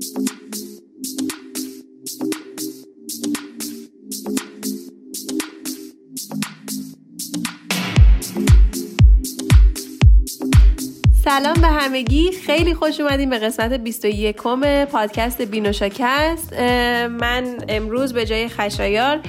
سلام 0.00 0.14
به 11.60 11.66
همگی. 11.66 12.32
خیلی 12.32 12.74
خوش 12.74 13.00
اومدیم 13.00 13.30
به 13.30 13.38
قسمت 13.38 13.72
21 13.72 14.36
پادکست 14.92 15.42
بینوشاکست 15.42 16.52
من 17.10 17.56
امروز 17.68 18.12
به 18.12 18.26
جای 18.26 18.48
خشایار 18.48 19.20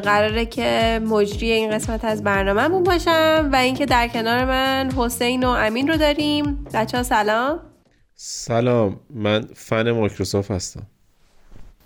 قراره 0.00 0.46
که 0.46 1.00
مجری 1.06 1.50
این 1.50 1.70
قسمت 1.70 2.04
از 2.04 2.24
برنامهمون 2.24 2.82
باشم 2.82 3.48
و 3.52 3.56
اینکه 3.56 3.86
در 3.86 4.08
کنار 4.08 4.44
من 4.44 4.92
حسین 4.96 5.44
و 5.44 5.48
امین 5.48 5.88
رو 5.88 5.96
داریم. 5.96 6.66
بچه 6.74 6.96
ها 6.96 7.02
سلام. 7.02 7.71
سلام 8.16 9.00
من 9.10 9.48
فن 9.54 9.90
مایکروسافت 9.90 10.50
هستم. 10.50 10.86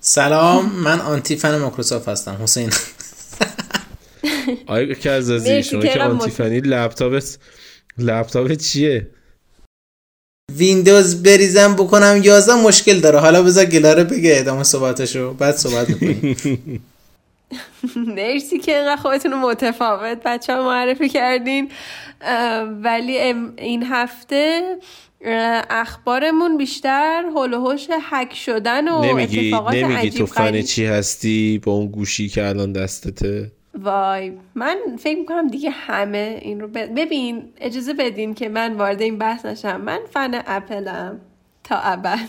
سلام 0.00 0.72
من 0.72 1.00
anti 1.00 1.36
fan 1.36 1.58
مایکروسافت 1.58 2.08
هستم 2.08 2.38
حسین. 2.42 2.70
آیا 4.66 4.94
که 4.94 5.10
از 5.10 5.30
شما 5.30 5.80
که 5.80 6.02
anti 6.02 6.30
fan 6.30 6.53
ی 6.53 6.60
لپتاپت 6.60 7.38
لپتاپ 7.98 8.52
چیه؟ 8.52 9.10
ویندوز 10.52 11.22
بریزم 11.22 11.74
بکنم 11.74 12.20
11 12.24 12.54
مشکل 12.54 13.00
داره. 13.00 13.18
حالا 13.18 13.42
بذار 13.42 13.64
گلاره 13.64 14.04
بگه 14.04 14.34
ادامه 14.36 14.62
صحبتشو 14.62 15.34
بعد 15.34 15.56
صحبت 15.56 15.90
می‌کنیم. 15.90 16.84
مرسی 18.16 18.58
که 18.58 18.76
اینقدر 18.76 19.02
خودتون 19.02 19.32
رو 19.32 19.38
متفاوت 19.38 20.18
بچه 20.24 20.54
ها 20.54 20.62
معرفی 20.62 21.08
کردین. 21.08 21.70
ولی 22.82 23.18
این 23.58 23.82
هفته 23.82 24.76
اخبارمون 25.70 26.56
بیشتر 26.56 27.24
هول 27.34 27.54
و 27.54 27.76
هک 28.02 28.34
شدن 28.34 28.88
و 28.88 29.04
نمیگی، 29.04 29.48
اتفاقات 29.48 29.74
نمیگی 29.74 30.10
تو 30.10 30.26
فن 30.26 30.62
چی 30.62 30.84
هستی؟ 30.84 31.60
با 31.64 31.72
اون 31.72 31.86
گوشی 31.86 32.28
که 32.28 32.48
الان 32.48 32.72
دستته؟ 32.72 33.52
وای 33.74 34.32
من 34.54 34.76
فکر 34.98 35.18
می‌کنم 35.18 35.48
دیگه 35.48 35.70
همه 35.70 36.38
این 36.42 36.60
رو 36.60 36.68
ببین 36.68 37.42
اجازه 37.60 37.94
بدین 37.94 38.34
که 38.34 38.48
من 38.48 38.74
وارد 38.74 39.02
این 39.02 39.18
بحث 39.18 39.46
نشم. 39.46 39.80
من 39.80 40.00
فن 40.12 40.42
اپلم 40.46 41.20
تا 41.64 41.76
ابد. 41.76 42.28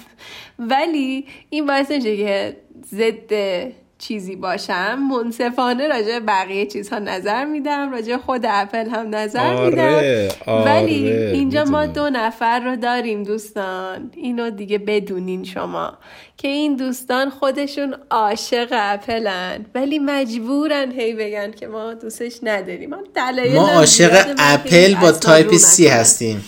ولی 0.59 1.25
این 1.49 1.65
باعث 1.65 1.91
نشه 1.91 2.17
که 2.17 2.57
ضد 2.85 3.33
چیزی 3.99 4.35
باشم 4.35 4.99
منصفانه 5.11 5.87
راجع 5.87 6.19
بقیه 6.19 6.65
چیزها 6.65 6.99
نظر 6.99 7.45
میدم 7.45 7.91
راجع 7.91 8.17
خود 8.17 8.41
اپل 8.49 8.89
هم 8.89 9.15
نظر 9.15 9.53
آره، 9.53 9.69
میدم. 9.69 10.53
آره، 10.53 10.65
ولی 10.65 11.11
اینجا 11.11 11.63
ما 11.63 11.85
دو 11.85 12.09
نفر 12.09 12.59
رو 12.59 12.75
داریم 12.75 13.23
دوستان. 13.23 14.11
اینو 14.15 14.49
دیگه 14.49 14.77
بدونین 14.77 15.43
شما 15.43 15.97
که 16.37 16.47
این 16.47 16.75
دوستان 16.75 17.29
خودشون 17.29 17.95
عاشق 18.11 18.67
اپلن. 18.71 19.65
ولی 19.75 19.99
مجبورن 19.99 20.91
هی 20.91 21.13
بگن 21.13 21.51
که 21.51 21.67
ما 21.67 21.93
دوستش 21.93 22.39
نداریم. 22.43 22.89
ما 23.53 23.69
عاشق 23.69 24.35
اپل 24.37 24.95
با 24.95 25.11
Type-C 25.11 25.87
هستیم. 25.87 26.45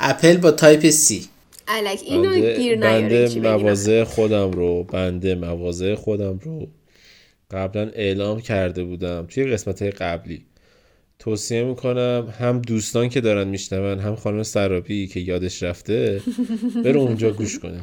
اپل 0.00 0.36
با 0.36 0.50
Type-C. 0.50 1.28
الک 1.68 2.00
اینو 2.04 2.56
گیر 2.56 2.80
بنده 2.80 3.40
موازه 3.40 4.04
خودم 4.04 4.50
رو 4.50 4.82
بنده 4.82 5.34
موازه 5.34 5.96
خودم 5.96 6.38
رو 6.42 6.66
قبلا 7.50 7.90
اعلام 7.94 8.40
کرده 8.40 8.84
بودم 8.84 9.26
توی 9.26 9.44
قسمت 9.44 9.82
قبلی. 9.82 10.44
توصیه 11.18 11.64
می‌کنم 11.64 12.34
هم 12.40 12.58
دوستان 12.58 13.08
که 13.08 13.20
دارن 13.20 13.48
میشنون 13.48 13.98
هم 13.98 14.16
خانم 14.16 14.42
سرابی 14.42 15.06
که 15.06 15.20
یادش 15.20 15.62
رفته 15.62 16.22
بره 16.84 17.00
اونجا 17.00 17.30
گوش 17.30 17.58
کنه 17.58 17.80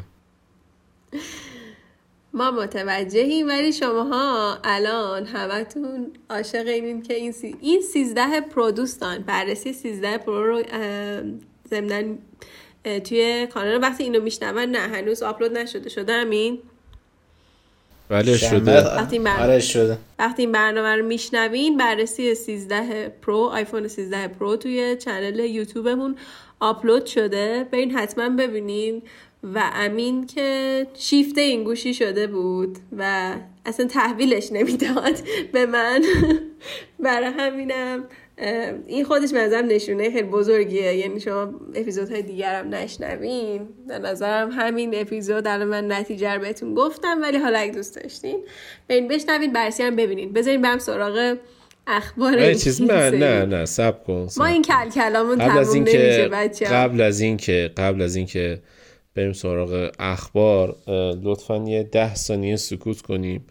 ما 2.33 2.52
متوجهیم 2.52 3.47
ولی 3.47 3.73
شماها 3.73 4.58
الان 4.63 5.25
همتون 5.25 6.11
عاشق 6.30 6.67
اینین 6.67 7.02
که 7.02 7.13
این 7.13 7.31
سی... 7.31 7.55
این 7.61 7.81
13 7.81 8.41
پرو 8.41 8.71
دوستان 8.71 9.17
بررسی 9.23 9.73
13 9.73 10.17
پرو 10.17 10.45
رو 10.45 10.64
زدیم 11.70 12.17
توی 13.03 13.47
کانال. 13.47 13.82
وقتی 13.82 14.03
اینو 14.03 14.21
میشنون 14.21 14.65
نه 14.65 14.80
هنوز 14.80 15.23
آپلود 15.23 15.58
نشده 15.58 15.89
شده 15.89 16.14
همین؟ 16.14 16.59
بله 18.10 18.38
شده. 18.38 18.82
وقتی 18.82 19.17
این 19.17 19.27
آره 19.27 19.60
شده. 19.60 19.98
وقتی 20.20 20.42
این 20.42 20.52
برنامه 20.52 20.95
رو 20.95 21.05
میشنوین 21.05 21.77
بررسی 21.77 22.36
13 22.36 23.10
پرو 23.21 23.38
آیفون 23.38 23.88
13 23.88 24.27
پرو 24.27 24.55
توی 24.55 24.95
channel 24.95 25.39
یوتیوبمون 25.39 26.15
آپلود 26.60 27.05
شده. 27.05 27.67
برین 27.71 27.92
حتما 27.92 28.30
ببینین. 28.30 29.02
و 29.54 29.71
امین 29.73 30.27
که 30.27 30.88
شیفته 30.94 31.42
این 31.42 31.64
گوشی 31.64 31.94
شده 31.94 32.27
بود 32.27 32.77
و 32.98 33.33
اصلا 33.65 33.88
تحویلش 33.88 34.52
نمی‌داد 34.52 35.17
به 35.52 35.65
من. 35.65 36.04
برای 36.99 37.32
همینم. 37.38 38.04
این 38.87 39.05
خودش 39.05 39.33
منظرم 39.33 39.65
نشونه 39.65 40.11
خیلی 40.11 40.27
بزرگیه. 40.27 40.93
یعنی 40.95 41.19
شما 41.19 41.53
اپیزودهای 41.75 42.21
دیگرم 42.21 42.75
نشنوین. 42.75 43.69
به 43.87 43.99
نظرم 43.99 44.51
همین 44.51 44.95
اپیزود 44.95 45.47
الان 45.47 45.67
من 45.67 45.91
نتیجه 45.91 46.33
رو 46.33 46.41
بهتون 46.41 46.73
گفتم 46.73 47.21
ولی 47.21 47.37
حالا 47.37 47.59
اگه 47.59 47.71
دوست 47.71 47.95
داشتین 47.95 48.43
برین 48.87 49.07
بشنوین 49.07 49.53
برسی 49.53 49.83
هم 49.83 49.95
ببینین. 49.95 50.33
بذارین 50.33 50.61
برم 50.61 50.79
سراغ 50.79 51.37
اخبار 51.87 52.37
این 52.37 52.57
چیز 52.57 52.81
نه 52.81 53.09
نه 53.09 53.45
نه 53.45 53.65
سب 53.65 54.03
کن 54.03 54.27
ما 54.37 54.45
این 54.45 54.61
کل 54.61 54.89
کلامون 54.89 55.37
قبل 55.37 55.57
از 55.57 55.73
اینکه 55.73 56.29
قبل 56.71 57.02
از 57.02 57.19
اینکه 57.19 57.71
قبل 57.77 58.02
از 58.02 58.15
اینکه 58.15 58.61
بریم 59.15 59.33
سراغ 59.33 59.91
اخبار 59.99 60.75
لطفا 61.23 61.63
یه 61.67 61.83
ده 61.83 62.15
ثانیه 62.15 62.55
سکوت 62.55 63.02
کنیم. 63.02 63.45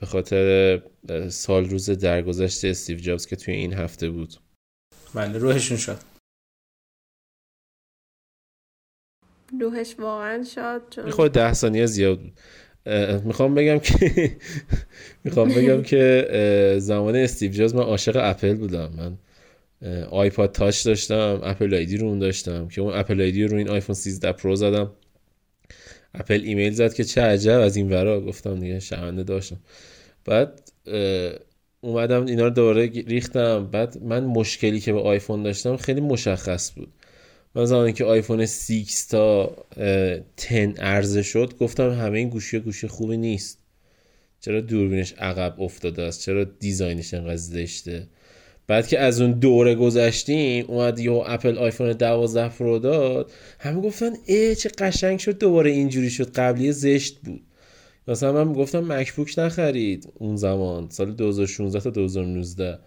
به 0.00 0.06
خاطر 0.06 0.80
سال 1.28 1.68
روز 1.68 1.90
درگذشت 1.90 2.64
استیو 2.64 2.98
جابز 2.98 3.26
که 3.26 3.36
توی 3.36 3.54
این 3.54 3.72
هفته 3.72 4.10
بود. 4.10 4.34
بله 5.14 5.38
روحشون 5.38 5.76
شد. 5.76 5.98
روحش 9.60 9.94
واقعا 9.98 10.44
شاد 10.44 10.82
چون 10.90 11.10
خود 11.10 11.32
ده 11.32 11.52
ثانیه 11.52 11.86
زیاد 11.86 12.20
بود 12.20 12.32
می‌خوام 13.24 13.54
بگم 13.54 13.78
که 13.78 14.36
می‌خوام 15.24 15.48
بگم 15.48 15.82
که 15.82 16.28
زمان 16.80 17.16
استیو 17.16 17.52
جابز 17.52 17.74
من 17.74 17.82
عاشق 17.82 18.16
اپل 18.16 18.54
بودم. 18.54 18.92
من 18.96 19.18
آیپاد 20.04 20.52
تاچ 20.52 20.86
داشتم 20.86 21.40
Apple 21.42 21.74
ID 21.74 21.96
رو 21.96 22.06
اون 22.06 22.18
داشتم 22.18 22.68
که 22.68 22.80
اون 22.80 22.94
Apple 22.94 23.20
ID 23.20 23.44
رو 23.44 23.56
این 23.56 23.68
آیفون 23.68 23.94
13 23.94 24.32
پرو 24.32 24.56
زدم. 24.56 24.92
اپل 26.18 26.40
ایمیل 26.44 26.72
زد 26.72 26.94
که 26.94 27.04
چه 27.04 27.20
عجب 27.22 27.60
از 27.60 27.76
این 27.76 27.90
ورا 27.90 28.20
گفتم 28.20 28.60
دیگه 28.60 28.80
شرمنده 28.80 29.22
داشتم. 29.22 29.60
بعد 30.24 30.72
اومدم 31.80 32.26
اینا 32.26 32.44
رو 32.44 32.50
دوباره 32.50 32.86
ریختم. 32.86 33.66
بعد 33.66 34.02
من 34.02 34.24
مشکلی 34.24 34.80
که 34.80 34.92
به 34.92 35.00
آیفون 35.00 35.42
داشتم 35.42 35.76
خیلی 35.76 36.00
مشخص 36.00 36.72
بود. 36.74 36.88
من 37.54 37.64
زمانی 37.64 37.92
که 37.92 38.04
آیفون 38.04 38.46
6 38.46 39.06
تا 39.10 39.56
10 39.76 40.74
عرضه 40.78 41.22
شد 41.22 41.56
گفتم 41.60 41.90
همه 41.90 42.18
این 42.18 42.28
گوشی 42.28 42.58
گوشی 42.58 42.86
خوبی 42.86 43.16
نیست. 43.16 43.58
چرا 44.40 44.60
دوربینش 44.60 45.12
عقب 45.12 45.60
افتاده 45.60 46.02
است؟ 46.02 46.22
چرا 46.22 46.44
design 46.44 46.97
ش 46.97 47.14
انقدر 47.14 47.36
زشته؟ 47.36 48.06
بعد 48.68 48.88
که 48.88 48.98
از 48.98 49.20
اون 49.20 49.32
دوره 49.32 49.74
گذشتیم 49.74 50.64
اومد 50.68 50.98
یه 50.98 51.12
اپل 51.12 51.58
آیفون 51.58 51.92
12 51.92 52.48
پرو 52.48 52.78
داد. 52.78 53.30
همه 53.58 53.80
گفتن 53.80 54.10
ای 54.26 54.56
چه 54.56 54.68
قشنگ 54.68 55.18
شد 55.18 55.38
دوباره 55.38 55.70
اینجوری 55.70 56.10
شد 56.10 56.32
قبلی 56.32 56.72
زشت 56.72 57.18
بود. 57.24 57.40
مثلا 58.08 58.44
من 58.44 58.52
گفتم 58.52 58.92
مکبوک 58.92 59.38
نخرید 59.38 60.12
اون 60.14 60.36
زمان 60.36 60.88
سال 60.90 61.12
2016 61.12 61.80
تا 61.80 61.90
2019 61.90 62.78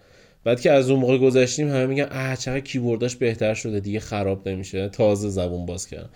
بعد 0.44 0.60
که 0.60 0.72
از 0.72 0.90
اون 0.90 1.00
موقع 1.00 1.18
گذشتیم 1.18 1.68
همه 1.68 1.86
میگن 1.86 2.08
اه 2.10 2.36
چقدر 2.36 2.60
کیبورداش 2.60 3.16
بهتر 3.16 3.54
شده 3.54 3.80
دیگه 3.80 4.00
خراب 4.00 4.48
نمیشه. 4.48 4.88
تازه 4.88 5.28
زبون 5.28 5.66
باز 5.66 5.86
کردم 5.86 6.10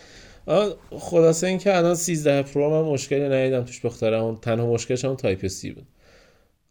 خلاصه 0.91 1.47
اینکه 1.47 1.77
الان 1.77 1.95
13 1.95 2.43
پرو 2.43 2.71
من 2.71 2.93
مشکلی 2.93 3.29
ندیدم 3.29 3.63
توش 3.63 3.81
بخاطر 3.81 4.35
تنها 4.43 4.67
مشکلش 4.67 5.05
هم 5.05 5.15
Type-C 5.15 5.71
بود. 5.71 5.87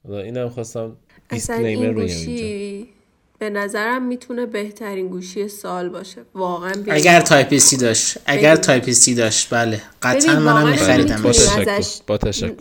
اینم 0.10 0.50
خواستم 0.50 0.96
اصلا 1.30 1.56
این 1.56 1.94
گوشی 1.94 2.88
به 3.40 3.50
نظرم 3.50 4.04
می‌تونه 4.08 4.46
بهترین 4.46 5.08
گوشی 5.08 5.48
سال 5.48 5.90
باشه. 5.90 6.22
واقعا 6.34 6.74
اگر 6.88 7.22
Type-C 7.22 7.78
داشت 7.78 8.18
اگر 8.26 8.56
Type 8.56 8.92
C 8.92 9.16
داشت 9.16 9.54
بله. 9.54 9.82
قطعا 10.02 10.40
منم 10.40 10.70
میخریدم 10.70 11.22
با 11.24 11.32
تشکر 11.32 12.04
با 12.08 12.18
تشکر. 12.18 12.54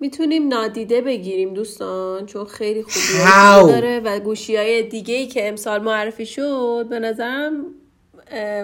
می‌تونیم 0.00 0.48
نادیده 0.48 1.00
بگیریم 1.00 1.54
دوستان 1.54 2.26
چون 2.26 2.44
خیلی 2.44 2.82
خوبی 2.82 3.72
داره 3.72 4.00
و 4.00 4.20
گوشی 4.20 4.56
های 4.56 4.82
دیگه 4.82 5.14
ای 5.14 5.26
که 5.26 5.48
امسال 5.48 5.82
معرفی 5.82 6.26
شد 6.26 6.86
به 6.90 6.98
نظرم 6.98 7.52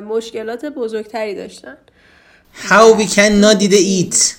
مشکلات 0.09 0.64
بزرگتری 0.64 1.35
داشتن. 1.35 1.76
How 2.69 2.99
we 2.99 3.05
can 3.05 3.41
not 3.44 3.62
eat. 3.62 4.38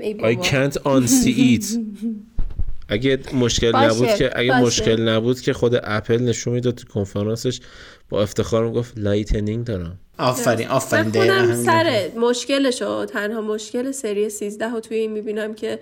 I 0.00 0.34
can't 0.34 0.76
unsee 0.84 1.58
it. 1.58 1.66
اگه 2.88 3.18
مشکل 3.34 3.72
باشه، 3.72 3.86
نبود 3.86 4.08
که 4.08 4.30
اگه 4.38 4.50
باشه. 4.50 4.64
مشکل 4.66 5.08
نبود 5.08 5.40
که 5.40 5.52
خود 5.52 5.80
اپل 5.82 6.22
نشون 6.22 6.54
می‌داد 6.54 6.74
تو 6.74 6.86
کنفرانسش 6.86 7.60
با 8.08 8.22
افتخار 8.22 8.66
می‌گفت 8.66 8.92
Lightning 8.96 9.64
دارم. 9.64 9.98
آفرین 10.18 10.68
آفرین 10.68 11.04
من 11.04 11.10
دقیقا 11.10 11.54
سر 11.64 12.10
مشکلشو 12.20 13.04
تنها 13.04 13.40
مشکل 13.40 13.90
سری 13.92 14.30
13 14.30 14.72
و 14.72 14.80
توی 14.80 14.96
این 14.96 15.12
می‌بینم 15.12 15.54
که 15.54 15.78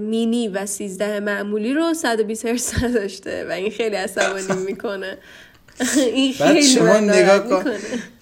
مینی 0.00 0.48
و 0.48 0.66
13 0.66 1.20
معمولی 1.20 1.74
رو 1.74 1.94
120 1.94 2.46
هرتز 2.46 2.84
نداشته 2.84 3.46
و 3.48 3.52
این 3.52 3.70
خیلی 3.70 3.96
عصبانی 3.96 4.64
می‌کنه. 4.66 5.18
بعد 6.40 6.60
شما 6.60 7.00
نگاه 7.00 7.48
کن. 7.48 7.64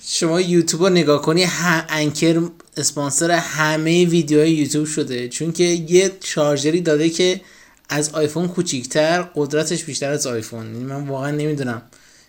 شما 0.06 0.40
یوتیوب 0.40 0.82
رو 0.82 0.88
نگاه 0.88 1.22
کنی 1.22 1.44
ه... 1.44 1.86
Anker 1.88 2.42
اسپانسر 2.76 3.30
همه 3.30 4.04
ویدیوهای 4.04 4.52
یوتیوب 4.52 4.86
شده. 4.86 5.28
چون 5.28 5.52
که 5.52 5.64
یه 5.64 6.12
شارژری 6.24 6.80
داده 6.80 7.10
که 7.10 7.40
از 7.88 8.14
آیفون 8.14 8.48
کوچیکتر 8.48 9.22
قدرتش 9.34 9.84
بیشتر 9.84 10.10
از 10.10 10.26
آیفون. 10.26 10.66
یعنی 10.66 10.84
من 10.84 11.06
واقعا 11.06 11.30
نمی‌دونم 11.30 11.82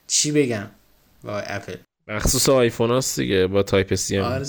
چی 0.07 0.31
بگم 0.31 0.68
وای 1.24 1.44
اپل. 1.47 1.75
مخصوص 2.07 2.50
آیفون 2.50 2.89
هاست 2.89 3.19
دیگه 3.19 3.47
با 3.47 3.63
Type-C 3.63 4.18
هم 4.18 4.24
آره. 4.24 4.45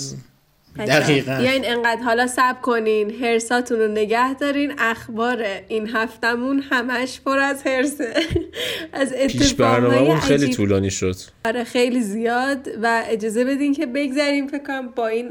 دقیقاً. 0.77 1.37
بیاین 1.41 1.65
انقدر 1.65 2.01
حالا 2.01 2.27
صبر 2.27 2.61
کنین. 2.61 3.23
حرصاتون 3.23 3.79
رو 3.79 3.87
نگه 3.87 4.33
دارین. 4.33 4.73
اخبار 4.77 5.45
این 5.67 5.89
هفتمون 5.89 6.63
همش 6.69 7.21
پر 7.21 7.39
از 7.39 7.63
حرصه 7.63 8.13
از 8.93 9.13
پیش 9.13 9.53
برنامه 9.53 10.19
خیلی 10.19 10.43
عجیب. 10.43 10.55
طولانی 10.55 10.91
شد. 10.91 11.15
آره 11.45 11.63
خیلی 11.63 12.01
زیاد. 12.01 12.67
و 12.81 13.03
اجازه 13.07 13.45
بدین 13.45 13.73
که 13.73 13.85
بگذریم. 13.85 14.47
فکر 14.47 14.63
کنم 14.63 14.87
با 14.87 15.07
این 15.07 15.29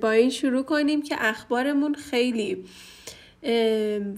با 0.00 0.10
این 0.10 0.30
شروع 0.30 0.62
کنیم 0.62 1.02
که 1.02 1.16
اخبارمون 1.18 1.94
خیلی 1.94 2.64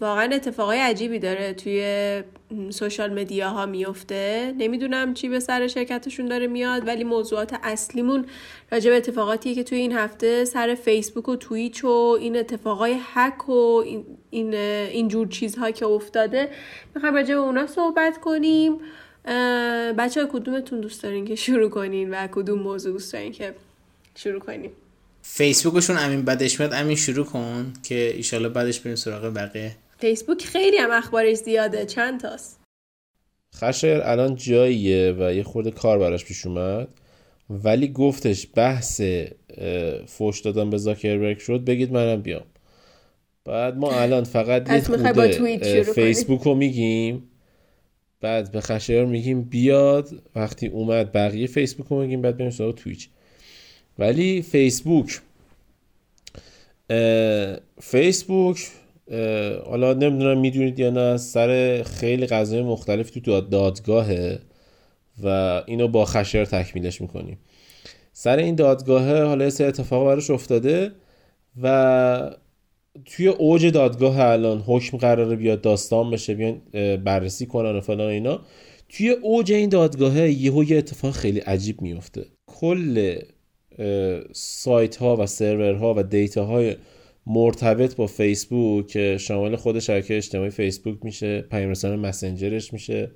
واقعا 0.01 0.35
اتفاقای 0.35 0.79
عجیبی 0.79 1.19
داره 1.19 1.53
توی 1.53 2.23
سوشال 2.71 3.21
مدیا 3.21 3.49
ها 3.49 3.67
میفته. 3.67 4.55
نمی‌دونم 4.59 5.15
چی 5.15 5.29
به 5.29 5.41
سر 5.41 5.67
شرکتشون 5.67 6.27
داره 6.27 6.47
میاد 6.47 6.87
ولی 6.87 7.05
موضوعات 7.05 7.55
اصلیمون 7.63 8.27
راجع 8.73 8.91
به 8.91 8.97
اتفاقاتی 8.97 9.55
که 9.55 9.63
توی 9.63 9.79
این 9.79 9.93
هفته 9.93 10.45
سر 10.45 10.75
فیسبوک 10.75 11.29
و 11.29 11.37
تویچ 11.37 11.85
و 11.85 12.17
این 12.21 12.37
اتفاقای 12.37 12.97
هک 13.15 13.49
و 13.49 13.53
این 13.53 14.05
این 14.31 14.55
اینجور 14.55 15.29
چیزها 15.29 15.71
که 15.71 15.87
افتاده. 15.87 16.51
می‌خوایم 16.95 17.15
راجع 17.15 17.35
به 17.35 17.41
اونا 17.41 17.67
صحبت 17.67 18.19
کنیم. 18.21 18.81
بچه 19.99 20.27
کدومتون 20.27 20.81
دوست 20.81 21.03
دارین 21.03 21.25
که 21.25 21.35
شروع 21.35 21.71
کنین 21.71 22.11
و 22.11 22.27
کدوم 22.27 22.59
موضوع 22.59 22.93
دوست 22.93 23.13
دارین 23.13 23.33
که 23.33 23.55
شروع 24.15 24.41
کنیم؟ 24.41 24.71
فیسبوکشون 25.31 25.99
امین 25.99 26.23
بعدش 26.23 26.61
میاد 26.61 26.73
امین 26.75 26.97
شروع 26.97 27.25
کن 27.25 27.73
که 27.83 28.13
ایشالله 28.17 28.49
بعدش 28.49 28.81
بریم 28.81 28.97
سراغ 28.97 29.35
بقیه. 29.35 29.77
فیسبوک 29.99 30.45
خیلی 30.45 30.77
هم 30.77 30.91
اخبارش 30.91 31.37
زیاده 31.37 31.87
چند 31.87 32.21
تاست؟ 32.21 32.61
خشایر 33.57 34.01
الان 34.03 34.35
جاییه 34.35 35.17
و 35.19 35.35
یه 35.35 35.43
خورده 35.43 35.71
کار 35.71 35.99
براش 35.99 36.25
پیش 36.25 36.47
اومد. 36.47 36.89
ولی 37.51 37.89
گفتش 37.89 38.47
بحث 38.55 39.01
فوش 40.07 40.41
دادن 40.41 40.71
به 40.71 40.79
زاکربرگ 40.79 41.39
شد 41.39 41.65
بگید 41.65 41.93
منم 41.93 42.23
بیام. 42.23 42.45
بعد 43.45 43.77
ما 43.77 43.93
الان 43.93 44.25
فقط 44.25 44.71
یه 44.71 44.81
خورده 44.81 45.39
کنی؟ 45.39 45.83
فیسبوک 45.83 46.43
رو 46.43 46.55
میگیم. 46.55 47.31
بعد 48.21 48.53
به 48.53 48.61
خشایر 48.61 49.05
میگیم 49.05 49.43
بیاد. 49.43 50.09
وقتی 50.35 50.67
اومد 50.67 51.13
بقیه 51.13 51.47
فیسبوک 51.47 51.87
رو 51.87 52.01
میگیم 52.01 52.23
بعد 52.23 52.37
بریم 52.37 52.51
سراغ 52.51 52.75
تویچ 52.75 53.09
ولی 53.99 54.43
فیسبوک 54.43 55.21
فیسبوک 57.81 58.67
حالا 59.67 59.93
نمی‌دونم 59.95 60.39
می‌دونید 60.41 60.79
یا 60.79 60.91
نه 60.91 61.17
سر 61.17 61.83
خیلی 61.83 62.27
قضای 62.27 62.63
مختلف 62.63 63.11
تو 63.11 63.21
داد- 63.21 63.51
دادگاهه 63.51 64.39
و 65.23 65.63
اینو 65.67 65.89
با 65.89 66.05
خشر 66.05 66.45
تکمیلش 66.45 67.01
می‌کنیم. 67.01 67.39
سر 68.13 68.37
این 68.37 68.55
دادگاهه 68.55 69.23
حالا 69.23 69.45
یه 69.45 69.53
اتفاق 69.61 70.07
براش 70.07 70.31
افتاده 70.31 70.93
و 71.63 72.31
توی 73.05 73.29
اوج 73.29 73.67
دادگاه 73.67 74.21
الان 74.21 74.59
حکم 74.67 74.99
قراره 74.99 75.37
بیاد 75.37 75.61
داستان 75.61 76.11
بشه 76.11 76.35
بیان 76.35 76.61
بررسی 76.97 77.47
کنن 77.47 77.77
و 77.77 77.81
فلان 77.81 78.11
اینا. 78.11 78.41
توی 78.89 79.09
اوج 79.11 79.53
این 79.53 79.69
دادگاهه 79.69 80.31
یهو 80.31 80.65
یه 80.65 80.79
اتفاق 80.79 81.13
خیلی 81.15 81.41
عجیب 81.41 81.83
میفته 81.83 82.25
کل 82.47 83.19
سایت 84.33 84.97
ها 84.97 85.17
و 85.17 85.27
سرور 85.27 85.75
ها 85.75 85.95
و 85.95 86.03
دیتا 86.03 86.45
های 86.45 86.77
مرتبط 87.27 87.95
با 87.95 88.07
فیسبوک 88.07 88.87
که 88.87 89.17
شامل 89.21 89.57
خود 89.57 89.79
شبکه 89.79 90.17
اجتماعی 90.17 90.51
فیسبوک 90.51 90.99
میشه 91.03 91.41
پیامرسان 91.41 91.97
مسنجرش 91.97 92.73
میشه 92.73 93.11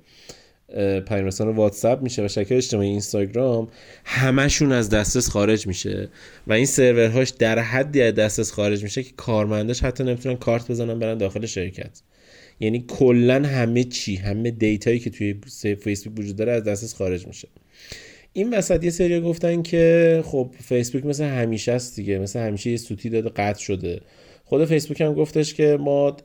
پیامرسان 1.07 1.49
واتساپ 1.55 2.01
میشه 2.01 2.25
و 2.25 2.27
شبکه 2.27 2.57
اجتماعی 2.57 2.89
اینستاگرام 2.89 3.67
همشون 4.05 4.71
از 4.71 4.89
دسترس 4.89 5.29
خارج 5.29 5.67
میشه 5.67 6.09
و 6.47 6.53
این 6.53 6.65
سرورهاش 6.65 7.29
در 7.29 7.59
حدی 7.59 8.01
از 8.01 8.15
دسترس 8.15 8.51
خارج 8.51 8.83
میشه 8.83 9.03
که 9.03 9.11
کارمنداش 9.17 9.83
حتی 9.83 10.03
نمی‌تونن 10.03 10.35
کارت 10.35 10.71
بزنن 10.71 10.99
برن 10.99 11.17
داخل 11.17 11.45
شرکت. 11.45 12.01
یعنی 12.59 12.85
کلا 12.87 13.47
همه 13.47 13.83
چی 13.83 14.15
همه 14.15 14.51
دیتایی 14.51 14.99
که 14.99 15.09
توی 15.09 15.35
فیسبوک 15.75 16.19
وجود 16.19 16.35
داره 16.35 16.51
از 16.51 16.63
دسترس 16.63 16.95
خارج 16.95 17.27
میشه. 17.27 17.47
این 18.33 18.53
وسط 18.53 18.83
یه 18.83 18.89
سری 18.89 19.21
گفتن 19.21 19.61
که 19.61 20.21
خب 20.25 20.49
فیسبوک 20.59 21.05
مثل 21.05 21.23
همیشه 21.23 21.71
است 21.71 21.95
دیگه 21.95 22.19
مثل 22.19 22.39
همیشه 22.39 22.69
یه 22.71 22.77
سوتی 22.77 23.09
داده 23.09 23.29
قطع 23.29 23.59
شده. 23.59 24.01
خود 24.45 24.65
فیسبوک 24.65 25.01
هم 25.01 25.13
گفتش 25.13 25.53
که 25.53 25.77
ما 25.79 26.17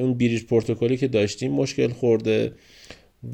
اون 0.00 0.14
بریج 0.14 0.44
پروتکلی 0.44 0.96
که 0.96 1.08
داشتیم 1.08 1.52
مشکل 1.52 1.88
خورده 1.88 2.52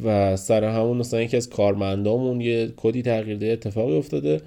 و 0.05 0.37
سر 0.37 0.65
همون 0.65 0.97
مثلا 0.97 1.23
یکی 1.23 1.37
از 1.37 1.51
کارمندامون 1.51 2.41
یه 2.41 2.73
کدی 2.77 3.03
تغییر 3.03 3.37
داده 3.37 3.53
اتفاقی 3.53 3.97
افتاده 3.97 4.41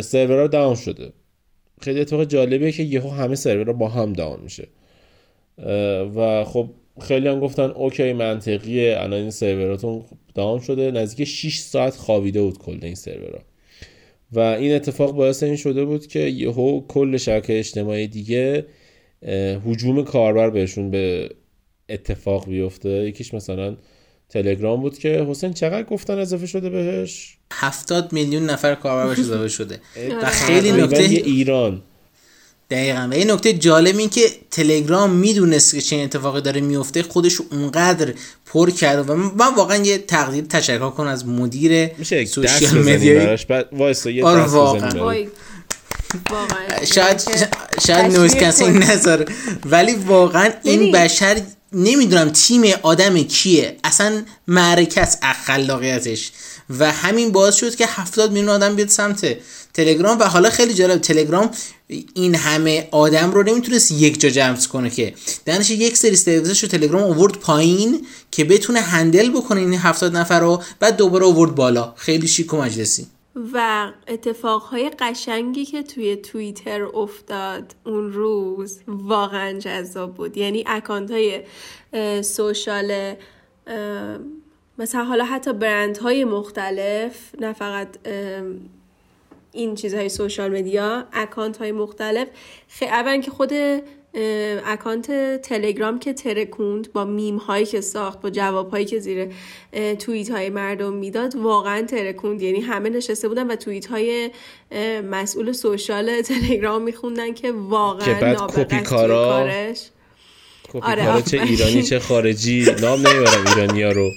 سرورها 0.00 0.46
داون 0.46 0.74
شده. 0.74 1.12
خیلی 1.80 2.00
اتفاق 2.00 2.24
جالبیه 2.24 2.72
که 2.72 2.82
یهو 2.82 3.10
همه 3.10 3.34
سرورها 3.34 3.72
با 3.72 3.88
هم 3.88 4.12
داون 4.12 4.40
میشه. 4.40 4.68
و 6.16 6.44
خب 6.44 6.70
خیلی 7.00 7.28
هم 7.28 7.40
گفتن 7.40 7.62
اوکی 7.70 8.12
منطقیه 8.12 8.96
الان 8.98 9.20
این 9.20 9.30
سروراتون 9.30 10.02
داون 10.34 10.60
شده 10.60 10.90
نزدیک 10.90 11.28
6 11.28 11.58
ساعت 11.58 11.96
خوابیده 11.96 12.42
بود 12.42 12.58
کل 12.58 12.78
این 12.82 12.94
سرورها 12.94 13.42
و 14.32 14.38
این 14.38 14.74
اتفاق 14.74 15.12
باعث 15.12 15.42
این 15.42 15.56
شده 15.56 15.84
بود 15.84 16.06
که 16.06 16.18
یهو 16.18 16.86
کل 16.86 17.16
شبکه 17.16 17.58
اجتماعی 17.58 18.06
دیگه 18.06 18.66
اه، 19.22 19.34
هجوم 19.38 20.04
کاربر 20.04 20.50
بهشون 20.50 20.90
به 20.90 21.30
اتفاق 21.88 22.48
بیفته. 22.48 22.88
یکیش 22.88 23.34
مثلا 23.34 23.76
تلگرام 24.28 24.80
بود 24.80 24.98
که 24.98 25.26
حسین 25.28 25.52
چقدر 25.52 25.82
گفتن 25.82 26.18
اضافه 26.18 26.46
شده 26.46 26.70
بهش؟ 26.70 27.36
هفتاد 27.52 28.12
میلیون 28.12 28.50
نفر 28.50 28.74
کاربر 28.74 29.06
باش 29.06 29.18
اضافه 29.18 29.48
شده. 29.48 29.74
و 29.96 30.14
آره. 30.14 30.26
خیلی 30.26 30.70
تقریباً 30.70 30.86
نکته 30.86 31.02
ایران. 31.02 31.82
دقیقا. 32.72 33.08
و 33.10 33.18
یه 33.18 33.24
نکته 33.24 33.52
جالب 33.52 33.98
این 33.98 34.08
که 34.08 34.30
تلگرام 34.50 35.10
می‌دونست 35.10 35.74
که 35.74 35.80
چه 35.80 35.96
اتفاقی 35.96 36.40
داره 36.40 36.60
میفته 36.60 37.02
خودش 37.02 37.40
اونقدر 37.50 38.14
پر 38.46 38.70
کرد 38.70 39.10
و 39.10 39.14
من 39.14 39.54
واقعا 39.56 39.76
یه 39.76 39.98
تقدیر 39.98 40.44
تشکر 40.44 40.90
کنم 40.90 41.06
از 41.06 41.26
مدیر 41.26 41.90
سوشیال 42.24 42.88
یه 44.06 44.24
آره، 44.24 44.42
واقعاً. 44.42 45.26
شاید 46.94 47.22
شاید 47.86 48.16
نویز 48.16 48.34
کسی. 48.34 48.64
نذاره. 48.64 49.24
ولی 49.64 49.94
واقعا 49.94 50.50
این. 50.62 50.92
بشر 50.92 51.40
نمی‌دونم 51.72 52.30
تیم 52.30 52.62
آدم 52.82 53.22
کیه. 53.22 53.76
اصلا 53.84 54.22
معرکه 54.48 55.00
است 55.00 55.18
از 55.22 55.36
خلاقیتش 55.46 56.32
و 56.78 56.92
همین 56.92 57.32
باعث 57.32 57.54
شد 57.54 57.74
که 57.74 57.86
هفتاد 57.88 58.32
میلیون 58.32 58.48
آدم 58.48 58.76
بیاد 58.76 58.88
سمت. 58.88 59.36
تلگرام 59.74 60.18
و 60.18 60.24
حالا 60.24 60.50
خیلی 60.50 60.74
جالب 60.74 60.98
تلگرام 60.98 61.50
این 62.14 62.34
همه 62.34 62.88
آدم 62.90 63.30
رو 63.30 63.42
نمی‌تونست 63.42 63.90
یک 63.90 64.20
جا 64.20 64.28
جمع 64.28 64.56
کنه 64.56 64.90
که. 64.90 65.14
دانش 65.46 65.70
یک 65.70 65.96
سری 65.96 66.16
سرویسش 66.16 66.62
رو 66.62 66.68
تلگرام 66.68 67.02
اوورد 67.02 67.38
پایین 67.38 68.06
که 68.30 68.44
بتونه 68.44 68.80
هندل 68.80 69.30
بکنه 69.30 69.60
این 69.60 69.74
هفتاد 69.74 70.16
نفر 70.16 70.40
رو 70.40 70.62
بعد 70.80 70.96
دوباره 70.96 71.24
اوورد 71.24 71.54
بالا. 71.54 71.92
خیلی 71.96 72.28
شیک 72.28 72.54
و 72.54 72.56
مجلسی. 72.56 73.06
و 73.52 73.88
اتفاقهای 74.08 74.90
قشنگی 74.98 75.64
که 75.64 75.82
توی 75.82 76.16
توییتر 76.16 76.82
افتاد 76.82 77.74
اون 77.86 78.12
روز 78.12 78.78
واقعا 78.86 79.58
جذاب 79.58 80.14
بود. 80.14 80.36
یعنی 80.36 80.64
account 80.66 81.10
های 81.10 81.42
social 82.22 83.14
مثلا 84.78 85.04
حالا 85.04 85.24
حتی 85.24 85.52
برند 85.52 85.98
های 85.98 86.24
مختلف 86.24 87.14
نه 87.40 87.52
فقط 87.52 87.88
این 89.52 89.74
چیزهای 89.74 90.08
social 90.08 90.58
media 90.58 91.06
account 91.12 91.56
های 91.56 91.72
مختلف. 91.72 92.28
خیلی 92.68 92.90
اولا 92.90 93.20
که 93.20 93.30
خود 93.30 93.52
account 94.66 95.36
تلگرام 95.42 95.98
که 95.98 96.12
ترکوند 96.12 96.92
با 96.92 97.04
میم 97.04 97.36
هایی 97.36 97.66
که 97.66 97.80
ساخت 97.80 98.20
با 98.20 98.30
جواب 98.30 98.70
هایی 98.70 98.84
که 98.84 98.98
زیر 98.98 99.28
توییت 99.98 100.30
های 100.30 100.50
مردم 100.50 100.92
می‌داد 100.92 101.36
واقعا 101.36 101.82
ترکوند. 101.82 102.42
یعنی 102.42 102.60
همه 102.60 102.90
نشسته 102.90 103.28
بودن 103.28 103.46
و 103.46 103.56
توییت 103.56 103.86
های 103.86 104.30
مسئول 105.10 105.52
سوشال 105.52 106.22
تلگرام 106.22 106.82
میخوندن 106.82 107.34
که 107.34 107.52
واقعا 107.52 108.04
که 108.04 108.20
بعد 108.20 108.82
کارش. 108.84 109.90
کپی 110.68 110.78
آره، 110.82 111.04
کارا 111.04 111.20
چه. 111.20 111.42
ایرانی 111.42 111.82
چه 111.82 111.98
خارجی 111.98 112.66
نام 112.80 113.06
نمی‌برم 113.06 113.46
ایرانی 113.46 113.82
ها 113.82 113.92
رو. 113.92 114.10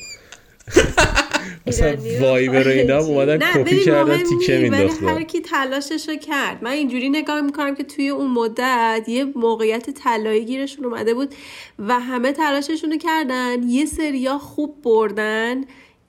مثلا 1.68 1.98
وایبر 2.22 2.68
و 2.68 2.72
اینا. 2.72 2.98
اومدن 3.08 3.38
کپی 3.38 3.80
کردن 3.84 4.18
تیکه 4.18 4.58
نی، 4.58 4.70
ولی 4.70 4.70
مینداختن 4.70 5.08
هر 5.08 5.24
کی 5.24 5.42
تلاشش 5.42 6.10
رو 6.10 6.16
کرد. 6.16 6.64
من 6.64 6.72
اینجوری 6.72 7.10
نگاه 7.10 7.42
می‌کنم 7.42 7.76
که 7.76 7.84
توی 7.84 8.10
اون 8.10 8.32
مدت 8.32 9.04
یه 9.08 9.26
موقعیت 9.36 9.90
طلایی 9.90 10.46
گیرشون 10.46 10.86
اومده 10.86 11.14
بود 11.14 11.36
و 11.80 12.00
همه 12.00 12.32
تلاششون 12.32 12.92
رو 12.92 12.98
کردن. 12.98 13.64
یه 13.64 13.86
سریا 13.86 14.38
خوب 14.38 14.82
بردن. 14.84 15.62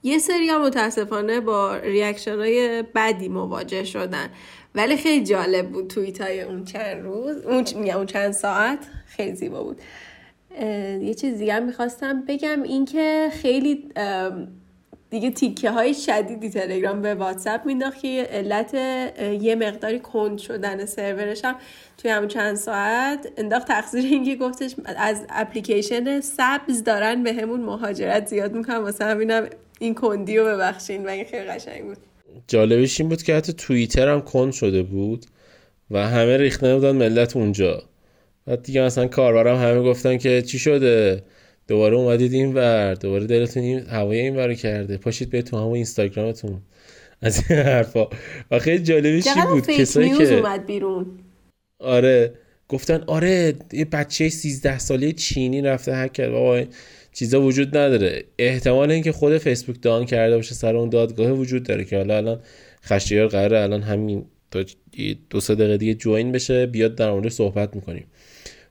یه 0.02 0.18
سریا 0.18 0.58
متاسفانه 0.58 1.40
با 1.40 1.76
reaction 1.76 2.38
های 2.38 2.84
بدی 2.94 3.28
مواجه 3.28 3.84
شدن. 3.84 4.28
ولی 4.74 4.96
خیلی 4.96 5.24
جالب 5.24 5.68
بود 5.68 5.88
توییت 5.88 6.20
های 6.20 6.40
اون 6.40 6.64
چند 6.64 7.02
روز 7.04 7.36
اون, 7.36 7.64
میگم 7.76 7.96
اون 7.96 8.06
چند 8.06 8.32
ساعت. 8.32 8.78
خیلی 9.06 9.34
زیبا 9.34 9.62
بود. 9.62 9.80
یه 11.02 11.14
چیز 11.14 11.38
دیگه 11.38 11.54
هم 11.54 11.62
می‌خواستم 11.62 12.24
بگم 12.28 12.62
اینکه 12.62 13.28
خیلی 13.32 13.88
دیگه 15.10 15.30
تیکه 15.30 15.70
های 15.70 15.94
شدیدی 15.94 16.50
تلگرام 16.50 17.02
به 17.02 17.14
واتساپ 17.14 17.66
مینداخت 17.66 18.02
که 18.02 18.28
علت 18.30 18.74
یه 19.40 19.54
مقداری 19.54 20.00
کند 20.00 20.38
شدن 20.38 20.84
سرورش 20.86 21.44
هم 21.44 21.54
توی 21.98 22.10
همون 22.10 22.28
چند 22.28 22.56
ساعت 22.56 23.28
انداخت. 23.36 23.68
تقصیر 23.68 24.04
اینکه 24.04 24.36
گفتش 24.36 24.74
از 24.96 25.26
اپلیکیشن 25.28 26.20
سبز 26.20 26.84
دارن 26.84 27.22
به 27.22 27.32
همون 27.32 27.60
مهاجرت 27.60 28.26
زیاد 28.26 28.54
می‌کنن. 28.54 28.76
واسه 28.76 29.04
همینم 29.04 29.46
این 29.78 29.94
کندی 29.94 30.36
رو 30.36 30.44
ببخشین 30.44 31.08
این 31.08 31.24
خیلی 31.24 31.44
قشنگ 31.44 31.84
بود. 31.84 31.96
جالبش 32.48 33.00
این 33.00 33.08
بود 33.08 33.22
که 33.22 33.34
حتی 33.34 33.52
توییتر 33.52 34.08
هم 34.08 34.20
کند 34.20 34.52
شده 34.52 34.82
بود 34.82 35.26
و 35.90 36.08
همه 36.08 36.36
ریخته 36.36 36.74
بودن 36.74 36.92
ملت 36.92 37.36
اونجا. 37.36 37.82
بعد 38.46 38.62
دیگه 38.62 38.82
مثلا 38.82 39.06
کاربرم 39.06 39.56
همه 39.56 39.82
گفتن 39.82 40.18
که 40.18 40.42
چی 40.42 40.58
شده؟ 40.58 41.22
دوباره 41.68 41.96
اومدید 41.96 42.32
این 42.32 42.54
ور 42.54 42.94
دوباره 42.94 43.26
دلتون 43.26 43.62
این 43.62 43.80
هوای 43.80 44.20
این 44.20 44.36
ور 44.36 44.54
کرده. 44.54 44.96
پاشید 44.96 45.30
به 45.30 45.42
تو 45.42 45.56
همون 45.56 45.74
اینستاگرامتون. 45.74 46.60
از 47.22 47.50
این 47.50 47.58
حرفا. 47.58 48.06
و 48.50 48.58
خیلی 48.58 48.82
جالبش 48.82 49.24
چی 49.24 49.40
بود؟ 49.50 49.66
کسایی 49.66 50.10
که 50.10 50.34
اومد 50.34 50.66
بیرون. 50.66 51.06
آره. 51.78 52.32
گفتن 52.68 53.02
آره 53.06 53.54
یه 53.72 53.84
بچه 53.84 54.28
13 54.28 54.78
ساله 54.78 55.12
چینی 55.12 55.62
رفته 55.62 55.96
هک 55.96 56.12
کرد. 56.12 56.30
بابا 56.30 56.62
چیزا 57.12 57.42
وجود 57.42 57.76
نداره. 57.76 58.24
احتمال 58.38 58.90
اینکه 58.90 59.12
خود 59.12 59.38
فیسبوک 59.38 59.76
دان 59.82 60.04
کرده 60.04 60.36
باشه 60.36 60.54
سر 60.54 60.76
اون 60.76 60.88
دادگاه 60.88 61.30
وجود 61.30 61.62
داره 61.62 61.84
که 61.84 61.96
حالا 61.96 62.16
الان 62.16 62.40
خشیار 62.84 63.26
قراره 63.26 63.60
الان 63.60 63.82
همین 63.82 64.24
تا 64.50 64.64
دو 65.30 65.40
سه 65.40 65.54
دقیقه 65.54 65.76
دیگه 65.76 65.94
جوین 65.94 66.32
بشه 66.32 66.66
بیاد 66.66 66.94
در 66.94 67.10
مورد 67.10 67.28
صحبت 67.28 67.74
می‌کنیم. 67.76 68.06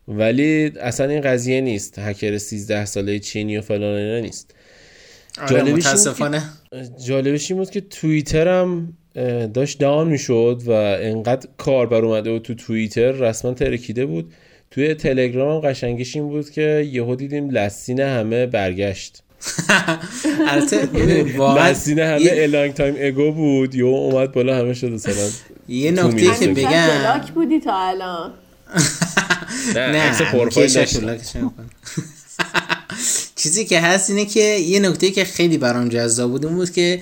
ولی 0.07 0.71
اصلا 0.81 1.09
این 1.09 1.21
قضیه 1.21 1.62
نیست. 1.62 2.00
هکر 2.00 2.38
13 2.38 2.85
ساله 2.85 3.19
چینی 3.19 3.57
و 3.57 3.62
فلان 3.62 3.95
اینا 3.95 4.19
نیست. 4.19 4.55
آره 5.41 5.50
جالبش 5.50 5.85
متاسفانه. 5.85 6.43
جالبش 7.05 7.51
این 7.51 7.59
بود 7.59 7.69
که 7.69 7.81
توییتر 7.81 8.47
هم 8.47 8.93
داشت 9.53 9.79
down 9.79 10.07
می‌شد 10.07 10.62
و 10.65 10.71
انقدر 11.01 11.47
کاربر 11.57 12.05
اومده 12.05 12.31
بود 12.31 12.41
تو 12.41 12.53
توییتر 12.53 13.12
رسما 13.12 13.53
ترکیده 13.53 14.05
بود. 14.05 14.33
توی 14.71 14.93
تلگرام 14.93 15.55
هم 15.63 15.69
قشنگیش 15.69 16.15
این 16.15 16.27
بود 16.27 16.50
که 16.50 16.89
یهو 16.91 17.15
دیدیم 17.15 17.50
last 17.50 17.75
seen 17.75 18.00
همه 18.00 18.45
برگشت. 18.45 19.24
البته 20.50 21.38
واقعا 21.38 21.69
last 21.69 21.85
seen 21.85 22.00
همه 22.00 22.21
یه- 22.21 22.43
a 22.43 22.50
long 22.50 22.74
time 22.74 22.95
ago 23.00 23.31
بود. 23.31 23.75
یهو 23.75 23.88
اومد 23.88 24.31
بالا 24.31 24.55
همه 24.57 24.74
شد 24.74 24.91
مثلا 24.91 25.29
یه 25.67 25.91
نکته 25.91 26.45
که. 26.45 26.47
بگم. 26.53 26.69
block 26.69 27.31
بودی 27.31 27.59
تا 27.59 27.88
الان؟ 27.88 28.33
نه 29.75 30.01
عکس 30.01 30.22
پروفایل. 30.22 30.69
چیزی 33.36 33.65
که 33.65 33.79
هست 33.79 34.10
اینه 34.10 34.25
که 34.25 34.39
یه 34.39 34.79
نکته 34.79 35.12
که 35.12 35.25
خیلی 35.25 35.57
برام 35.57 35.89
جذاب 35.89 36.31
بود 36.31 36.45
اون 36.45 36.55
بود 36.55 36.72
که 36.72 37.01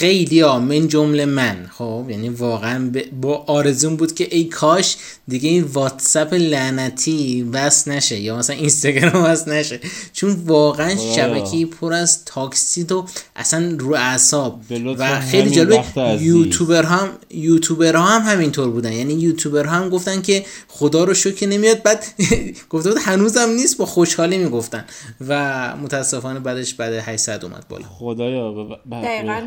خیلی 0.00 0.40
ها 0.40 0.58
من 0.58 0.88
جمله 0.88 1.24
من 1.24 1.70
خب؟ 1.78 2.06
یعنی 2.08 2.28
واقعا 2.28 2.92
با 3.20 3.44
آرزون 3.46 3.96
بود 3.96 4.14
که 4.14 4.28
ای 4.30 4.44
کاش 4.44 4.96
دیگه 5.28 5.48
این 5.48 5.62
واتساپ 5.62 6.34
لعنتی 6.34 7.42
وصل 7.52 7.92
نشه 7.92 8.20
یا 8.20 8.36
مثلا 8.36 8.56
اینستاگرام 8.56 9.24
وصل 9.30 9.52
نشه. 9.52 9.80
چون 10.12 10.32
واقعا 10.46 10.90
آه. 10.90 11.14
شبکه 11.16 11.66
پر 11.66 11.92
از 11.92 12.24
تاکسید 12.24 12.92
و 12.92 13.06
اصلا 13.36 13.76
رو 13.78 13.94
اعصاب. 13.94 14.60
و 14.98 15.20
خیلی 15.20 15.42
همین 15.42 15.54
جالب 15.54 15.70
وقت 15.70 15.98
عزیز. 15.98 16.26
یوتیوبر 16.26 16.82
هم 16.82 17.08
یوتیوبر 17.30 17.96
ها 17.96 18.18
هم 18.18 18.32
همینطور 18.32 18.70
بودن. 18.70 18.92
یعنی 18.92 19.14
یوتیوبر 19.14 19.64
ها 19.64 19.76
هم 19.76 19.88
گفتن 19.88 20.22
که 20.22 20.44
خدا 20.68 21.04
رو 21.04 21.14
شکر 21.14 21.46
نمیاد. 21.46 21.82
بعد 21.82 22.04
گفته 22.70 22.90
بود 22.90 22.98
هنوزم 23.02 23.48
نیست 23.56 23.76
با 23.76 23.86
خوشحالی 23.86 24.38
می‌گفتن. 24.38 24.84
و 25.28 25.76
متاسفانه 25.76 26.40
بعدش 26.40 26.74
بعد 26.74 26.92
800 26.92 27.44
اومد 27.44 27.68
بالا. 27.68 27.84
خدایا 27.98 28.66
دقیقاً 28.92 29.40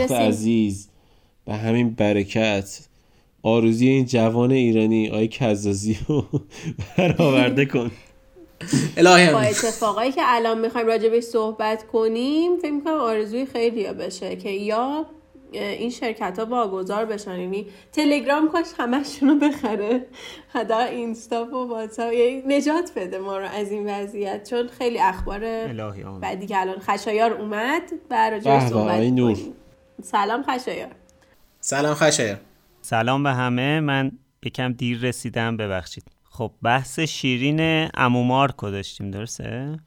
وقت. 0.00 0.12
عزیز. 0.12 0.88
به 1.44 1.54
همین 1.54 1.90
برکت. 1.90 2.80
آرزوی 3.42 3.88
این 3.88 4.04
جوان 4.06 4.52
ایرانی 4.52 5.08
آی 5.08 5.28
کزازی 5.28 5.98
رو 6.08 6.24
برآورده 6.98 7.66
کن. 7.66 7.90
الهی 8.96 9.32
با. 9.32 9.40
اتفاقایی 9.40 10.12
که 10.12 10.20
الان 10.24 10.60
می‌خوایم 10.60 10.86
راجبش 10.86 11.22
صحبت 11.22 11.86
کنیم 11.86 12.56
فکر 12.56 12.70
می‌کنم 12.70 12.94
آرزوی 12.94 13.46
خیلی 13.46 13.84
بشه 13.84 14.36
که 14.36 14.50
یا 14.50 15.06
این 15.52 15.90
شرکت 15.90 16.38
ها 16.38 16.46
واگذار 16.46 17.04
بشن. 17.04 17.40
یعنی 17.40 17.66
تلگرام 17.92 18.48
کاش 18.48 18.66
همشون 18.78 19.28
رو 19.28 19.34
بخره. 19.48 20.06
حداقل 20.48 20.86
اینستا 20.88 21.44
و 21.44 21.68
واتساپ. 21.68 22.12
یعنی 22.12 22.56
نجات 22.56 22.90
بده 22.96 23.18
ما 23.18 23.38
رو 23.38 23.46
از 23.46 23.72
این 23.72 23.90
وضعیت. 23.90 24.50
چون 24.50 24.68
خیلی 24.68 24.98
اخبار 24.98 25.40
بعدی 26.20 26.46
که 26.46 26.60
الان 26.60 26.78
خشایار 26.78 27.32
اومد 27.32 27.82
و 28.10 28.30
راجبش 28.30 28.62
به، 28.62 28.68
صحبت. 28.68 28.96
کنیم 28.96 29.54
سلام 30.02 30.42
خشایار. 30.42 30.90
سلام 31.60 31.94
خشایر 31.94 32.36
سلام 32.82 33.22
به 33.22 33.32
همه. 33.32 33.80
من 33.80 34.12
یکم 34.42 34.72
دیر 34.72 35.00
رسیدم 35.00 35.56
ببخشید. 35.56 36.04
خب 36.30 36.52
بحث 36.62 37.00
شیرین 37.00 37.90
امومارکو 37.94 38.70
داشتیم 38.70 39.10
درسته؟ 39.10 39.78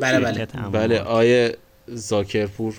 بله 0.00 0.20
بله. 0.20 0.46
بله 0.46 1.00
آیه 1.00 1.56
زاکرپور. 1.86 2.74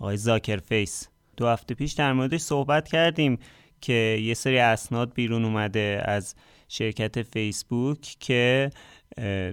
آقای 0.00 0.16
زاکر 0.16 0.56
فیس 0.56 1.08
دو 1.36 1.46
هفته 1.46 1.74
پیش 1.74 1.92
در 1.92 2.12
موردش 2.12 2.40
صحبت 2.40 2.88
کردیم 2.88 3.38
که 3.80 4.18
یه 4.22 4.34
سری 4.34 4.58
اسناد 4.58 5.14
بیرون 5.14 5.44
اومده 5.44 6.02
از 6.04 6.34
شرکت 6.68 7.22
فیسبوک 7.22 8.16
که 8.20 8.70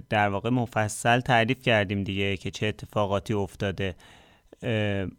در 0.10 0.30
واقع 0.30 0.50
مفصل 0.50 1.20
تعریف 1.20 1.62
کردیم 1.62 2.04
دیگه 2.04 2.38
که 2.38 2.52
چه 2.52 2.68
اتفاقاتی 2.68 3.34
افتاده. 3.34 3.96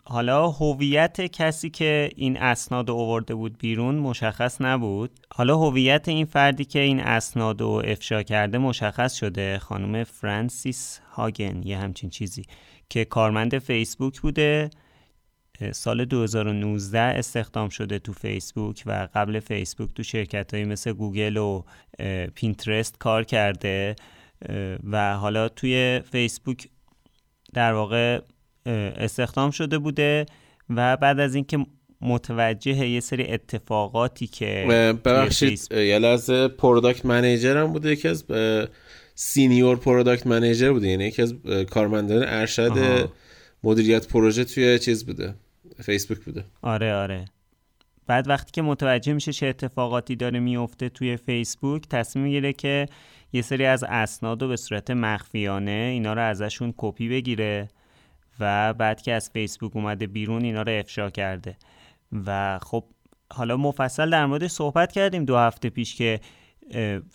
حالا 0.04 0.48
هویت 0.48 1.20
کسی 1.20 1.70
که 1.70 2.10
این 2.16 2.36
اسناد 2.36 2.88
رو 2.88 2.94
آورده 2.94 3.34
بود 3.34 3.58
بیرون 3.58 3.94
مشخص 3.94 4.60
نبود. 4.60 5.10
حالا 5.34 5.56
هویت 5.56 6.08
این 6.08 6.24
فردی 6.24 6.64
که 6.64 6.78
این 6.78 7.00
اسناد 7.00 7.60
رو 7.60 7.82
افشا 7.84 8.22
کرده 8.22 8.58
مشخص 8.58 9.14
شده. 9.14 9.58
خانم 9.58 10.04
فرانسیس 10.04 11.00
هاگن 11.12 11.62
یه 11.62 11.78
همچین 11.78 12.10
چیزی 12.10 12.42
که 12.88 13.04
کارمند 13.04 13.58
فیسبوک 13.58 14.20
بوده. 14.20 14.70
سال 15.72 16.04
2019 16.04 16.98
استخدام 17.00 17.68
شده 17.68 17.98
تو 17.98 18.12
فیسبوک 18.12 18.82
و 18.86 19.08
قبل 19.14 19.40
فیسبوک 19.40 19.94
تو 19.94 20.02
شرکت 20.02 20.54
های 20.54 20.64
مثل 20.64 20.92
گوگل 20.92 21.36
و 21.36 21.62
پینترست 22.34 22.98
کار 22.98 23.24
کرده. 23.24 23.96
و 24.90 25.16
حالا 25.16 25.48
توی 25.48 26.00
فیسبوک 26.12 26.68
در 27.54 27.72
واقع 27.72 28.20
استخدام 28.66 29.50
شده 29.50 29.78
بوده 29.78 30.26
و 30.70 30.96
بعد 30.96 31.20
از 31.20 31.34
اینکه 31.34 31.58
متوجه 32.00 32.88
یه 32.88 33.00
سری 33.00 33.26
اتفاقاتی 33.26 34.26
که 34.26 34.64
ببخشید 35.04 35.72
یه 35.72 35.98
لحظه 35.98 36.48
product 36.48 37.06
manager 37.06 37.56
هم 37.56 37.72
بوده 37.72 37.92
یکی 37.92 38.08
از 38.08 38.24
senior 39.14 39.76
product 39.76 40.26
manager 40.26 40.72
بوده 40.72 40.88
یعنی 40.88 41.04
یکی 41.04 41.22
از 41.22 41.34
کارمندان 41.70 42.22
ارشد. 42.26 42.72
مدیریت 43.64 44.08
پروژه 44.08 44.44
توی 44.44 44.78
چیز 44.78 45.06
بوده 45.06 45.34
فیسبوک 45.82 46.18
بوده. 46.18 46.44
آره 46.62 46.94
آره. 46.94 47.24
بعد 48.06 48.28
وقتی 48.28 48.52
که 48.52 48.62
متوجه 48.62 49.12
میشه 49.12 49.32
چه 49.32 49.46
اتفاقاتی 49.46 50.16
داره 50.16 50.40
میفته 50.40 50.88
توی 50.88 51.16
فیسبوک 51.16 51.88
تصمیم 51.88 52.24
می‌گیره 52.24 52.52
که 52.52 52.86
یه 53.32 53.42
سری 53.42 53.64
از 53.64 53.84
اسناد 53.84 54.42
رو 54.42 54.48
به 54.48 54.56
صورت 54.56 54.90
مخفیانه 54.90 55.90
اینا 55.92 56.12
رو 56.12 56.22
ازشون 56.22 56.74
کپی 56.76 57.08
بگیره. 57.08 57.68
و 58.40 58.74
بعد 58.74 59.02
که 59.02 59.12
از 59.12 59.30
فیسبوک 59.30 59.76
اومده 59.76 60.06
بیرون 60.06 60.44
اینا 60.44 60.62
رو 60.62 60.72
افشا 60.72 61.10
کرده 61.10 61.56
و 62.26 62.58
خب 62.62 62.84
حالا 63.32 63.56
مفصل 63.56 64.10
در 64.10 64.26
مورد 64.26 64.46
صحبت 64.46 64.92
کردیم 64.92 65.24
دو 65.24 65.36
هفته 65.36 65.70
پیش 65.70 65.94
که 65.94 66.20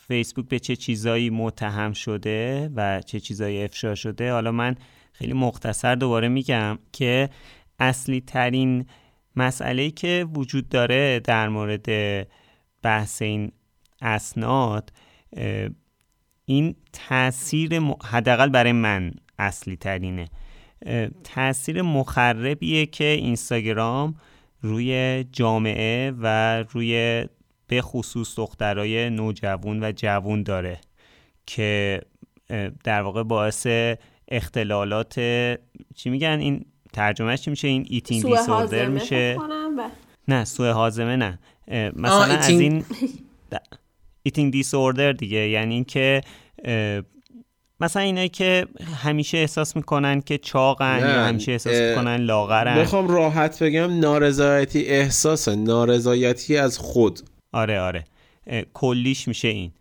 فیسبوک 0.07 0.47
به 0.47 0.59
چه 0.59 0.75
چیزایی 0.75 1.29
متهم 1.29 1.93
شده 1.93 2.69
و 2.75 3.01
چه 3.01 3.19
چیزایی 3.19 3.63
افشا 3.63 3.95
شده 3.95 4.31
حالا 4.31 4.51
من 4.51 4.75
خیلی 5.13 5.33
مختصر 5.33 5.95
دوباره 5.95 6.27
میگم 6.27 6.79
که 6.91 7.29
اصلی 7.79 8.21
ترین 8.21 8.85
مسئله 9.35 9.91
که 9.91 10.27
وجود 10.33 10.69
داره 10.69 11.19
در 11.19 11.49
مورد 11.49 11.88
بحث 12.81 13.21
این 13.21 13.51
اسناد 14.01 14.91
این 16.45 16.75
تاثیر. 16.93 17.79
حداقل 18.03 18.49
برای 18.49 18.71
من 18.71 19.11
اصلی 19.39 19.75
ترینه 19.75 20.29
تاثیر 21.24 21.81
مخربیه 21.81 22.86
که 22.86 23.05
اینستاگرام 23.05 24.15
روی 24.62 25.25
جامعه 25.31 26.13
و 26.19 26.63
روی 26.69 27.25
به 27.67 27.81
خصوص 27.81 28.36
دخترای 28.36 29.09
نوجوان 29.09 29.83
و 29.83 29.91
جوون 29.95 30.43
داره 30.43 30.79
که 31.45 32.01
در 32.83 33.01
واقع 33.01 33.24
باعث 33.24 33.67
اختلالات 34.27 35.19
چی 35.95 36.09
میگن 36.09 36.39
این 36.39 36.65
ترجمهش 36.93 37.41
چی 37.41 37.50
میشه؟ 37.50 37.67
این 37.67 37.86
eating 37.89 38.25
disorder 38.25 38.88
میشه. 38.88 39.38
نه 40.27 40.45
سوء 40.45 40.71
هاضمه 40.71 41.15
نه. 41.15 41.39
مثلا 41.95 42.24
از 42.24 42.50
این 42.50 42.86
eating 44.23 44.51
disorder 44.51 45.11
دیگه. 45.12 45.50
یعنی 45.50 45.74
اینکه 45.74 46.21
مثلا 47.81 48.01
اینایی 48.01 48.29
که 48.29 48.67
همیشه 48.95 49.38
احساس 49.38 49.75
می‌کنن 49.75 50.21
که 50.21 50.38
چاقن 50.38 51.00
یا 51.00 51.25
همیشه 51.25 51.51
احساس 51.51 51.81
می‌کنن 51.81 52.15
لاغرن. 52.15 52.79
می‌خوام 52.79 53.07
راحت 53.07 53.63
بگم 53.63 54.00
نارضایتی 54.00 54.86
احساس 54.86 55.48
نارضایتی 55.48 56.57
از 56.57 56.77
خود. 56.77 57.19
آره 57.53 57.79
آره. 57.79 58.03
کلیش 58.74 59.27
میشه 59.27 59.48
این. 59.48 59.71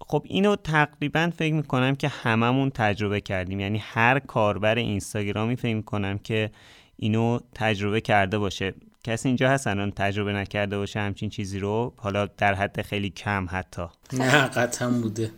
خب 0.00 0.22
اینو 0.26 0.56
تقریبا 0.56 1.30
فکر 1.36 1.54
می‌کنم 1.54 1.96
که 1.96 2.08
هممون 2.08 2.70
تجربه 2.70 3.20
کردیم. 3.20 3.60
یعنی 3.60 3.78
هر 3.78 4.18
کاربر 4.18 4.74
اینستاگرامی 4.74 5.56
فکر 5.56 5.74
می‌کنم 5.74 6.18
که 6.18 6.50
اینو 6.96 7.38
تجربه 7.54 8.00
کرده 8.00 8.38
باشه. 8.38 8.74
کسی 9.04 9.28
اینجا 9.28 9.50
هست 9.50 9.66
الان 9.66 9.90
تجربه 9.90 10.32
نکرده 10.32 10.78
باشه 10.78 11.00
همچین 11.00 11.30
چیزی 11.30 11.58
رو؟ 11.58 11.94
حالا 11.96 12.26
در 12.26 12.54
حد 12.54 12.82
خیلی 12.82 13.10
کم 13.10 13.46
حتی. 13.50 13.82
نه 14.12 14.46
قطعا 14.46 14.90
بوده. 14.90 15.30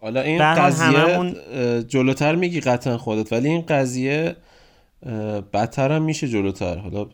حالا 0.00 0.20
این 0.20 0.54
قضیه 0.54 0.86
هممون... 0.86 1.36
جلوتر 1.88 2.34
میگی 2.34 2.60
قطعا 2.60 2.98
خودت 2.98 3.32
ولی 3.32 3.48
این 3.48 3.60
قضیه 3.60 4.36
بدتر 5.52 5.92
هم 5.92 6.02
میشه 6.02 6.28
جلوتر. 6.28 6.78
حالا 6.78 7.06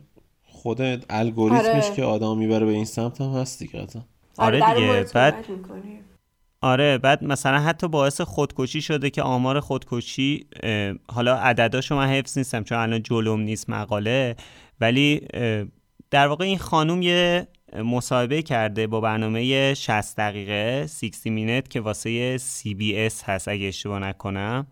خود 0.42 0.80
الگوریتمش 1.10 1.84
آره. 1.84 1.96
که 1.96 2.04
آدم 2.04 2.38
می‌بره 2.38 2.66
به 2.66 2.72
این 2.72 2.84
سمت 2.84 3.20
هم 3.20 3.30
هست 3.30 3.58
دیگه 3.58 3.80
قطعا. 3.80 4.02
آره, 4.38 4.62
آره 4.64 4.80
دیگه. 4.80 5.12
بعد 5.14 5.34
آره 6.60 6.98
بعد 6.98 7.24
مثلا 7.24 7.58
حتی 7.58 7.88
باعث 7.88 8.20
خودکشی 8.20 8.80
شده 8.80 9.10
که 9.10 9.22
آمار 9.22 9.60
خودکشی 9.60 10.46
حالا 11.12 11.36
عدداشو 11.36 11.96
من 11.96 12.08
حفظ 12.08 12.38
نیستم 12.38 12.64
چون 12.64 12.78
الان 12.78 13.02
جلوم 13.02 13.40
نیست 13.40 13.70
مقاله 13.70 14.36
ولی 14.80 15.20
در 16.10 16.26
واقع 16.28 16.44
این 16.44 16.58
خانوم 16.58 17.02
یه 17.02 17.46
مصاحبه 17.76 18.42
کرده 18.42 18.86
با 18.86 19.00
برنامه 19.00 19.74
60 19.74 20.16
دقیقه 20.16 20.86
60 20.86 21.26
مینت 21.26 21.68
که 21.70 21.80
واسه 21.80 22.38
CBS 22.38 23.24
هست 23.24 23.48
اگه 23.48 23.66
اشتباه 23.66 23.98
نکنم. 23.98 24.66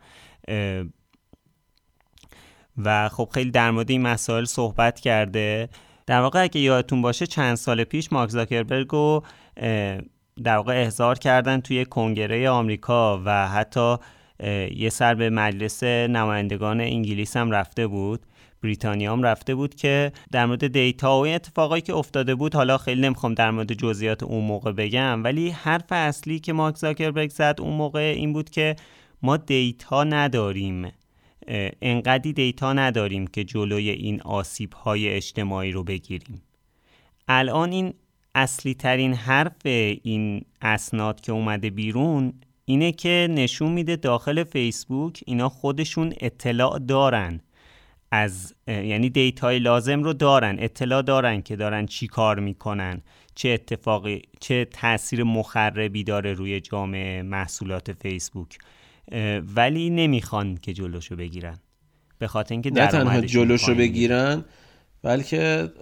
و 2.76 3.08
خب 3.08 3.28
خیلی 3.34 3.50
در 3.50 3.70
مورد 3.70 3.90
این 3.90 4.02
مسائل 4.02 4.44
صحبت 4.44 5.00
کرده. 5.00 5.68
در 6.06 6.20
واقع 6.20 6.42
اگه 6.42 6.60
یادتون 6.60 7.02
باشه 7.02 7.26
چند 7.26 7.54
سال 7.54 7.84
پیش 7.84 8.12
مارک 8.12 8.30
زاکربرگ 8.30 8.88
رو 8.88 9.24
در 10.42 10.56
واقع 10.56 10.82
احضار 10.82 11.18
کردن 11.18 11.60
توی 11.60 11.84
کنگره 11.84 12.50
آمریکا 12.50 13.22
و 13.24 13.48
حتی 13.48 13.96
یه 14.76 14.88
سر 14.92 15.14
به 15.14 15.30
مجلس 15.30 15.82
نمایندگان 15.82 16.80
انگلیس 16.80 17.36
هم 17.36 17.50
رفته 17.50 17.86
بود. 17.86 18.26
بریتانیا 18.62 19.12
هم 19.12 19.22
رفته 19.22 19.54
بود 19.54 19.74
که 19.74 20.12
در 20.32 20.46
مورد 20.46 20.66
دیتا 20.66 21.20
و 21.20 21.26
اتفاقایی 21.26 21.82
که 21.82 21.94
افتاده 21.94 22.34
بود 22.34 22.54
حالا 22.54 22.78
خیلی 22.78 23.00
نمی‌خوام 23.00 23.34
در 23.34 23.50
مورد 23.50 23.72
جزئیات 23.72 24.22
اون 24.22 24.44
موقع 24.44 24.72
بگم 24.72 25.24
ولی 25.24 25.50
حرف 25.50 25.86
اصلی 25.90 26.40
که 26.40 26.52
مارک 26.52 26.76
زاکربرگ 26.76 27.30
زد 27.30 27.56
اون 27.60 27.74
موقع 27.74 28.14
این 28.16 28.32
بود 28.32 28.50
که 28.50 28.76
ما 29.22 29.36
data 29.36 30.04
نداریم. 30.04 30.92
انقدی 31.82 32.32
data 32.32 32.72
نداریم 32.72 33.26
که 33.26 33.44
جلوی 33.44 33.90
این 33.90 34.20
آسیب 34.20 34.72
های 34.72 35.08
اجتماعی 35.08 35.72
رو 35.72 35.84
بگیریم. 35.84 36.42
الان 37.28 37.72
این 37.72 37.94
اصلی 38.34 38.74
ترین 38.74 39.14
حرف 39.14 39.66
این 40.02 40.44
اسناد 40.62 41.20
که 41.20 41.32
اومده 41.32 41.70
بیرون 41.70 42.32
اینه 42.64 42.92
که 42.92 43.28
نشون 43.30 43.72
میده 43.72 43.96
داخل 43.96 44.44
فیسبوک 44.44 45.20
اینا 45.26 45.48
خودشون 45.48 46.12
اطلاع 46.20 46.78
دارن. 46.78 47.40
از 48.10 48.54
یعنی 48.66 49.10
data 49.10 49.49
ی 49.49 49.58
لازم 49.58 50.02
رو 50.02 50.12
دارن 50.12 50.56
اطلاع 50.58 51.02
دارن 51.02 51.42
که 51.42 51.56
دارن 51.56 51.86
چی 51.86 52.06
کار 52.06 52.40
می‌کنن 52.40 53.02
چه 53.34 53.48
اتفاقی 53.48 54.22
چه 54.40 54.64
تاثیر 54.64 55.22
مخربی 55.22 56.04
داره 56.04 56.32
روی 56.32 56.60
جامعه 56.60 57.22
محصولات 57.22 57.92
فیسبوک. 57.92 58.58
ولی 59.56 59.90
نمی‌خوان 59.90 60.56
که 60.56 60.72
جلوشو 60.72 61.16
بگیرن. 61.16 61.58
به 62.18 62.26
خاطر 62.26 62.54
اینکه 62.54 62.70
نه 62.70 62.86
تنها 62.86 63.20
جلوشو 63.20 63.74
بگیرن 63.74 64.44
بلکه 65.02 65.72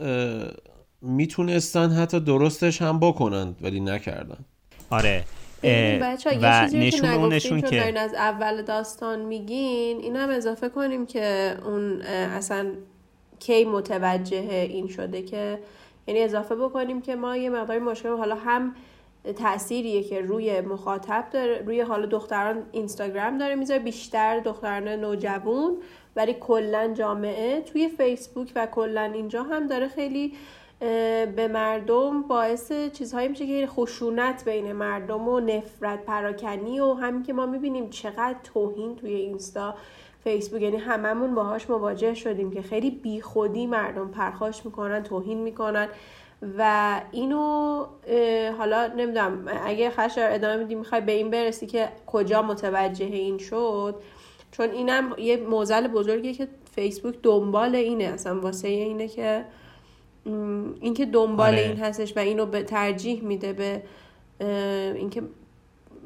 می‌تونستن 1.02 1.90
حتی 1.90 2.20
درستش 2.20 2.82
هم 2.82 3.00
بکنن 3.00 3.56
ولی 3.60 3.80
نکردن. 3.80 4.44
آره. 4.90 5.24
بچه 5.62 6.30
و 6.30 6.32
یه 6.32 6.60
چیزی 6.60 6.90
که 6.90 7.06
نشون 7.06 7.60
که. 7.60 7.98
از 7.98 8.14
اول 8.14 8.62
داستان 8.62 9.20
میگین 9.20 9.98
این 9.98 10.16
هم 10.16 10.30
اضافه 10.30 10.68
کنیم 10.68 11.06
که 11.06 11.56
اون 11.64 12.02
اصلا 12.02 12.72
کی 13.38 13.64
متوجه 13.64 14.68
این 14.70 14.88
شده 14.88 15.22
که 15.22 15.58
یعنی 16.06 16.20
اضافه 16.20 16.54
بکنیم 16.54 17.00
که 17.00 17.16
ما 17.16 17.36
یه 17.36 17.50
مقداری 17.50 17.80
مشکل 17.80 18.08
حالا 18.08 18.34
هم 18.34 18.74
تأثیریه 19.36 20.02
که 20.02 20.20
روی 20.20 20.60
مخاطب 20.60 21.24
داره 21.32 21.62
روی 21.66 21.80
حال 21.80 22.06
دختران 22.06 22.62
اینستاگرام 22.72 23.38
داره 23.38 23.54
می‌ذاره 23.54 23.80
بیشتر 23.80 24.40
دختران 24.40 24.88
نوجوان 24.88 25.76
ولی 26.16 26.36
کلا 26.40 26.94
جامعه 26.94 27.60
توی 27.60 27.88
فیسبوک 27.88 28.52
و 28.54 28.66
کلا 28.66 29.02
اینجا 29.02 29.42
هم 29.42 29.66
داره 29.66 29.88
خیلی 29.88 30.32
به 30.80 31.48
مردم 31.52 32.22
باعث 32.22 32.72
چیزهایی 32.92 33.28
میشه 33.28 33.46
که 33.46 33.66
خشونت 33.66 34.44
بین 34.44 34.72
مردم 34.72 35.28
و 35.28 35.40
نفرت 35.40 36.04
پراکنی 36.04 36.80
و 36.80 36.94
همین 36.94 37.22
که 37.22 37.32
ما 37.32 37.46
می‌بینیم 37.46 37.90
چقدر 37.90 38.36
توهین 38.44 38.96
توی 38.96 39.14
اینستا 39.14 39.74
فیسبوک 40.24 40.62
یعنی 40.62 40.76
هممون 40.76 41.34
باهاش 41.34 41.70
مواجه 41.70 42.14
شدیم 42.14 42.50
که 42.50 42.62
خیلی 42.62 42.90
بیخودی 42.90 43.66
مردم 43.66 44.08
پرخاش 44.08 44.64
می‌کنن 44.64 45.02
توهین 45.02 45.38
می‌کنن 45.38 45.88
و 46.58 47.00
اینو 47.12 47.84
حالا 48.58 48.86
نمی‌دونم 48.86 49.48
اگه 49.64 49.90
خشر 49.90 50.28
ادامه 50.32 50.56
میدی 50.56 50.74
می‌خوای 50.74 51.00
به 51.00 51.12
این 51.12 51.30
برسی 51.30 51.66
که 51.66 51.88
کجا 52.06 52.42
متوجه 52.42 53.06
این 53.06 53.38
شد؟ 53.38 53.94
چون 54.52 54.70
اینم 54.70 55.14
یه 55.18 55.36
موزل 55.36 55.88
بزرگیه 55.88 56.32
که 56.32 56.48
فیسبوک 56.74 57.14
دنبال 57.22 57.74
اینه 57.74 58.04
اصلا 58.04 58.40
واسه 58.40 58.68
اینه 58.68 59.08
که 59.08 59.44
اینکه 60.81 61.07
دنبال 61.07 61.48
آره. 61.48 61.61
این 61.61 61.76
هستش 61.76 62.16
و 62.16 62.20
اینو 62.20 62.46
به 62.46 62.62
ترجیح 62.62 63.22
میده 63.22 63.52
به 63.52 63.83
اینکه 64.94 65.22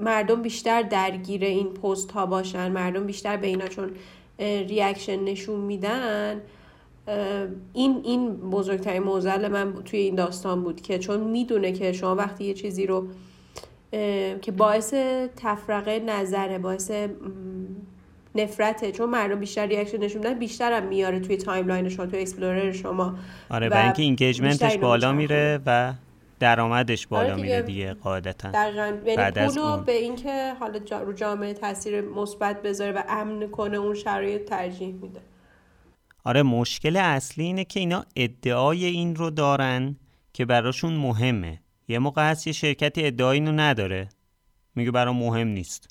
مردم 0.01 0.43
بیشتر 0.43 0.83
درگیر 0.83 1.45
این 1.45 1.67
پست 1.75 2.13
ها 2.13 2.27
باشن 2.27 2.73
مردم 2.73 3.07
بیشتر 3.07 3.37
به 3.37 3.47
اینا 3.47 3.67
چون 3.67 3.91
ریاکشن 4.39 5.25
نشون 5.25 5.61
میدن 5.61 6.41
این 7.73 8.01
این 8.05 8.37
بزرگترین 8.37 9.03
معضل 9.03 9.49
من 9.49 9.75
توی 9.85 9.99
این 9.99 10.15
داستان 10.15 10.63
بود 10.63 10.81
که 10.81 10.99
چون 10.99 11.21
می‌دونه 11.21 11.73
که 11.73 11.93
شما 11.93 12.15
وقتی 12.15 12.45
یه 12.45 12.55
چیزی 12.55 12.87
رو 12.87 13.07
که 14.43 14.53
باعث 14.57 14.95
تفرقه 15.37 15.99
نظره 15.99 16.59
باعث 16.59 16.91
نفرته. 18.35 18.93
چون 18.93 19.11
مردم 19.11 19.41
بیشتر 19.41 19.67
reaction 19.67 19.99
نشون 19.99 20.23
میدن 20.23 20.39
بیشتر 20.39 20.73
هم 20.73 20.87
میاره 20.87 21.21
توی 21.21 21.37
timeline 21.37 21.89
شما 21.89 22.07
توی 22.07 22.21
explore 22.21 22.73
شما. 22.73 23.15
آره 23.51 23.69
و 23.69 23.75
اینکه 23.75 24.03
engagement 24.03 24.64
ش 24.64 24.77
بالا 24.77 25.13
میره 25.13 25.61
و 25.67 25.95
درآمدش 26.41 27.07
بالا 27.07 27.33
آره 27.33 27.43
میره 27.43 27.63
دیگه. 27.63 27.95
قاعدتا. 27.95 28.51
دقیقاً. 28.51 28.97
یعنی 29.07 29.83
به 29.87 29.93
اینکه 29.93 30.53
حالا 30.61 30.81
رو 31.01 31.13
جامعه 31.13 31.55
تاثیر 31.55 32.01
مثبت 32.01 32.63
بذاره 32.63 32.93
و 32.93 33.03
امن 33.09 33.51
کنه 33.51 33.77
اون 33.77 33.95
شرایط 33.95 34.45
ترجیح 34.45 34.95
میده. 35.03 35.21
آره 36.25 36.43
مشکل 36.43 36.97
اصلی 36.97 37.45
اینه 37.45 37.65
که 37.65 37.81
اینا 37.81 38.05
ادعای 38.17 38.85
این 38.85 39.17
رو 39.17 39.31
دارن 39.31 39.97
که 40.33 40.45
براشون 40.45 40.93
مهمه. 40.93 41.61
یه 41.89 41.99
موقع 41.99 42.31
هست 42.31 42.47
یه 42.47 42.53
شرکتی 42.53 43.07
ادعای 43.07 43.39
اینو 43.39 43.53
نداره. 43.53 44.09
میگه 44.75 44.91
برا 44.91 45.13
مهم 45.13 45.49
نیست 45.49 45.89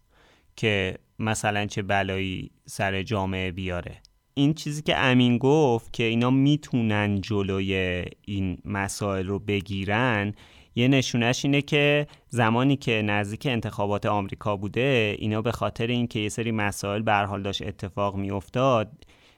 که 0.56 0.98
مثلا 1.22 1.66
چه 1.66 1.82
بلایی 1.82 2.52
سر 2.66 3.04
جامعه 3.04 3.52
بیاره. 3.52 4.02
این 4.34 4.54
چیزی 4.54 4.82
که 4.82 4.98
امین 4.98 5.38
گفت 5.38 5.94
که 5.94 6.04
اینا 6.04 6.30
می‌تونن 6.30 7.22
جلوی 7.22 8.04
این 8.26 8.58
مسائل 8.66 9.28
رو 9.28 9.40
بگیرن 9.40 10.34
یه 10.76 10.88
نشونش 10.88 11.46
اینه 11.46 11.62
که 11.62 12.08
زمانی 12.30 12.76
که 12.76 13.02
نزدیک 13.02 13.46
انتخابات 13.46 14.06
آمریکا 14.06 14.58
بوده 14.58 15.16
اینا 15.20 15.42
به 15.42 15.52
خاطر 15.52 15.88
اینکه 15.88 16.20
یه 16.20 16.30
سری 16.30 16.52
مسائل 16.52 17.02
به 17.02 17.14
حال 17.14 17.44
داشت 17.44 17.62
اتفاق 17.62 18.16
میافتاد 18.16 18.92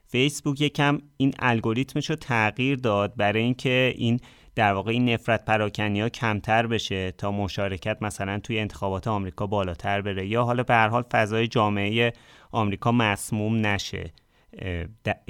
فیسبوک 0.08 0.62
یکم 0.62 0.98
این 1.18 1.34
الگوریتمش 1.40 2.10
رو 2.10 2.16
تغییر 2.16 2.76
داد 2.76 3.16
برای 3.16 3.44
اینکه 3.44 3.94
این 3.98 4.20
در 4.56 4.74
واقع 4.74 4.92
این 4.92 5.10
نفرت 5.10 5.46
پراکنی 5.46 6.02
ها 6.02 6.10
کمتر 6.10 6.68
بشه 6.68 7.12
تا 7.12 7.32
مشارکت 7.32 7.98
مثلا 8.02 8.40
توی 8.40 8.60
انتخابات 8.60 9.08
آمریکا 9.08 9.48
بالاتر 9.48 10.02
بره 10.02 10.28
یا 10.28 10.44
حالا 10.44 10.64
به 10.64 10.74
هر 10.74 10.88
حال 10.88 11.04
فضای 11.12 11.48
جامعه 11.48 12.14
آمریکا 12.52 12.92
مسموم 12.92 13.66
نشه 13.66 14.14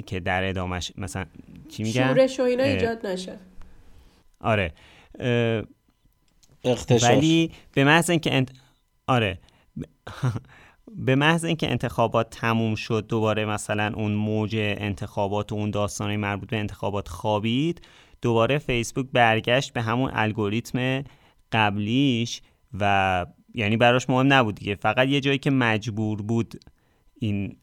که 0.06 0.20
در 0.20 0.44
ادامش 0.44 0.92
مثلا 0.96 1.24
چی 1.68 1.82
میگن؟ 1.82 2.14
شورش 2.14 2.40
و 2.40 2.42
اینا 2.42 2.64
ایجاد 2.64 3.06
نشه. 3.06 3.38
آره. 4.40 4.72
اختشاش. 6.64 7.10
ولی 7.10 7.52
به 7.72 7.84
محض 7.84 8.10
اینکه 8.10 8.34
انت... 8.34 8.50
آره. 9.06 9.38
به 11.06 11.14
محض 11.14 11.44
اینکه 11.44 11.70
انتخابات 11.70 12.30
تموم 12.30 12.74
شد 12.74 13.06
دوباره 13.08 13.44
مثلا 13.44 13.92
اون 13.96 14.12
موج 14.12 14.56
انتخابات 14.58 15.52
و 15.52 15.54
اون 15.54 15.70
داستانه 15.70 16.16
مربوط 16.16 16.50
به 16.50 16.56
انتخابات 16.56 17.08
خوابید 17.08 17.80
دوباره 18.24 18.58
فیسبوک 18.58 19.06
برگشت 19.12 19.72
به 19.72 19.82
همون 19.82 20.10
الگوریتم 20.14 21.04
قبلیش 21.52 22.42
و 22.80 23.26
یعنی 23.54 23.76
براش 23.76 24.10
مهم 24.10 24.32
نبود 24.32 24.54
دیگه. 24.54 24.74
فقط 24.74 25.08
یه 25.08 25.20
جایی 25.20 25.38
که 25.38 25.50
مجبور 25.50 26.22
بود 26.22 26.54
این 27.20 27.56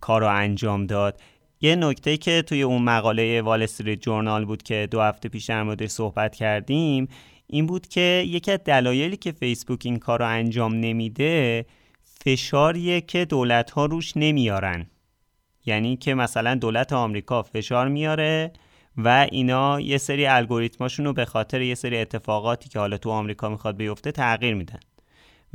کار 0.00 0.20
رو 0.20 0.28
انجام 0.28 0.86
داد. 0.86 1.20
یه 1.60 1.76
نکته 1.76 2.16
که 2.16 2.42
توی 2.42 2.62
اون 2.62 2.82
مقاله 2.82 3.42
وال 3.42 3.62
استریت 3.62 4.00
جورنال 4.00 4.44
بود 4.44 4.62
که 4.62 4.88
دو 4.90 5.00
هفته 5.00 5.28
پیش 5.28 5.44
در 5.44 5.62
موردش 5.62 5.88
صحبت 5.88 6.34
کردیم 6.34 7.08
این 7.46 7.66
بود 7.66 7.88
که 7.88 8.24
یکی 8.26 8.50
از 8.50 8.60
دلایلی 8.64 9.16
که 9.16 9.32
فیسبوک 9.32 9.80
این 9.84 9.98
کار 9.98 10.18
رو 10.18 10.28
انجام 10.28 10.74
نمیده 10.74 11.66
فشاریه 12.02 13.00
که 13.00 13.24
دولت 13.24 13.70
ها 13.70 13.86
روش 13.86 14.12
نمیارن. 14.16 14.86
یعنی 15.66 15.96
که 15.96 16.14
مثلا 16.14 16.54
دولت 16.54 16.92
آمریکا 16.92 17.42
فشار 17.42 17.88
میاره 17.88 18.52
و 18.96 19.26
اینا 19.32 19.80
یه 19.80 19.98
سری 19.98 20.26
الگوریتماشون 20.26 21.06
رو 21.06 21.12
به 21.12 21.24
خاطر 21.24 21.60
یه 21.60 21.74
سری 21.74 21.98
اتفاقاتی 21.98 22.68
که 22.68 22.78
حالا 22.78 22.96
تو 22.96 23.10
آمریکا 23.10 23.48
می‌خواد 23.48 23.76
بیفته 23.76 24.12
تغییر 24.12 24.54
میدن. 24.54 24.80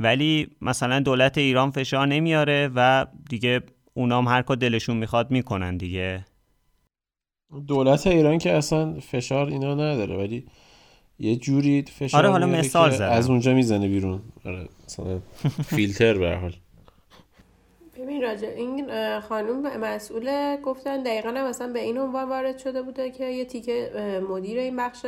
ولی 0.00 0.48
مثلا 0.60 1.00
دولت 1.00 1.38
ایران 1.38 1.70
فشار 1.70 2.06
نمیاره 2.06 2.70
و 2.74 3.06
دیگه 3.28 3.60
اونام 3.94 4.28
هر 4.28 4.42
کار 4.42 4.56
دلشون 4.56 4.96
می‌خواد 4.96 5.30
می‌کنن 5.30 5.76
دیگه. 5.76 6.24
دولت 7.66 8.06
ایران 8.06 8.38
که 8.38 8.52
اصلا 8.52 9.00
فشار 9.00 9.46
اینا 9.46 9.74
نداره 9.74 10.16
ولی 10.16 10.46
یه 11.18 11.36
جوری 11.36 11.82
فشار 11.82 12.20
آره 12.20 12.30
حالا 12.30 12.46
مثال. 12.46 13.02
از 13.02 13.30
اونجا 13.30 13.54
می‌زنه 13.54 13.88
بیرون. 13.88 14.20
آره 14.44 14.68
مثلا 14.86 15.20
فیلتر 15.64 16.18
به 16.18 16.36
حال. 16.36 16.56
ببین 18.00 18.22
راجع 18.22 18.48
این 18.48 18.90
خانوم 19.20 19.76
مسئول 19.76 20.56
گفتن 20.56 21.02
دقیقا 21.02 21.28
هم 21.28 21.48
مثلا 21.48 21.72
به 21.72 21.80
این 21.80 21.98
عنوان 21.98 22.28
وارد 22.28 22.58
شده 22.58 22.82
بوده 22.82 23.10
که 23.10 23.24
یه 23.24 23.44
تیکه 23.44 23.90
مدیر 24.28 24.58
این 24.58 24.76
بخش 24.76 25.06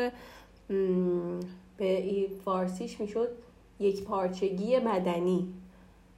به 1.77 2.27
فارسیش 2.45 3.01
می‌شد 3.01 3.29
یک 3.81 4.05
پارچگی 4.05 4.79
مدنی. 4.79 5.55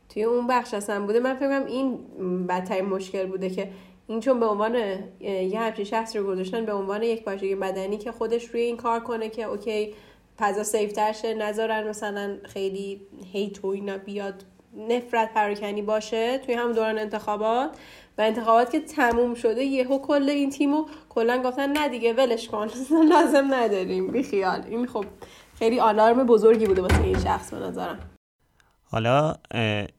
توی 0.09 0.25
اون 0.25 0.47
بخش 0.47 0.75
اصلا 0.75 1.07
بوده. 1.07 1.21
من 1.21 1.35
فکرم 1.35 1.67
این 1.67 1.99
بدترین 2.47 2.85
مشکل 2.85 3.27
بوده 3.27 3.51
که 3.51 3.71
این 4.07 4.21
چون 4.21 4.41
به 4.41 4.47
عنوان 4.47 4.75
یه 5.21 5.61
همچین 5.61 5.85
شخص 5.85 6.17
رو 6.17 6.27
گذاشتن 6.27 6.65
به 6.65 6.73
عنوان 6.73 7.03
یکپارچگی 7.03 7.55
مدنی 7.55 7.99
که 7.99 8.13
خودش 8.13 8.45
روی 8.45 8.63
این 8.63 8.77
کار 8.77 9.01
کنه 9.01 9.29
که 9.29 9.43
okay 9.42 9.94
فضا 10.39 10.63
safe 10.62 10.96
تر 10.96 11.12
شه 11.13 11.35
نذارن 11.35 11.89
مثلا 11.89 12.37
خیلی 12.45 13.01
hate 13.33 13.64
و 13.65 13.69
اینا 13.69 13.99
بیاد 13.99 14.45
نفرت 14.77 15.35
پراکنی 15.35 15.83
باشه 15.83 16.39
توی 16.39 16.55
هم 16.55 16.73
دوران 16.73 16.99
انتخابات 16.99 17.71
و 18.19 18.23
انتخابات 18.23 18.71
که 18.71 18.81
تموم 18.81 19.35
شده 19.35 19.65
یهو 19.65 19.99
کل 19.99 20.31
این 20.31 20.51
تیمو 20.51 20.87
کلا 21.09 21.43
گفتن 21.43 21.73
نه 21.73 21.89
دیگه 21.89 22.13
ولش 22.13 22.49
کن. 22.49 22.69
لازم 23.13 23.55
نداریم. 23.55 24.11
بیخیال. 24.13 24.65
این 24.69 24.87
خب 24.87 25.05
خیلی 25.59 25.81
آلارم 25.81 26.27
بزرگی 26.27 26.67
بوده 26.67 26.83
واسه 26.83 27.03
این 27.03 27.19
شخص 27.19 27.55
به 27.55 27.61
نظرم. 27.61 27.99
حالا 28.85 29.35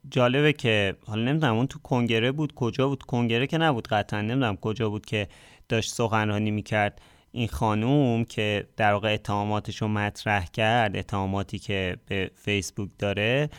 جالبه 0.09 0.53
که 0.53 0.95
حالا 1.07 1.21
نمی‌دونم 1.21 1.55
اون 1.55 1.67
تو 1.67 1.79
کنگره 1.79 2.31
بود 2.31 2.53
کجا 2.55 2.87
بود؟ 2.87 3.03
کنگره 3.03 3.47
که 3.47 3.57
نبود 3.57 3.87
قطعا. 3.87 4.21
نمی‌دونم 4.21 4.55
کجا 4.55 4.89
بود 4.89 5.05
که 5.05 5.27
داشت 5.69 5.93
سخنرانی 5.93 6.51
می‌کرد 6.51 7.01
این 7.31 7.47
خانوم 7.47 8.25
که 8.25 8.67
در 8.77 8.93
واقع 8.93 9.13
اتهاماتش 9.13 9.81
رو 9.81 9.87
مطرح 9.87 10.45
کرد 10.45 10.97
اتهاماتی 10.97 11.59
که 11.59 11.97
به 12.05 12.31
فیسبوک 12.35 12.89
داره. 12.99 13.49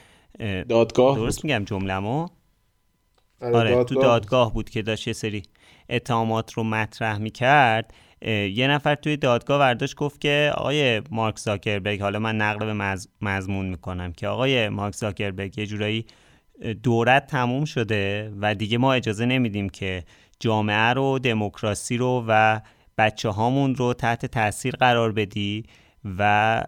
دادگاه 0.69 1.17
درست 1.17 1.43
بود. 1.43 1.51
میگم 1.51 1.65
جملمو 1.65 2.29
آره, 3.43 3.57
آره 3.57 3.71
دادگاه 3.71 3.85
تو. 3.85 4.03
دادگاه 4.03 4.55
بود 4.55 4.71
که 4.71 4.83
داشت 4.83 5.07
یه 5.07 5.13
سری 5.13 5.43
اتهامات 5.91 6.53
رو 6.53 6.65
مطرح 6.65 7.19
می‌کرد 7.19 7.95
یه 8.53 8.69
نفر 8.69 8.95
توی 8.95 9.17
دادگاه 9.17 9.59
برداشت 9.59 9.97
گفت 9.97 10.21
که 10.21 10.53
آقای 10.55 11.03
مارک 11.11 11.39
زاکربرگ 11.39 12.01
حالا 12.01 12.19
من 12.19 12.37
نقل 12.37 12.67
به 12.67 12.73
مز... 12.73 13.09
مضمون 13.23 13.67
می‌کنم 13.67 14.13
که 14.13 14.29
آقای 14.29 14.69
مارک 14.69 14.95
زاکربرگ 14.95 15.59
یه 15.59 15.67
جورایی 15.67 16.07
دورت 16.83 17.27
تموم 17.27 17.65
شده 17.65 18.33
و 18.41 18.55
دیگه 18.55 18.79
ما 18.79 18.93
اجازه 18.93 19.27
نمیدیم 19.27 19.69
که 19.69 20.05
جامعه 20.41 20.93
رو 20.93 21.19
دموکراسی 21.19 21.97
رو 21.97 22.25
و 22.29 22.61
بچه 22.99 23.29
هامون 23.29 23.75
رو 23.75 23.95
تحت 23.95 24.27
تاثیر 24.27 24.77
قرار 24.77 25.13
بدی 25.13 25.65
و 26.19 26.63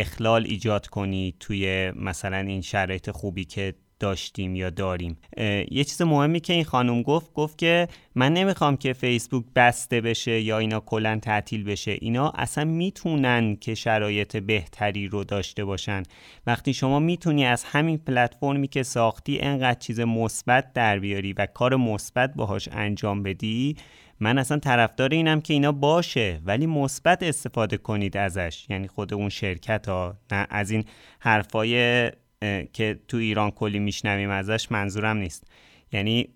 اخلال 0.00 0.44
ایجاد 0.44 0.86
کنی 0.86 1.34
توی 1.40 1.92
مثلا 1.96 2.36
این 2.36 2.60
شرایط 2.60 3.10
خوبی 3.10 3.44
که 3.44 3.74
داشتیم 4.00 4.56
یا 4.56 4.70
داریم. 4.70 5.18
یه 5.70 5.84
چیز 5.84 6.02
مهمی 6.02 6.40
که 6.40 6.52
این 6.52 6.64
خانم 6.64 7.02
گفت 7.02 7.32
گفت 7.32 7.58
که 7.58 7.88
من 8.14 8.32
نمی‌خوام 8.32 8.76
که 8.76 8.92
فیسبوک 8.92 9.44
بسته 9.56 10.00
بشه 10.00 10.40
یا 10.40 10.58
اینا 10.58 10.80
کلا 10.80 11.18
تعطیل 11.22 11.64
بشه. 11.64 11.96
اینا 12.00 12.30
اصلا 12.30 12.64
می‌تونن 12.64 13.56
که 13.56 13.74
شرایط 13.74 14.36
بهتری 14.36 15.08
رو 15.08 15.24
داشته 15.24 15.64
باشن. 15.64 16.02
وقتی 16.46 16.74
شما 16.74 16.98
می‌تونی 16.98 17.44
از 17.44 17.64
همین 17.64 17.98
پلتفرمی 17.98 18.68
که 18.68 18.82
ساختی 18.82 19.38
انقدر 19.40 19.78
چیز 19.78 20.00
مثبت 20.00 20.72
در 20.72 20.98
بیاری 20.98 21.32
و 21.32 21.46
کار 21.46 21.76
مثبت 21.76 22.34
باهاش 22.34 22.68
انجام 22.72 23.22
بدی 23.22 23.76
من 24.20 24.38
اصلا 24.38 24.58
طرفدار 24.58 25.08
اینم 25.08 25.40
که 25.40 25.54
اینا 25.54 25.72
باشه 25.72 26.40
ولی 26.44 26.66
مثبت 26.66 27.22
استفاده 27.22 27.76
کنید 27.76 28.16
ازش. 28.16 28.66
یعنی 28.70 28.88
خود 28.88 29.14
اون 29.14 29.28
شرکت 29.28 29.88
ها. 29.88 30.16
نه 30.32 30.46
از 30.50 30.70
این 30.70 30.84
حرفای 31.18 32.10
که 32.72 32.98
تو 33.08 33.16
ایران 33.16 33.50
کلی 33.50 33.78
میشنویم 33.78 34.30
ازش 34.30 34.72
منظورم 34.72 35.16
نیست. 35.16 35.44
یعنی 35.92 36.28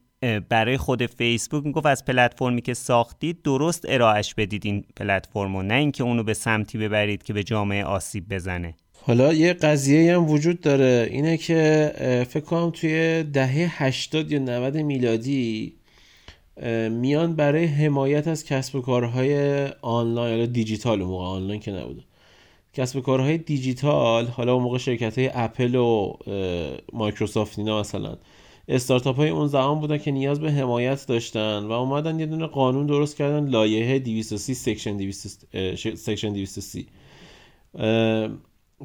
برای 0.48 0.76
خود 0.76 1.06
فیسبوک 1.06 1.66
می‌گفت 1.66 1.86
از 1.86 2.04
پلتفرمی 2.04 2.62
که 2.62 2.74
ساختید 2.74 3.42
درست 3.42 3.84
ارائهش 3.88 4.34
بدید 4.34 4.66
این 4.66 4.84
پلتفرمو. 4.96 5.62
نه 5.62 5.74
اینکه 5.74 6.04
اونو 6.04 6.22
به 6.22 6.34
سمتی 6.34 6.78
ببرید 6.78 7.22
که 7.22 7.32
به 7.32 7.44
جامعه 7.44 7.84
آسیب 7.84 8.34
بزنه. 8.34 8.74
حالا 9.02 9.32
یه 9.32 9.52
قضیه 9.52 10.16
هم 10.16 10.30
وجود 10.30 10.60
داره. 10.60 11.08
اینه 11.10 11.36
که 11.36 11.92
فکر 12.28 12.44
کنم 12.44 12.70
توی 12.70 13.22
دهه 13.22 13.84
80 13.84 14.32
یا 14.32 14.38
90 14.38 14.76
میلادی 14.76 15.74
میان 16.90 17.36
برای 17.36 17.64
حمایت 17.64 18.28
از 18.28 18.44
کسب 18.44 18.76
و 18.76 18.80
کارهای 18.80 19.66
آنلاین 19.82 20.38
یا 20.38 20.46
دیجیتال 20.46 21.02
موقع 21.02 21.24
آنلاین 21.24 21.60
که 21.60 21.72
نبوده. 21.72 22.02
کسب 22.74 22.96
و 22.96 23.00
کارهای 23.00 23.38
دیجیتال 23.38 24.26
حالا 24.26 24.54
اون 24.54 24.62
موقع 24.62 24.78
شرکت 24.78 25.18
های 25.18 25.30
اپل 25.34 25.74
و 25.74 26.12
مایکروسافت 26.92 27.58
اینا 27.58 27.80
مثلا 27.80 28.16
استارتاپ 28.68 29.16
های 29.16 29.28
اون 29.28 29.46
زمان 29.46 29.80
بودن 29.80 29.98
که 29.98 30.10
نیاز 30.10 30.40
به 30.40 30.52
حمایت 30.52 31.06
داشتن 31.06 31.58
و 31.64 31.72
اومدن 31.72 32.20
یه 32.20 32.26
دونه 32.26 32.46
قانون 32.46 32.86
درست 32.86 33.16
کردن 33.16 33.48
لایحه 33.48 33.98
230 33.98 34.54
سکشن 34.54 34.96
230 34.96 35.96
سکشن 35.96 36.32
230 36.32 36.86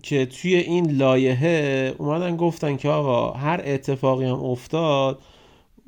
که 0.03 0.25
توی 0.25 0.55
این 0.55 0.91
لایحه 0.91 1.95
اومدن 1.97 2.38
گفتن 2.38 2.77
که 2.77 2.89
آقا 2.89 3.31
هر 3.31 3.61
اتفاقی 3.65 4.25
هم 4.25 4.43
افتاد 4.43 5.19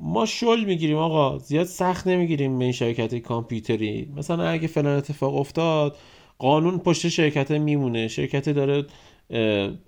ما 0.00 0.26
شل 0.26 0.64
می‌گیریم 0.64 0.96
آقا. 0.96 1.38
زیاد 1.38 1.66
سخت 1.66 2.06
نمی‌گیریم 2.06 2.58
به 2.58 2.64
این 2.64 2.72
شرکت 2.72 3.14
کامپیوتری. 3.14 4.08
مثلا 4.16 4.48
اگه 4.48 4.68
فلان 4.68 4.96
اتفاق 4.96 5.36
افتاد 5.36 5.96
قانون 6.38 6.78
پشت 6.78 7.08
شرکت 7.08 7.50
میمونه. 7.50 8.08
شرکت 8.08 8.48
داره 8.48 8.84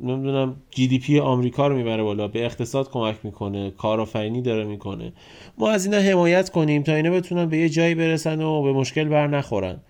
نمی‌دونم 0.00 0.56
جی 0.70 0.88
دی 0.88 0.98
پی 0.98 1.18
آمریکا 1.18 1.66
رو 1.66 1.76
می‌بره 1.76 2.02
بالا. 2.02 2.28
به 2.28 2.44
اقتصاد 2.44 2.90
کمک 2.90 3.16
می‌کنه. 3.22 3.70
کارآفرینی 3.70 4.42
داره 4.42 4.64
می‌کنه. 4.64 5.12
ما 5.58 5.70
از 5.70 5.86
اینا 5.86 5.98
حمایت 5.98 6.50
کنیم 6.50 6.82
تا 6.82 6.94
اینا 6.94 7.10
بتونن 7.10 7.46
به 7.46 7.58
یه 7.58 7.68
جایی 7.68 7.94
برسن 7.94 8.40
و 8.40 8.62
به 8.62 8.72
مشکل 8.72 9.04
بر 9.04 9.26
نخورن. 9.26 9.80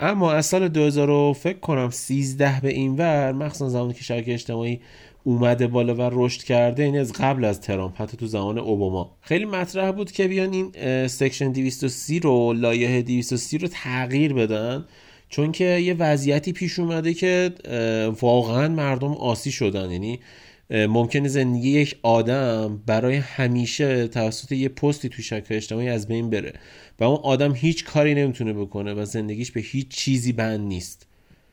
اما 0.00 0.32
از 0.32 0.46
سال 0.46 0.68
2000 0.68 1.32
فکر 1.32 1.58
کنم 1.58 1.90
13 1.90 2.60
به 2.60 2.68
این 2.68 2.96
ور 2.96 3.32
مخصوصا 3.32 3.68
زمانی 3.68 3.92
که 3.92 4.02
شبکه 4.02 4.34
اجتماعی 4.34 4.80
اومده 5.28 5.66
بالا 5.66 5.94
و 5.94 6.10
رشد 6.12 6.42
کرده 6.42 6.82
این 6.82 6.98
از 6.98 7.12
قبل 7.12 7.44
از 7.44 7.60
ترامپ 7.60 8.00
حتی 8.02 8.16
تو 8.16 8.26
زمان 8.26 8.58
اوباما. 8.58 9.16
خیلی 9.20 9.44
مطرح 9.44 9.92
بود 9.92 10.12
که 10.12 10.28
بیان 10.28 10.52
این 10.52 10.72
section 11.06 11.52
230 11.52 12.20
رو 12.20 12.52
لایحه 12.52 13.02
230 13.02 13.58
رو 13.58 13.68
تغییر 13.68 14.32
بدن 14.34 14.84
چون 15.28 15.52
که 15.52 15.64
یه 15.64 15.94
وضعیتی 15.94 16.52
پیش 16.52 16.78
اومده 16.78 17.14
که 17.14 17.54
واقعا 18.20 18.68
مردم 18.68 19.12
عاصی 19.12 19.52
شدن. 19.52 19.90
یعنی 19.90 20.20
ممکنه 20.70 21.28
زندگی 21.28 21.70
یک 21.70 21.96
آدم 22.02 22.82
برای 22.86 23.16
همیشه 23.16 24.08
توسط 24.08 24.52
یه 24.52 24.68
پستی 24.68 25.08
تو 25.08 25.22
شبکه 25.22 25.56
اجتماعی 25.56 25.88
از 25.88 26.08
بین 26.08 26.30
بره 26.30 26.52
و 27.00 27.04
اون 27.04 27.18
آدم 27.22 27.54
هیچ 27.54 27.84
کاری 27.84 28.14
نمی‌تونه 28.14 28.52
بکنه 28.52 28.94
و 28.94 29.04
زندگیش 29.04 29.52
به 29.52 29.60
هیچ 29.60 29.88
چیزی 29.88 30.32
بند 30.32 30.60
نیست. 30.60 31.07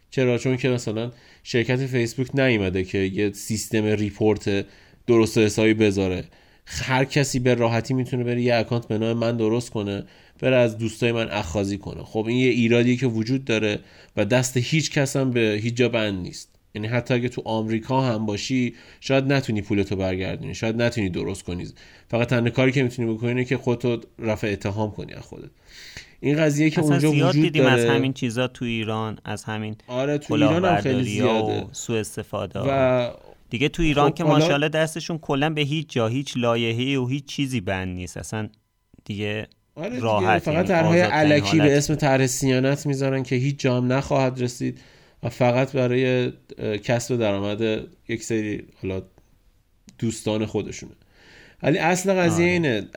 چرا؟ 0.10 0.38
چون 0.38 0.58
که 0.58 0.70
مثلا 0.70 1.12
شرکت 1.44 1.86
فیسبوک 1.86 2.36
نیومده 2.36 2.84
که 2.84 2.98
یه 2.98 3.32
سیستم 3.32 3.86
report 3.86 4.66
درست 5.08 5.38
حسابی 5.38 5.74
بذاره. 5.74 6.24
هر 6.66 7.06
کسی 7.06 7.40
به 7.40 7.54
راحتی 7.54 7.94
می‌تونه 7.94 8.24
بره 8.24 8.42
یه 8.42 8.56
account 8.56 8.88
به 8.88 8.98
نام 8.98 9.18
من 9.18 9.38
درست 9.38 9.70
کنه 9.70 10.04
بره 10.40 10.56
از 10.56 10.78
دوستای 10.78 11.12
من 11.12 11.30
اخاذی 11.30 11.78
کنه. 11.78 12.04
خب 12.04 12.26
این 12.28 12.38
یه 12.38 12.50
ایرادی 12.50 12.98
که 12.98 13.08
وجود 13.08 13.46
داره 13.46 13.80
و 14.18 14.26
دست 14.26 14.58
هیچ 14.58 14.92
کس 14.92 15.16
هم 15.16 15.32
به 15.32 15.60
هیچ 15.62 15.74
جا 15.76 15.90
بند 15.90 16.20
نیست. 16.20 16.55
یعنی 16.76 16.88
حتی 16.88 17.14
اگه 17.14 17.30
تو 17.30 17.42
آمریکا 17.46 18.02
هم 18.02 18.26
باشی 18.26 18.76
شاید 19.00 19.34
نتونی 19.34 19.62
پولتو 19.62 19.96
برگردونی 19.96 20.56
شاید 20.56 20.82
نتونی 20.82 21.10
درست 21.10 21.44
کنی. 21.44 21.68
فقط 22.08 22.28
تنها 22.28 22.50
کاری 22.50 22.72
که 22.72 22.84
می‌تونی 22.84 23.14
بکنی 23.14 23.30
اینه 23.30 23.46
که 23.46 23.58
خودتو 23.58 24.02
رفع 24.20 24.48
اتهام 24.48 24.92
کنی 24.92 25.14
از 25.14 25.24
خودت. 25.24 25.50
این 26.20 26.38
قضیه 26.38 26.70
که 26.70 26.82
اونجا 26.82 27.10
زیاد 27.12 27.30
وجود 27.30 27.44
دیدیم 27.44 27.64
داره. 27.64 27.82
از 27.82 27.86
همین 27.86 28.14
چیزا 28.14 28.48
تو 28.48 28.66
ایران 28.66 29.18
از 29.26 29.44
همین 29.44 29.76
آره 29.88 30.18
تو 30.18 30.34
ایران 30.34 30.66
هم 30.66 30.82
خیلی 30.82 31.04
زیاده. 31.04 31.66
سوء 31.72 32.00
استفاده 32.00 32.60
و 32.60 33.10
دیگه 33.50 33.70
تو 33.70 33.84
ایران 33.84 34.10
خب 34.10 34.16
که 34.16 34.24
حالا- 34.24 34.36
ماشاءالله 34.36 34.70
دستشون 34.70 35.18
کلا 35.18 35.50
به 35.50 35.62
هیچ 35.62 35.90
جا 35.90 36.08
هیچ 36.08 36.34
لایحه‌ای 36.38 36.96
و 36.96 37.08
هیچ 37.08 37.26
چیزی 37.26 37.62
بند 37.62 37.96
نیست. 37.96 38.18
اصلا 38.18 38.50
دیگه 39.06 39.48
آره 39.76 40.00
راحت 40.00 40.42
فقط 40.44 40.54
یعنی 40.54 40.68
طرحهای 40.68 41.02
علکی. 41.02 41.60
به 41.60 41.78
اسم 41.78 41.96
طرح 41.96 42.28
سیانت 42.28 42.86
می‌ذارن 42.86 43.24
که 43.24 43.36
هیچ 43.36 43.60
جام 43.60 43.94
نخواهد 43.94 44.42
رسید. 44.42 44.80
و 45.26 45.30
فقط 45.30 45.72
برای 45.72 46.32
کسب 46.84 47.18
درآمد 47.18 47.88
یک 48.08 48.24
سری 48.24 48.64
حالا 48.82 49.02
دوستان 50.00 50.46
خودشونه. 50.46 50.92
ولی 51.64 51.78
اصل 51.78 52.14
قضیه 52.14 52.46
آره. 52.46 52.54
اینه 52.54 52.88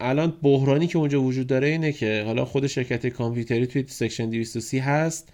الان 0.00 0.34
بحرانی 0.42 0.86
که 0.86 0.98
اونجا 0.98 1.22
وجود 1.22 1.46
داره 1.46 1.68
اینه 1.68 1.92
که 1.92 2.22
حالا 2.26 2.44
خود 2.44 2.66
شرکت 2.66 3.06
کامپیوتری 3.06 3.66
توی 3.66 3.84
section 3.86 4.30
230 4.30 4.78
هست 4.78 5.28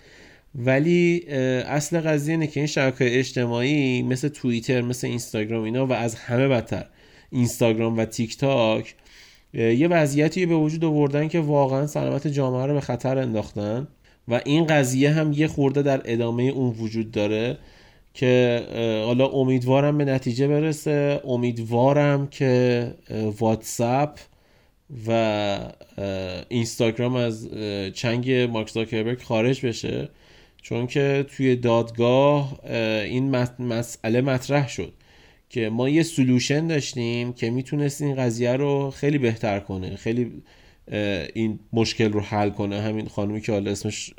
ولی 0.55 1.25
اصل 1.67 2.01
قضیه 2.01 2.35
اینه 2.35 2.47
که 2.47 2.61
این 2.61 2.67
شبکه 2.67 3.19
اجتماعی 3.19 4.03
مثل 4.03 4.29
توییتر 4.29 4.81
مثل 4.81 5.07
اینستاگرام 5.07 5.65
اینا 5.65 5.87
و 5.87 5.93
از 5.93 6.15
همه 6.15 6.49
بدتر. 6.49 6.87
اینستاگرام 7.31 7.99
و 7.99 8.05
تیک 8.05 8.37
تاک 8.37 8.95
یه 9.55 9.89
وضعیتی 9.89 10.47
به 10.47 10.55
وجود 10.55 10.85
آوردن 10.85 11.29
که 11.29 11.41
واقعا 11.41 11.87
سلامت 11.87 12.27
جامعه 12.27 12.67
رو 12.67 12.75
به 12.75 12.81
خطر 12.81 13.19
انداختن. 13.19 13.89
و 14.29 14.41
این 14.45 14.67
قضیه 14.67 15.11
هم 15.11 15.33
یه 15.33 15.47
خورده 15.49 15.83
در 15.83 16.03
ادامه 16.05 16.43
اون 16.43 16.71
وجود 16.71 17.11
داره 17.11 17.59
که 18.15 18.63
حالا 19.07 19.27
امیدوارم 19.27 19.99
به 19.99 20.05
نتیجه 20.05 20.49
برسه. 20.49 21.21
امیدوارم 21.25 22.27
که 22.27 22.95
واتساپ 23.39 24.19
و 25.07 25.59
اینستاگرام 26.49 27.17
از 27.17 27.49
چنگ 27.95 28.33
مارک 28.33 28.71
زاکربرگ 28.71 29.23
خارج 29.23 29.67
بشه. 29.67 30.09
چون 30.63 30.87
که 30.87 31.27
توی 31.37 31.57
دادگاه 31.57 32.61
اه، 32.65 32.77
این 33.03 33.31
مس- 33.31 33.61
مسئله 33.61 34.21
مطرح 34.21 34.69
شد 34.69 34.93
که 35.51 35.69
ما 35.71 35.89
یه 35.89 36.03
سلوشن 36.03 36.67
داشتیم 36.67 37.33
که 37.33 37.51
می‌تونست 37.51 38.03
این 38.03 38.15
قضیه 38.17 38.53
رو 38.53 38.91
خیلی 38.91 39.19
بهتر 39.19 39.61
کنه 39.61 39.97
خیلی 39.97 40.43
این 41.35 41.59
مشکل 41.73 42.13
رو 42.13 42.21
حل 42.21 42.51
کنه. 42.51 42.81
همین 42.81 43.09
خانومی 43.09 43.41
که 43.41 43.53
حالا 43.53 43.71
اسمش 43.71 44.15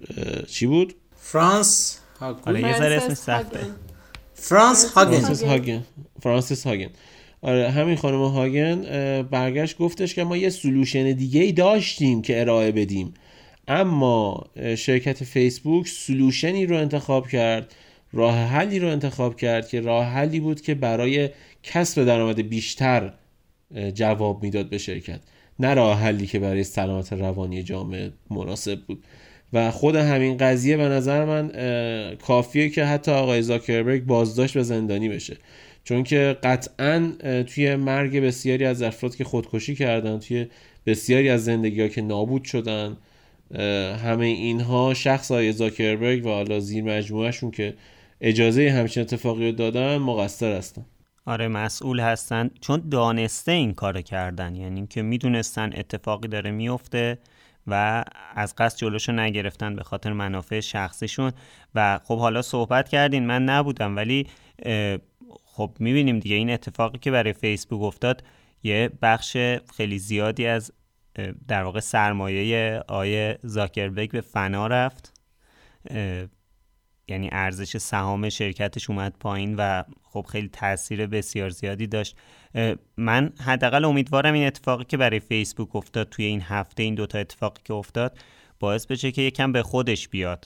چی 0.47 0.65
بود؟ 0.65 0.95
فرانس 1.15 1.99
هاگون 2.19 2.43
آره 2.45 2.62
یه 2.62 2.78
ذره 2.78 2.95
اسمش 2.95 3.17
سخته. 3.17 3.60
فرانس 4.34 4.86
هاگن. 4.86 5.19
فرانسیس 5.19 5.43
هاگن. 5.43 5.84
فرانسیس 6.21 6.67
هاگن. 6.67 6.89
آره 7.41 7.71
همین 7.71 7.95
خانم 7.95 8.23
هاگن 8.23 8.82
برگشت 9.21 9.78
گفتش 9.78 10.15
که 10.15 10.23
ما 10.23 10.38
یه 10.38 10.49
سلوشن 10.49 11.12
دیگه 11.12 11.41
ای 11.41 11.51
داشتیم 11.51 12.21
که 12.21 12.41
ارائه 12.41 12.71
بدیم. 12.71 13.13
اما 13.67 14.45
شرکت 14.78 15.23
فیسبوک 15.23 15.88
سلوشنی 15.88 16.65
رو 16.65 16.78
انتخاب 16.78 17.28
کرد 17.28 17.75
راه 18.13 18.36
حلی 18.36 18.80
رو 18.80 18.88
انتخاب 18.88 19.36
کرد 19.36 19.67
که 19.67 19.82
راه 19.82 20.06
حلی 20.06 20.39
بود 20.39 20.62
که 20.62 20.75
برای 20.75 21.30
کسب 21.63 22.06
درآمد 22.06 22.49
بیشتر 22.49 23.13
جواب 23.93 24.43
می‌داد 24.43 24.69
به 24.69 24.78
شرکت. 24.78 25.19
نه 25.60 25.74
راه 25.74 26.00
حلی 26.00 26.28
که 26.28 26.39
برای 26.39 26.63
سلامت 26.63 27.13
روانی 27.13 27.63
جامعه 27.63 28.12
مناسب 28.30 28.80
بود. 28.88 29.04
و 29.54 29.72
خود 29.72 29.96
همین 29.96 30.38
قضیه 30.38 30.78
به 30.78 30.84
نظر 30.84 31.26
من 31.26 31.52
کافیه 32.15 32.70
که 32.70 32.86
حتی 32.86 33.12
آقای 33.12 33.41
زاکربرگ 33.41 34.06
بازداشت 34.06 34.54
به 34.54 34.63
زندانی 34.63 35.10
بشه. 35.10 35.38
چون 35.84 36.04
که 36.04 36.38
قطعا 36.44 37.12
توی 37.48 37.76
مرگ 37.76 38.20
بسیاری 38.20 38.65
از 38.65 38.82
افراد 38.82 39.15
که 39.15 39.24
خودکشی 39.24 39.76
کردن 39.76 40.20
توی 40.20 40.48
بسیاری 40.86 41.30
از 41.30 41.46
زندگی 41.46 41.82
ها 41.82 41.88
که 41.88 42.02
نابود 42.02 42.44
شدن 42.44 42.98
همه 44.04 44.26
اینها 44.26 44.94
شخص 44.94 45.32
های 45.32 45.52
زاکربرگ 45.52 46.26
و 46.26 46.30
حالا 46.30 46.60
زیر 46.60 46.84
مجموعهشون 46.84 47.52
که 47.52 47.74
اجازه 48.22 48.72
همچین 48.72 49.04
اتفاقی 49.04 49.46
رو 49.46 49.52
دادن 49.52 49.98
مقصر 49.98 50.58
هستن. 50.58 50.86
آره 51.26 51.48
مسئول 51.48 52.00
هستن. 52.00 52.50
چون 52.62 52.90
دانسته 52.90 53.52
این 53.52 53.74
کارو 53.74 54.02
کردن. 54.02 54.56
یعنی 54.56 54.88
که 54.88 55.02
می‌دونستن 55.02 55.70
اتفاقی 55.76 56.28
داره 56.28 56.52
میفته 56.52 57.18
و 57.68 58.04
از 58.36 58.56
قصد 58.56 58.78
جلوشو 58.78 59.12
نگرفتن 59.12 59.76
به 59.76 59.84
خاطر 59.84 60.14
منافع 60.14 60.60
شخصیشون. 60.60 61.32
و 61.76 62.00
خب 62.04 62.20
حالا 62.20 62.42
صحبت 62.42 62.90
کردین 62.90 63.26
من 63.26 63.46
نبودم. 63.46 63.96
ولی 63.96 64.28
خب 65.46 65.78
می‌بینیم 65.80 66.20
دیگه 66.20 66.36
این 66.36 66.50
اتفاقی 66.50 66.98
که 66.98 67.12
برای 67.12 67.34
فیسبوک 67.34 67.82
افتاد 67.82 68.24
یه 68.64 68.90
بخش 69.02 69.38
خیلی 69.78 70.00
زیادی 70.00 70.46
از 70.46 70.72
در 71.48 71.64
واقع 71.64 71.80
سرمایه 71.80 72.84
آیه 72.88 73.40
زاکربرگ 73.44 74.12
به 74.12 74.22
فنا 74.22 74.68
رفت. 74.68 75.14
یعنی 77.08 77.30
ارزش 77.32 77.78
سهام 77.78 78.30
شرکتش 78.30 78.89
اومد 78.89 79.13
پایین 79.20 79.56
و 79.56 79.84
خب 80.04 80.26
خیلی 80.32 80.50
تاثیر 80.50 81.08
بسیار 81.08 81.50
زیادی 81.50 81.88
داشت. 81.88 82.15
من 82.98 83.34
حداقل 83.46 83.86
امیدوارم 83.86 84.34
این 84.34 84.48
اتفاقی 84.48 84.84
که 84.84 84.98
برای 84.98 85.20
فیسبوک 85.20 85.76
افتاد 85.76 86.10
توی 86.10 86.26
این 86.26 86.41
هفته 86.41 86.84
این 86.84 86.96
دوتا 86.96 87.20
اتفاقی 87.20 87.62
که 87.63 87.74
افتاد 87.74 88.18
باعث 88.60 88.86
بشه 88.86 89.12
که 89.12 89.22
یکم 89.22 89.52
به 89.52 89.63
خودش 89.63 90.08
بیاد. 90.08 90.46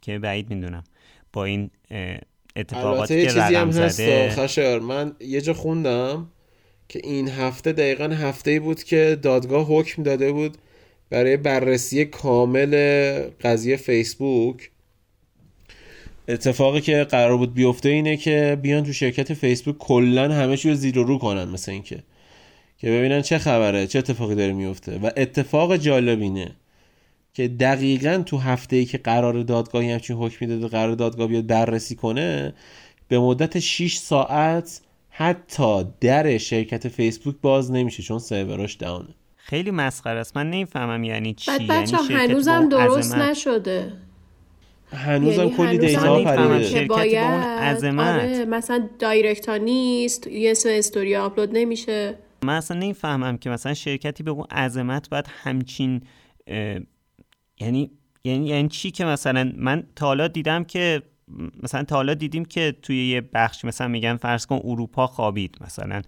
که 0.00 0.18
بعید 0.18 0.50
می‌دونم. 0.50 0.84
با 1.32 1.44
این 1.44 1.70
اتفاقاتی 2.56 3.22
که 3.22 3.26
چیزی 3.26 3.38
هم 3.38 3.70
رقم 3.70 3.82
هست 3.82 3.96
زده. 3.96 4.30
خشایار 4.30 4.80
من 4.80 5.12
یه 5.20 5.40
جا 5.40 5.54
خوندم 5.54 6.30
که 6.88 7.00
این 7.04 7.28
هفته 7.28 7.72
دقیقا 7.72 8.04
هفته 8.04 8.50
ای 8.50 8.58
بود 8.58 8.82
که 8.82 9.18
دادگاه 9.22 9.66
حکم 9.66 10.02
داده 10.02 10.32
بود 10.32 10.58
برای 11.10 11.36
بررسی 11.36 12.04
کامل 12.04 12.74
قضیه 13.40 13.76
فیسبوک. 13.76 14.70
اتفاقی 16.28 16.80
که 16.80 17.04
قرار 17.04 17.36
بود 17.36 17.54
بیفته 17.54 17.88
اینه 17.88 18.16
که 18.16 18.58
بیان 18.62 18.84
تو 18.84 18.92
شرکت 18.92 19.34
فیسبوک 19.34 19.78
کلا 19.78 20.34
همه 20.34 20.56
چی 20.56 20.68
رو 20.68 20.74
زیر 20.74 20.98
و 20.98 21.04
رو 21.04 21.18
کنن 21.18 21.44
مثل 21.44 21.72
اینکه. 21.72 21.98
که 22.78 22.90
ببینن 22.90 23.22
چه 23.22 23.38
خبره 23.38 23.86
چه 23.86 23.98
اتفاقی 23.98 24.34
داره 24.34 24.52
میفته. 24.52 24.98
و 24.98 25.10
اتفاق 25.16 25.76
جالب 25.76 26.20
اینه 26.20 26.50
که 27.34 27.48
دقیقا 27.48 28.22
تو 28.26 28.38
هفته 28.38 28.76
ای 28.76 28.84
که 28.84 28.98
قرار 28.98 29.42
دادگاهی 29.42 29.90
همچین 29.92 30.16
حکمی 30.16 30.48
داده 30.48 30.68
قرار 30.68 30.94
دادگاه 30.94 31.26
بیاد 31.26 31.46
بررسی 31.46 31.94
کنه 31.94 32.52
به 33.08 33.18
مدت 33.18 33.58
6 33.58 33.96
ساعت 33.96 34.80
حتی 35.10 35.84
در 36.00 36.38
شرکت 36.38 36.88
فیسبوک 36.88 37.34
باز 37.42 37.70
نمیشه 37.72 38.02
چون 38.02 38.18
سروراش 38.18 38.74
داونه. 38.74 39.08
خیلی 39.36 39.70
مسخره 39.70 40.20
است. 40.20 40.36
من 40.36 40.50
نمی‌فهمم 40.50 41.04
یعنی 41.04 41.34
چی؟ 41.34 41.50
بعد 41.50 41.60
یعنی 41.60 41.82
بچه 41.82 41.96
شرکت 41.96 42.10
هنوزم 42.10 42.68
درست 42.68 43.12
عظمت- 43.14 43.28
نشده. 43.30 43.92
هنوزم 44.92 45.42
یعنی 45.42 45.56
کلی 45.56 45.78
دیتا 45.78 46.24
پریده 46.24 46.62
شرکتی 46.62 46.78
که 46.78 46.86
با 46.88 46.94
اون 46.96 47.40
باید 47.40 47.76
عظمت. 47.76 48.22
آره 48.22 48.44
مثلا 48.44 48.88
دایرکت 48.98 49.48
ها 49.48 49.56
نیست 49.56 50.26
یه 50.26 50.54
سه 50.54 50.74
استوری 50.78 51.16
آپلود 51.16 51.48
نمیشه. 51.52 52.14
من 52.42 52.56
اصلا 52.56 52.78
نمی‌فهمم 52.78 53.38
که 53.38 53.50
مثلا 53.50 53.74
شرکتی 53.74 54.22
به 54.22 54.30
اون 54.30 54.44
عظمت 54.50 55.08
باید 55.10 55.24
همچین 55.42 56.02
اه، 56.46 56.80
یعنی 57.60 57.90
یعنی 58.24 58.46
یعنی 58.46 58.68
چی 58.68 58.90
که 58.90 59.04
مثلا 59.04 59.52
من 59.56 59.82
تا 59.96 60.06
حالا 60.06 60.28
دیدم 60.28 60.64
که 60.64 61.02
مثلا 61.62 61.84
تا 61.84 61.96
حالا 61.96 62.14
دیدیم 62.14 62.44
که 62.44 62.76
توی 62.82 63.08
یه 63.08 63.20
بخش 63.20 63.64
مثلا 63.64 63.88
میگن 63.88 64.16
فرض 64.16 64.46
کن 64.46 64.60
اروپا 64.64 65.06
خوابید 65.06 65.56
مثلا 65.60 66.02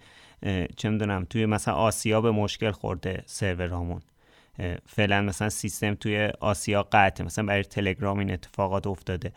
چه 0.77 0.89
می‌دونم 0.89 1.25
توی 1.29 1.45
مثلا 1.45 1.73
آسیا 1.73 2.21
به 2.21 2.31
مشکل 2.31 2.71
خورده 2.71 3.23
سرورامون 3.25 4.01
فعلا 4.85 5.21
مثلا 5.21 5.49
سیستم 5.49 5.95
توی 5.95 6.29
آسیا 6.39 6.87
قطعه 6.91 7.25
مثلا 7.25 7.45
برای 7.45 7.63
تلگرام 7.63 8.19
این 8.19 8.31
اتفاقات 8.31 8.87
افتاده. 8.87 9.31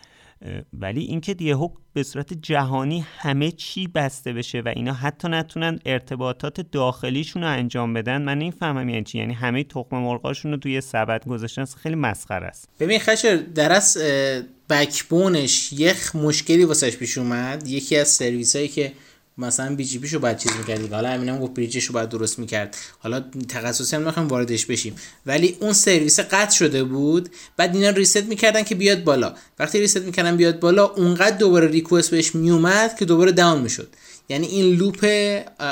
ولی 0.73 1.01
اینکه 1.01 1.37
یهو 1.41 1.69
به 1.93 2.03
صورت 2.03 2.33
جهانی 2.33 3.07
همه 3.19 3.51
چی 3.51 3.87
بسته 3.87 4.33
بشه 4.33 4.61
و 4.61 4.73
اینا 4.77 4.93
حتی 4.93 5.29
نتونن 5.29 5.79
ارتباطات 5.87 6.61
داخلیشون 6.61 7.43
رو 7.43 7.49
انجام 7.49 7.95
بدن 7.95 8.23
من 8.23 8.39
نمی‌فهمم 8.39 8.89
یعنی 8.89 9.05
چی. 9.05 9.19
یعنی 9.19 9.35
همه 9.35 9.65
تخم 9.65 9.97
مرغاشون 9.97 10.51
رو 10.51 10.57
توی 10.57 10.81
سبد 10.81 11.25
گذاشتن 11.29 11.65
خیلی 11.65 11.95
مسخره 11.95 12.47
است. 12.47 12.69
ببین 12.81 12.99
خشر 12.99 13.37
در 13.37 13.73
از 13.73 13.99
بکبونش 14.71 15.73
یک 15.73 16.17
مشکلی 16.17 16.65
واسش 16.65 16.97
پیش 16.97 17.19
اومد. 17.19 17.67
یکی 17.67 17.97
از 17.97 18.09
سرویس 18.09 18.57
هایی 18.57 18.69
که 18.69 18.93
مثلا 19.39 19.75
BGP 19.75 19.99
شو 19.99 20.19
باید 20.19 20.39
چیز 20.39 20.53
می‌کرد 20.59 20.93
حالا 20.93 21.09
همینم 21.09 21.39
گفت 21.39 21.55
bridge 21.55 21.77
ش 21.77 21.85
رو 21.85 21.95
باید 21.95 22.09
درست 22.09 22.39
می‌کرد. 22.39 22.77
حالا 22.99 23.25
تخصصی 23.49 23.97
هم 23.97 24.03
نمی‌خوایم 24.03 24.29
واردش 24.29 24.67
بشیم. 24.67 24.97
ولی 25.27 25.57
اون 25.61 25.73
سرویس 25.73 26.21
قطع 26.21 26.57
شده 26.57 26.85
بود. 26.85 27.29
بعد 27.57 27.77
اینا 27.77 27.91
reset 27.91 28.25
می‌کردن 28.25 28.63
که 28.63 28.75
بیاد 28.75 29.05
بالا. 29.05 29.35
وقتی 29.59 29.81
reset 29.81 29.97
می‌کردن 29.97 30.37
بیاد 30.37 30.61
بالا 30.61 30.85
اونقدر 30.85 31.37
دوباره 31.37 31.67
request 31.67 32.11
بهش 32.11 32.35
میومد 32.35 32.97
که 32.99 33.05
دوباره 33.05 33.33
down 33.33 33.61
می‌شد. 33.61 33.89
یعنی 34.29 34.47
این 34.47 34.77
loop 34.77 35.07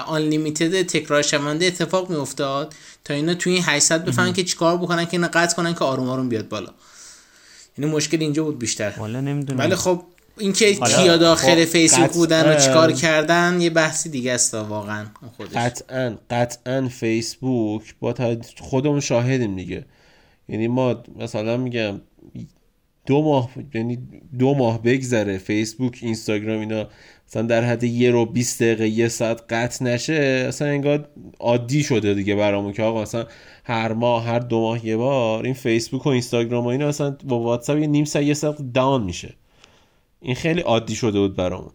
unlimited 0.06 0.82
تکرار 0.82 1.22
شونده 1.22 1.66
اتفاق 1.66 2.10
می‌افتاد 2.10 2.74
تا 3.04 3.14
اینا 3.14 3.34
توی 3.34 3.52
این 3.52 3.62
800 3.66 4.04
بفهمن 4.04 4.32
که 4.32 4.44
چیکار 4.44 4.76
بکنن 4.76 5.04
که 5.04 5.12
اینا 5.12 5.28
قطع 5.28 5.56
کنن 5.56 5.74
که 5.74 5.84
آروم 5.84 6.08
آروم 6.08 6.28
بیاد 6.28 6.48
بالا. 6.48 6.70
یعنی 7.78 7.90
مشکل 7.90 8.20
اینجا 8.20 8.44
بود 8.44 8.58
بیشتر. 8.58 8.94
ولی 9.58 9.74
خب 9.74 10.02
اینکه 10.38 10.74
کیا 10.74 11.16
داخل 11.16 11.64
فیسبوک 11.64 12.12
بودن 12.12 12.52
و 12.52 12.60
چیکار 12.60 12.92
کردن 12.92 13.60
یه 13.60 13.70
بحثی 13.70 14.08
دیگه 14.08 14.32
است 14.32 14.54
واقعا 14.54 15.06
خودش. 15.36 15.52
قطعا 15.52 16.16
قطعا 16.30 16.88
فیسبوک 16.88 17.94
با 18.00 18.14
خودمون 18.58 19.00
شاهدیم 19.00 19.56
دیگه. 19.56 19.84
یعنی 20.48 20.68
ما 20.68 21.02
مثلا 21.18 21.56
میگم 21.56 22.00
دو 23.06 23.22
ماه 23.22 23.50
یعنی 23.74 23.98
دو 24.38 24.54
ماه 24.54 24.82
بگذره 24.82 25.38
فیسبوک 25.38 25.98
اینستاگرام 26.02 26.60
اینا 26.60 26.88
مثلا 27.28 27.42
در 27.42 27.64
حد 27.64 27.84
یه 27.84 28.10
رو 28.10 28.26
20 28.26 28.62
دقیقه 28.62 28.88
یه 28.88 29.08
ساعت 29.08 29.42
قطع 29.50 29.84
نشه 29.84 30.44
اصلا 30.48 30.68
انگار 30.68 31.08
عادی 31.40 31.82
شده 31.82 32.14
دیگه 32.14 32.34
برامون 32.34 32.72
که 32.72 32.82
آقا 32.82 33.02
مثلا 33.02 33.26
هر 33.64 33.92
ماه 33.92 34.24
هر 34.24 34.38
دو 34.38 34.60
ماه 34.60 34.86
یه 34.86 34.96
بار 34.96 35.44
این 35.44 35.54
فیسبوک 35.54 36.06
و 36.06 36.08
اینستاگرام 36.08 36.64
و 36.64 36.68
اینا 36.68 36.88
اصلا 36.88 37.16
با 37.24 37.40
واتساپ 37.40 37.78
یه 37.78 37.86
نیم 37.86 38.04
ساعت 38.04 38.24
یه 38.24 38.34
ساعت 38.34 38.72
داون 38.74 39.02
میشه. 39.02 39.34
این 40.22 40.34
خیلی 40.34 40.60
عادی 40.60 40.94
شده 40.94 41.20
بود 41.20 41.36
برامون. 41.36 41.70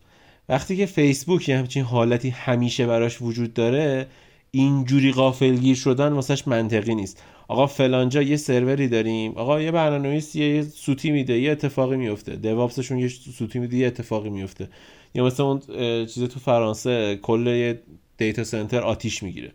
وقتی 0.50 0.78
که 0.78 0.86
فیسبوک 0.86 1.50
یه 1.50 1.58
همچین 1.58 1.84
حالتی 1.84 2.30
همیشه 2.30 2.86
براش 2.86 3.22
وجود 3.22 3.54
داره 3.54 4.08
اینجوری 4.52 5.12
غافلگیر 5.12 5.76
شدن 5.76 6.14
واسهش 6.14 6.48
منطقی 6.48 6.96
نیست. 6.96 7.24
آقا 7.48 7.68
فلانجا 7.68 8.22
یه 8.22 8.38
سروری 8.38 8.88
داریم 8.88 9.32
آقا 9.32 9.62
یه 9.62 9.72
برنامه‌نویس 9.72 10.36
یه 10.36 10.62
سوتی 10.62 11.12
میده 11.12 11.40
یه 11.40 11.52
اتفاقی 11.52 11.98
میفته. 11.98 12.36
دیوابسشون 12.36 12.98
یه 12.98 13.08
سوتی 13.08 13.60
میده 13.60 13.78
یه 13.78 13.88
اتفاقی 13.88 14.30
میفته. 14.30 14.70
یا 15.16 15.26
مثلا 15.26 15.46
اون 15.46 15.60
چیز 16.06 16.24
تو 16.24 16.40
فرانسه 16.40 17.20
کل 17.22 17.48
یه 17.48 17.80
دیتا 18.18 18.44
سنتر 18.44 18.82
آتیش 18.82 19.24
می‌گیره. 19.24 19.52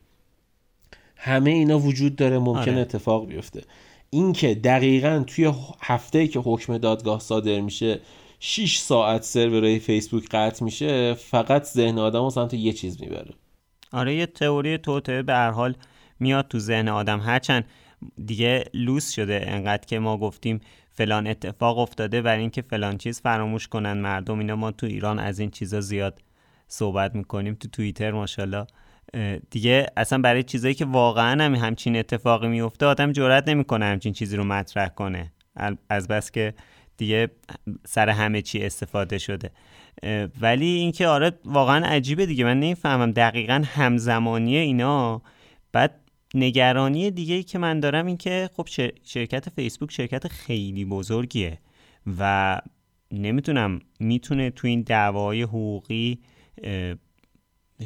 همه 1.17 1.51
اینا 1.51 1.79
وجود 1.79 2.17
داره 2.17 2.39
ممکن 2.39 2.71
آره. 2.71 2.81
اتفاق 2.81 3.27
بیفته. 3.27 3.63
اینکه 4.11 4.55
دقیقا 4.55 5.25
توی 5.27 5.53
هفته 5.81 6.29
که 6.29 6.41
حکم 6.41 6.79
دادگاه 6.79 7.21
صادر 7.21 7.61
میشه 7.61 8.01
6 8.45 8.79
ساعت 8.79 9.23
سرورهای 9.23 9.79
فیسبوک 9.79 10.29
قطع 10.31 10.65
میشه 10.65 11.15
فقط 11.15 11.65
ذهن 11.65 11.99
آدم 11.99 12.29
سمت 12.29 12.55
یه 12.55 12.73
چیز 12.73 13.01
می‌بره. 13.01 13.35
آره 13.93 14.15
یه 14.15 14.27
تئوری 14.27 14.79
توته 14.79 15.23
به 15.23 15.33
هر 15.33 15.51
حال 15.51 15.75
میاد 16.21 16.49
تو 16.49 16.59
ذهن 16.59 16.89
آدم. 16.89 17.21
هرچند 17.21 17.65
دیگه 18.27 18.65
لوس 18.75 19.13
شده 19.15 19.45
انقدر 19.47 19.87
که 19.87 19.99
ما 19.99 20.19
گفتیم 20.19 20.61
فلان 20.91 21.27
اتفاق 21.27 21.79
افتاده 21.79 22.23
برای 22.23 22.41
اینکه 22.41 22.63
فلان 22.63 22.99
چیز 22.99 23.21
فراموش 23.21 23.69
کنن 23.69 23.93
مردم. 23.93 24.39
اینا 24.39 24.57
ما 24.57 24.71
تو 24.71 24.87
ایران 24.87 25.19
از 25.19 25.39
این 25.39 25.51
چیزا 25.51 25.81
زیاد 25.81 26.23
صحبت 26.69 27.15
می‌کنیم 27.15 27.55
تو 27.55 27.69
توییتر 27.69 28.11
ماشاءالله. 28.11 28.67
دیگه 29.51 29.87
اصلا 29.97 30.19
برای 30.19 30.43
چیزایی 30.43 30.75
که 30.75 30.85
واقعا 30.85 31.45
هم 31.45 31.55
همچین 31.55 31.97
اتفاقی 31.97 32.49
میفته 32.49 32.87
آدم 32.87 33.13
جرئت 33.13 33.49
نمی‌کنه 33.49 33.85
همچین 33.85 34.13
چیزی 34.13 34.37
رو 34.37 34.45
مطرح 34.45 34.89
کنه. 34.89 35.33
از 35.89 36.09
بس 36.09 36.31
که 36.31 36.55
دیگه 36.97 37.29
سر 37.87 38.09
همه 38.09 38.43
چی 38.43 38.63
استفاده 38.65 39.19
شده. 39.19 39.51
ولی 40.41 40.67
اینکه 40.67 41.07
آره 41.07 41.39
واقعا 41.45 41.87
عجیبه 41.87 42.27
دیگه. 42.27 42.45
من 42.45 42.61
نمی‌فهمم 42.61 43.13
دقیقا 43.13 43.63
همزمانی 43.67 44.57
اینا. 44.57 45.23
بعد 45.73 46.01
نگرانی 46.35 47.11
دیگه 47.11 47.35
ای 47.35 47.43
که 47.43 47.59
من 47.59 47.81
دارم 47.81 48.07
این 48.07 48.17
که 48.17 48.51
خب 48.57 48.69
شرکت 49.05 49.49
فیسبوک 49.49 49.93
شرکت 49.93 50.29
خیلی 50.29 50.85
بزرگیه 50.85 51.59
و 52.19 52.61
نمی‌تونم 53.11 53.81
می‌تونه 54.01 54.51
تو 54.51 54.67
این 54.67 54.83
دعوای 54.83 55.43
حقوقی 55.43 56.19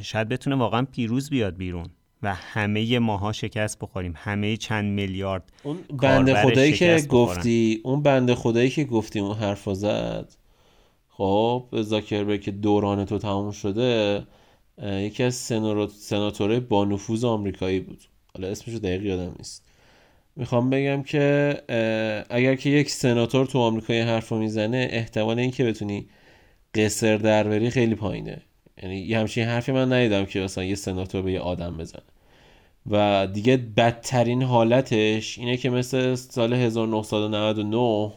شاید 0.02 0.28
بتونه 0.28 0.56
واقعا 0.56 0.82
پیروز 0.82 1.30
بیاد 1.30 1.56
بیرون. 1.56 1.86
و 2.22 2.34
همه 2.34 2.98
ماها 2.98 3.32
شکست 3.32 3.78
بخوریم. 3.78 4.14
همه 4.16 4.56
چند 4.56 4.84
میلیارد 4.84 5.52
اون 5.62 5.78
بنده 6.02 6.42
خدایی 6.42 6.72
که 6.72 7.06
گفتی 7.08 7.80
اون 7.84 8.02
بنده 8.02 8.34
خدایی 8.34 8.70
که 8.70 8.84
گفتی 8.84 9.20
اون 9.20 9.36
حرف 9.36 9.68
زد. 9.74 10.32
خب 11.08 11.66
زاکربرگ 11.72 12.40
که 12.40 12.50
دوران 12.50 13.04
تو 13.04 13.18
تموم 13.18 13.50
شده 13.50 14.22
یکی 14.82 15.22
از 15.22 15.34
سناتورهای 15.98 16.60
با 16.60 16.84
نفوذ 16.84 17.24
آمریکایی 17.24 17.80
بود. 17.80 18.00
حالا 18.34 18.48
اسمش 18.48 18.74
رو 18.74 18.80
دقیق 18.80 19.04
یادم 19.04 19.34
نیست. 19.38 19.66
می‌خوام 20.36 20.70
بگم 20.70 21.02
که 21.02 21.56
اگر 22.30 22.54
که 22.54 22.70
یک 22.70 22.90
سناتور 22.90 23.46
تو 23.46 23.58
آمریکا 23.58 23.94
حرف 23.94 24.32
می‌زنه 24.32 24.88
احتمال 24.90 25.38
اینکه 25.38 25.64
بتونی 25.64 26.08
قصر 26.74 27.16
در 27.16 27.70
خیلی 27.70 27.94
پایینه. 27.94 28.42
یعنی 28.82 28.96
یه 28.96 29.18
همچین 29.18 29.44
حرفی 29.44 29.72
من 29.72 29.92
ندیدم 29.92 30.24
که 30.24 30.40
مثلا 30.40 30.64
یه 30.64 30.74
سناتور 30.74 31.22
به 31.22 31.32
یه 31.32 31.40
آدم 31.40 31.76
بزنه. 31.76 32.02
و 32.90 33.26
دیگه 33.32 33.56
بدترین 33.56 34.42
حالتش 34.42 35.38
اینه 35.38 35.56
که 35.56 35.70
مثل 35.70 36.14
سال 36.14 36.52
1999 36.52 38.12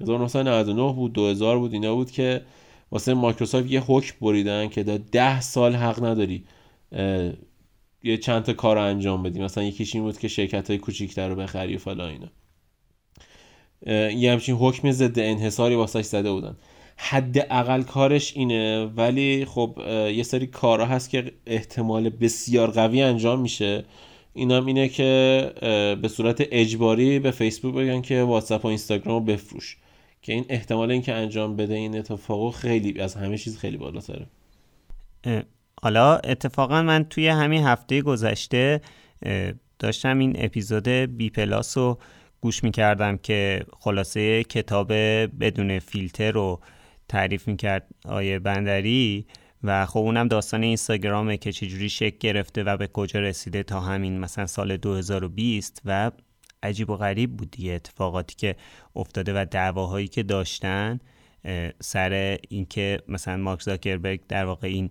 1999 0.00 0.92
بود 0.92 1.12
2000 1.12 1.58
بود 1.58 1.72
اینا 1.72 1.94
بود 1.94 2.10
که 2.10 2.44
واسه 2.90 3.14
مایکروسافت 3.14 3.70
یه 3.70 3.80
حکم 3.80 4.14
بریدن 4.20 4.68
که 4.68 4.82
ده 4.82 5.40
سال 5.40 5.74
حق 5.74 6.04
نداری 6.04 6.44
یه 8.02 8.16
چند 8.16 8.42
تا 8.42 8.52
کار 8.52 8.76
رو 8.76 8.82
انجام 8.82 9.22
بدی. 9.22 9.40
مثلا 9.40 9.64
یکیش 9.64 9.94
این 9.94 10.04
بود 10.04 10.18
که 10.18 10.28
شرکت 10.28 10.70
های 10.70 10.78
کوچیکتر 10.78 11.28
رو 11.28 11.36
بخری 11.36 11.76
و 11.76 11.78
فلا 11.78 12.06
اینا. 12.06 12.28
یه 14.10 14.32
همچین 14.32 14.54
حکم 14.54 14.90
ضد 14.90 15.18
انحصاری 15.18 15.74
واسش 15.74 16.04
زده 16.04 16.32
بودن. 16.32 16.56
حد 16.96 17.38
اقل 17.50 17.82
کارش 17.82 18.36
اینه 18.36 18.84
ولی 18.84 19.44
خب 19.44 19.78
یه 20.14 20.22
سری 20.22 20.46
کارها 20.46 20.86
هست 20.86 21.10
که 21.10 21.32
احتمال 21.46 22.08
بسیار 22.08 22.70
قوی 22.70 23.02
انجام 23.02 23.40
میشه. 23.40 23.84
اینم 24.34 24.66
اینه 24.66 24.88
که 24.88 25.50
به 26.02 26.08
صورت 26.08 26.44
اجباری 26.50 27.18
به 27.18 27.30
فیسبوک 27.30 27.74
بگن 27.74 28.02
که 28.02 28.22
واتساپ 28.22 28.64
و 28.64 28.68
اینستاگرام 28.68 29.14
رو 29.14 29.20
بفروش 29.20 29.76
که 30.22 30.32
این 30.32 30.44
احتمال 30.48 30.90
اینکه 30.90 31.12
انجام 31.12 31.56
بده 31.56 31.74
این 31.74 31.98
اتفاقو 31.98 32.50
خیلی 32.50 33.00
از 33.00 33.14
همه 33.14 33.38
چیز 33.38 33.58
خیلی 33.58 33.76
بالاتره. 33.76 34.26
حالا 35.82 36.16
اتفاقا 36.16 36.82
من 36.82 37.04
توی 37.04 37.28
همین 37.28 37.62
هفته 37.62 38.02
گذشته 38.02 38.80
داشتم 39.78 40.18
این 40.18 40.36
اپیزود 40.38 40.88
بی 40.88 41.30
پلاس 41.30 41.78
رو 41.78 41.98
گوش 42.40 42.64
می‌کردم 42.64 43.16
که 43.16 43.64
خلاصه 43.80 44.44
کتاب 44.44 44.92
بدون 45.40 45.78
فیلتر 45.78 46.30
رو 46.30 46.60
تعریف 47.14 47.48
می‌کرد 47.48 47.86
آیه 48.04 48.38
بندری 48.38 49.26
و 49.64 49.86
خب 49.86 49.98
اونم 49.98 50.28
داستان 50.28 50.62
اینستاگرامه 50.62 51.36
که 51.36 51.52
چجوری 51.52 51.88
شکل 51.88 52.16
گرفته 52.20 52.62
و 52.64 52.76
به 52.76 52.86
کجا 52.86 53.20
رسیده 53.20 53.62
تا 53.62 53.80
همین 53.80 54.18
مثلا 54.18 54.46
سال 54.46 54.76
2020 54.76 55.82
و 55.84 56.10
عجیب 56.62 56.90
و 56.90 56.96
غریب 56.96 57.36
بود 57.36 57.50
دیگه 57.50 57.72
اتفاقاتی 57.72 58.34
که 58.34 58.56
افتاده 58.96 59.32
و 59.42 59.46
دعواهایی 59.50 60.08
که 60.08 60.22
داشتن 60.22 61.00
سر 61.80 62.38
اینکه 62.48 62.98
مثلا 63.08 63.36
مارک 63.36 63.62
زاکربرگ 63.62 64.20
در 64.28 64.44
واقع 64.44 64.68
این 64.68 64.90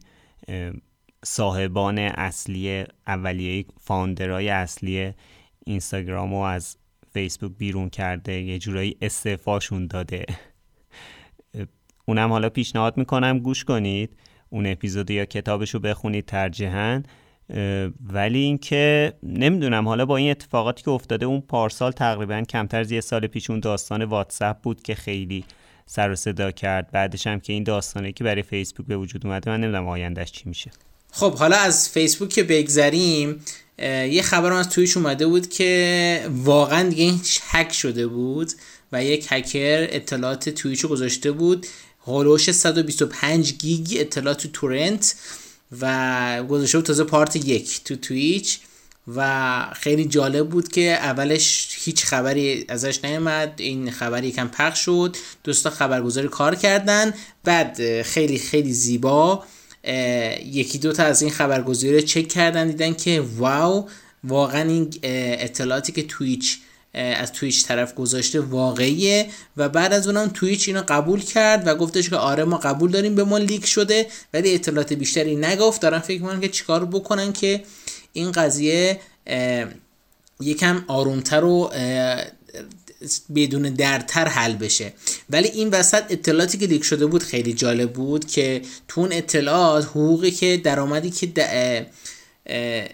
صاحبان 1.23 1.97
اصلی 1.97 2.83
اولیه 3.07 3.65
فاوندرهای 3.81 4.49
اصلی 4.49 5.13
اینستاگرام 5.65 6.31
رو 6.31 6.39
از 6.39 6.77
فیسبوک 7.13 7.51
بیرون 7.57 7.89
کرده 7.89 8.41
یه 8.41 8.59
جورایی 8.59 8.97
استعفاشون 9.01 9.87
داده. 9.87 10.25
اونم 12.05 12.29
حالا 12.29 12.49
پیشنهاد 12.49 12.97
می‌کنم 12.97 13.39
گوش 13.39 13.63
کنید. 13.63 14.09
اون 14.49 14.65
اپیزود 14.65 15.11
یا 15.11 15.25
کتابشو 15.25 15.79
بخونید 15.79 16.25
ترجیحاً. 16.25 17.03
ولی 18.13 18.39
اینکه 18.39 19.13
نمی‌دونم 19.23 19.87
حالا 19.87 20.05
با 20.05 20.17
این 20.17 20.31
اتفاقاتی 20.31 20.83
که 20.83 20.91
افتاده 20.91 21.25
اون 21.25 21.41
پارسال 21.41 21.91
تقریبا 21.91 22.41
کمتر 22.41 22.79
از 22.79 22.91
یه 22.91 23.01
سال 23.01 23.27
پیش 23.27 23.49
اون 23.49 23.59
داستان 23.59 24.03
واتساپ 24.03 24.57
بود 24.61 24.81
که 24.81 24.95
خیلی 24.95 25.45
سر 25.85 26.11
و 26.11 26.15
صدا 26.15 26.51
کرد. 26.51 26.91
بعدش 26.91 27.27
هم 27.27 27.39
که 27.39 27.53
این 27.53 27.63
داستانه 27.63 28.11
که 28.11 28.23
برای 28.23 28.43
فیسبوک 28.43 28.87
به 28.87 28.97
وجود 28.97 29.27
اومده 29.27 29.51
من 29.51 29.61
نمی‌دونم 29.61 29.87
آیندهش 29.87 30.31
چی 30.31 30.43
میشه. 30.45 30.71
خب 31.11 31.33
حالا 31.33 31.57
از 31.57 31.89
فیسبوک 31.89 32.29
که 32.29 32.43
بگذریم 32.43 33.39
یه 33.79 34.21
خبر 34.21 34.51
از 34.51 34.69
تویش 34.69 34.97
اومده 34.97 35.27
بود 35.27 35.49
که 35.49 36.25
واقعا 36.29 36.89
دیگه 36.89 37.13
هک 37.49 37.73
شده 37.73 38.07
بود 38.07 38.51
و 38.91 39.03
یک 39.03 39.27
هکر 39.29 39.87
اطلاعات 39.89 40.49
تویچو 40.49 40.87
گذاشته 40.87 41.31
بود. 41.31 41.65
هولوش 42.05 42.51
125 42.51 43.53
گیگ 43.53 43.87
اطلاعات 43.99 44.37
تو 44.37 44.47
تورنت 44.53 45.15
و 45.81 46.43
گذاشته 46.49 46.77
بود 46.77 46.85
تازه 46.85 47.03
پارت 47.03 47.35
یک 47.35 47.83
تو 47.83 47.95
تویچ 47.95 48.59
و 49.15 49.67
خیلی 49.73 50.05
جالب 50.05 50.49
بود 50.49 50.67
که 50.67 50.91
اولش 50.91 51.77
هیچ 51.79 52.05
خبری 52.05 52.65
ازش 52.69 53.05
نیومد. 53.05 53.53
این 53.57 53.91
خبر 53.91 54.23
یکم 54.23 54.47
پخش 54.47 54.79
شد. 54.85 55.17
دوستا 55.43 55.69
خبرگزاری 55.69 56.27
کار 56.27 56.55
کردن. 56.55 57.13
بعد 57.43 58.01
خیلی 58.01 58.37
خیلی 58.37 58.73
زیبا 58.73 59.43
یکی 60.45 60.77
دو 60.77 60.93
تا 60.93 61.03
از 61.03 61.21
این 61.21 61.31
خبرگزاری 61.31 61.93
رو 61.93 62.01
چک 62.01 62.27
کردن. 62.27 62.67
دیدن 62.67 62.93
که 62.93 63.23
واو 63.37 63.89
واقعا 64.23 64.69
این 64.69 64.93
اطلاعاتی 65.03 65.91
که 65.91 66.03
تویچ 66.03 66.57
از 66.93 67.31
تویچ 67.31 67.65
طرف 67.65 67.95
گذاشته 67.95 68.39
واقعیه 68.39 69.27
و 69.57 69.69
بعد 69.69 69.93
از 69.93 70.07
اونم 70.07 70.27
تویچ 70.27 70.67
اینو 70.67 70.83
قبول 70.87 71.21
کرد 71.21 71.67
و 71.67 71.75
گفتش 71.75 72.09
که 72.09 72.15
آره 72.15 72.43
ما 72.43 72.57
قبول 72.57 72.91
داریم 72.91 73.15
به 73.15 73.23
ما 73.23 73.37
لیک 73.37 73.65
شده 73.65 74.07
ولی 74.33 74.53
اطلاعات 74.55 74.93
بیشتری 74.93 75.35
نگفت. 75.35 75.81
دارن 75.81 75.99
فکر 75.99 76.21
می‌کنن 76.21 76.41
که 76.41 76.49
چیکار 76.49 76.85
بکنن 76.85 77.33
که 77.33 77.63
این 78.13 78.31
قضیه 78.31 78.99
یکم 80.41 80.83
آرومتر 80.87 81.43
و 81.43 81.71
بدون 83.35 83.61
درتر 83.61 84.27
حل 84.27 84.53
بشه. 84.53 84.93
ولی 85.29 85.47
این 85.47 85.69
وسط 85.69 86.03
اطلاعاتی 86.09 86.57
که 86.57 86.65
لیک 86.65 86.83
شده 86.83 87.05
بود 87.05 87.23
خیلی 87.23 87.53
جالب 87.53 87.93
بود 87.93 88.27
که 88.27 88.61
تو 88.87 89.01
اون 89.01 89.13
اطلاعات 89.13 89.85
حقوقی 89.85 90.31
که 90.31 90.57
درآمدی 90.57 91.11
که 91.11 91.27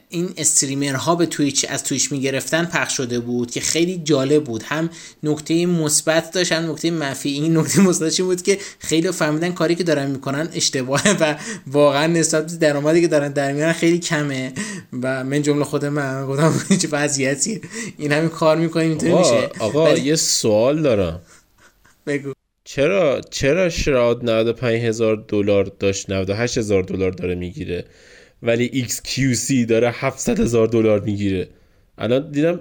این 0.10 0.34
استریمرها 0.38 1.16
به 1.16 1.26
تویچ 1.26 1.66
از 1.70 1.84
تویچ 1.84 2.12
می‌گرفتن 2.12 2.66
پخش 2.66 2.98
شده 2.98 3.20
بود 3.20 3.52
که 3.52 3.60
خیلی 3.60 3.98
جالب 3.98 4.44
بود. 4.44 4.64
هم 4.64 4.90
نکته 5.24 5.66
مثبت 5.66 6.32
داشت 6.32 6.52
هم 6.52 6.72
نکته 6.72 6.92
منفی. 6.92 7.30
این 7.30 7.58
نکته 7.58 7.82
مثبتش 7.82 8.22
بود 8.22 8.42
که 8.42 8.58
خیلی 8.80 9.12
فهمیدن 9.12 9.52
کاری 9.52 9.76
که 9.76 9.84
دارن 9.84 10.12
می‌کنن 10.12 10.50
اشتباهه 10.54 11.18
و 11.20 11.36
واقعا 11.68 12.08
نسبت 12.08 12.52
به 12.52 12.58
درآمدی 12.58 13.02
که 13.02 13.08
دارن 13.08 13.32
در 13.32 13.52
میارن 13.52 13.74
خیلی 13.74 14.00
کمه. 14.00 14.54
و 15.04 15.24
من 15.24 15.42
جمله 15.42 15.64
خود 15.64 15.86
من 15.86 16.26
گفتم 16.26 16.54
چه 16.82 16.88
وضعیتی 16.92 17.62
این 17.98 18.12
همین 18.12 18.30
کار 18.30 18.58
می‌کنیم 18.58 18.90
اینطوری 18.90 19.14
میشه. 19.14 19.50
آقا 19.60 19.92
یه 19.92 20.16
سوال 20.16 20.82
دارم. 20.82 21.22
بگو. 22.08 22.34
چرا 22.64 23.22
چرا 23.30 23.70
شراد 23.70 24.30
95 24.30 24.84
هزار 24.84 25.26
دلار 25.28 25.72
داشت؟ 25.80 26.10
98 26.10 26.58
هزار 26.58 26.84
دلار 26.84 27.12
داره 27.12 27.36
می‌گیره. 27.36 27.86
ولی 28.44 28.86
XQC 28.90 29.66
داره 29.68 29.92
700 29.92 30.40
هزار 30.40 30.68
دلار 30.68 31.00
می‌گیره. 31.00 31.50
الان 31.98 32.32
دیدم 32.32 32.60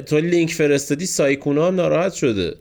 تو 0.00 0.18
لینک 0.18 0.52
فرستادی 0.52 1.06
سایکونا 1.06 1.66
هم 1.66 1.74
ناراحت 1.74 2.12
شده. 2.12 2.54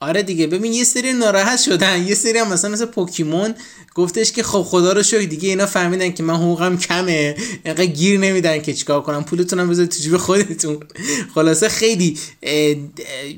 آره 0.00 0.22
دیگه 0.22 0.46
ببین 0.46 0.72
یه 0.72 0.84
سری 0.84 1.12
ناراحت 1.12 1.60
شدن. 1.60 2.06
یه 2.06 2.14
سری 2.14 2.38
هم 2.38 2.52
مثلا 2.52 2.70
مثل 2.70 2.86
پوکیمون 2.86 3.54
گفتش 3.94 4.32
که 4.32 4.42
خب 4.42 4.62
خدا 4.62 4.92
رو 4.92 5.02
شکر 5.02 5.18
دیگه 5.18 5.48
اینا 5.48 5.66
فهمیدن 5.66 6.12
که 6.12 6.22
من 6.22 6.34
حقوقم 6.34 6.78
کمه. 6.78 7.36
اینقدر 7.64 7.86
گیر 7.86 8.20
نمیدن 8.20 8.62
که 8.62 8.72
چیکار 8.72 9.02
کنم. 9.02 9.24
پولتون 9.24 9.60
هم 9.60 9.70
بذارید 9.70 9.90
تو 9.90 10.02
جیب 10.02 10.16
خودتون. 10.16 10.80
خلاصه 11.34 11.68
خیلی 11.68 12.18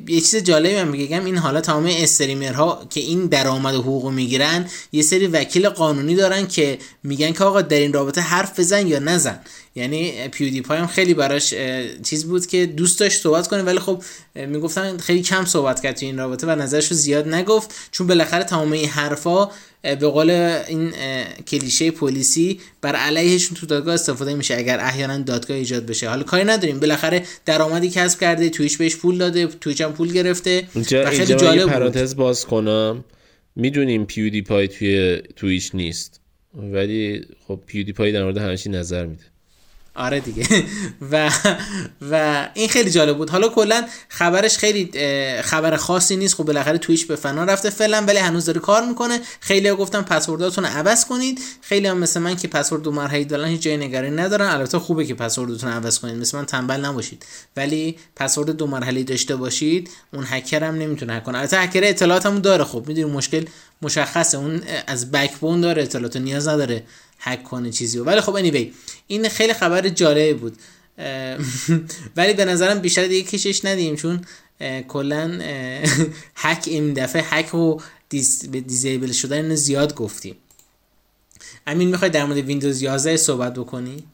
یه 0.09 0.21
چیز 0.21 0.37
جالبی 0.37 0.75
هم 0.75 0.89
میگم. 0.89 1.25
این 1.25 1.37
حالا 1.39 1.61
تمام 1.61 1.87
استریمرها 1.87 2.87
که 2.91 3.01
این 3.01 3.27
درآمد 3.27 3.75
و 3.75 3.83
حقوق 3.83 4.11
می‌گیرن 4.11 4.67
یه 4.93 5.03
سری 5.03 5.27
وکیل 5.27 5.69
قانونی 5.69 6.15
دارن 6.15 6.47
که 6.47 6.79
میگن 7.03 7.33
که 7.33 7.45
آقا 7.45 7.63
در 7.63 7.77
این 7.77 7.93
رابطه 7.93 8.21
حرف 8.21 8.61
بزن 8.61 8.87
یا 8.87 8.99
نزن. 8.99 9.41
یعنی 9.79 10.29
پیودی 10.29 10.61
پای 10.61 10.79
هم 10.79 10.87
خیلی 10.87 11.15
براش 11.15 11.55
چیز 12.03 12.25
بود 12.25 12.47
که 12.47 12.67
دوست 12.67 13.01
داشت 13.01 13.23
صحبت 13.23 13.49
کنه 13.49 13.63
ولی 13.63 13.79
خب 13.79 14.03
می‌گفتن 14.35 14.99
خیلی 14.99 15.23
کم 15.23 15.45
صحبت 15.45 15.83
کرد 15.83 15.97
تو 15.97 16.07
این 16.07 16.19
رابطه 16.19 16.47
و 16.47 16.51
نظرش 16.51 16.89
رو 16.89 16.97
زیاد 16.97 17.29
نگفت 17.29 17.75
چون 17.91 18.07
بالاخره 18.07 18.45
تمام 18.45 18.73
این 18.73 18.89
حرفا 18.89 19.51
به 19.83 19.95
قول 19.97 20.31
این 20.69 20.93
کلیشه 21.47 21.91
پلیسی 21.91 22.61
بر 22.81 22.97
علیهشون 22.97 23.57
تو 23.57 23.67
دادگاه 23.67 23.95
استفاده 23.95 24.35
میشه 24.35 24.57
اگر 24.57 24.81
احیانا 24.81 25.19
دادگاه 25.19 25.57
ایجاد 25.57 25.87
بشه. 25.87 26.09
حالا 26.09 26.23
کاری 26.23 26.45
نداریم. 26.45 26.81
بالاخره 26.81 27.23
درآمدی 27.47 27.91
کسب 27.91 28.21
کرده 28.21 28.51
تویش 28.51 28.77
بهش 28.77 28.97
پول 28.97 29.19
داده 29.19 29.47
تویچ 29.47 29.81
هم 29.81 29.93
پول 29.93 30.13
گرفته 30.13 30.69
اینجا 30.75 31.03
و 31.03 31.11
خیلی 31.11 31.35
جالب 31.35 31.69
پرانتز 31.69 32.17
باز 32.17 32.45
کنم. 32.47 33.05
می‌دونیم 33.57 34.05
پیودی 34.05 34.43
پای 34.43 34.69
توی 34.69 35.23
تویچ 35.37 35.71
نیست 35.75 36.21
ولی 36.55 37.27
خب 37.47 37.61
پیودی 37.67 37.93
پای 37.93 38.13
در 38.13 38.23
مورد 38.23 38.39
همه 38.39 38.59
نظر 38.69 39.07
میده. 39.07 39.25
آره 39.99 40.21
دیگه. 40.21 40.47
و 41.13 41.31
و 42.11 42.47
این 42.55 42.69
خیلی 42.69 42.91
جالب 42.91 43.17
بود. 43.17 43.31
حالا 43.31 43.49
کلا 43.49 43.87
خبرش 44.09 44.59
خیلی 44.59 44.91
خبر 45.43 45.77
خاصی 45.77 46.17
نیست. 46.17 46.35
خب 46.35 46.45
بالاخره 46.45 46.79
تویش 46.79 47.07
به 47.07 47.17
فنا 47.17 47.45
رفته 47.45 47.71
فعلا 47.71 48.05
ولی 48.07 48.19
هنوز 48.19 48.45
داره 48.45 48.61
کار 48.61 48.85
می‌کنه. 48.85 49.21
خیلی 49.41 49.69
ها 49.69 49.77
گفتن 49.77 50.03
پسورداتون 50.03 50.65
رو 50.65 50.71
عوض 50.71 51.05
کنید. 51.05 51.41
خیلی 51.63 51.87
هم 51.87 51.99
مثل 51.99 52.21
من 52.21 52.37
که 52.37 52.49
پسورد 52.49 52.83
دو 52.83 52.93
مرحله 52.93 53.25
دارن 53.25 53.49
هیچ 53.49 53.63
جای 53.63 53.77
نگرانی 53.77 54.17
ندارن. 54.17 54.47
البته 54.47 54.79
خوبه 54.79 55.07
که 55.07 55.15
پسوردتون 55.15 55.71
عوض 55.71 55.99
کنید. 55.99 56.17
مثل 56.17 56.39
من 56.39 56.47
تنبل 56.47 56.85
نباشید. 56.85 57.27
ولی 57.57 57.97
پسورد 58.17 58.51
دو 58.51 58.67
مرحله 58.67 59.03
داشته 59.03 59.37
باشید 59.37 59.91
اون 60.13 60.25
هکر 60.29 60.65
هم 60.65 60.75
نمی‌تونه 60.75 61.13
هک 61.13 61.25
کنه. 61.25 61.39
البته 61.39 61.59
هکر 61.61 61.81
اطلاعاتمون 61.85 62.41
داره. 62.41 62.65
خب 62.65 62.85
می‌دونی 62.87 63.11
مشکل 63.11 63.45
مشخصه. 63.83 64.39
اون 64.39 64.63
از 64.87 65.11
بکبون 65.11 65.61
داره 65.61 65.83
اطلاعات 65.83 66.17
نیاز 66.17 66.49
نداره. 66.49 66.83
هک 67.19 67.43
کنه 67.43 67.71
چیزی 67.71 67.99
ولی 67.99 68.21
خب 68.21 68.51
anyway 68.51 68.67
این 69.07 69.29
خیلی 69.29 69.53
خبر 69.53 69.89
جالبی 69.89 70.33
بود. 70.33 70.57
ولی 72.17 72.35
به 72.35 72.45
نظرم 72.45 72.79
بیشتر 72.79 73.07
دیگه 73.07 73.31
کشش 73.31 73.65
ندیم 73.65 73.97
چون 73.97 74.21
کلا 74.89 75.39
هک 76.35 76.65
این 76.75 76.93
دفعه 76.93 77.23
هک 77.27 77.55
و 77.55 77.79
dis... 78.09 78.51
disable 78.51 79.13
شدن 79.13 79.55
زیاد 79.55 79.95
گفتیم. 79.95 80.37
امین 81.67 81.89
می‌خوای 81.89 82.11
در 82.11 82.25
مورد 82.25 82.39
ویندوز 82.39 82.83
11 82.83 83.17
صحبت 83.17 83.55
بکنی؟ 83.55 84.05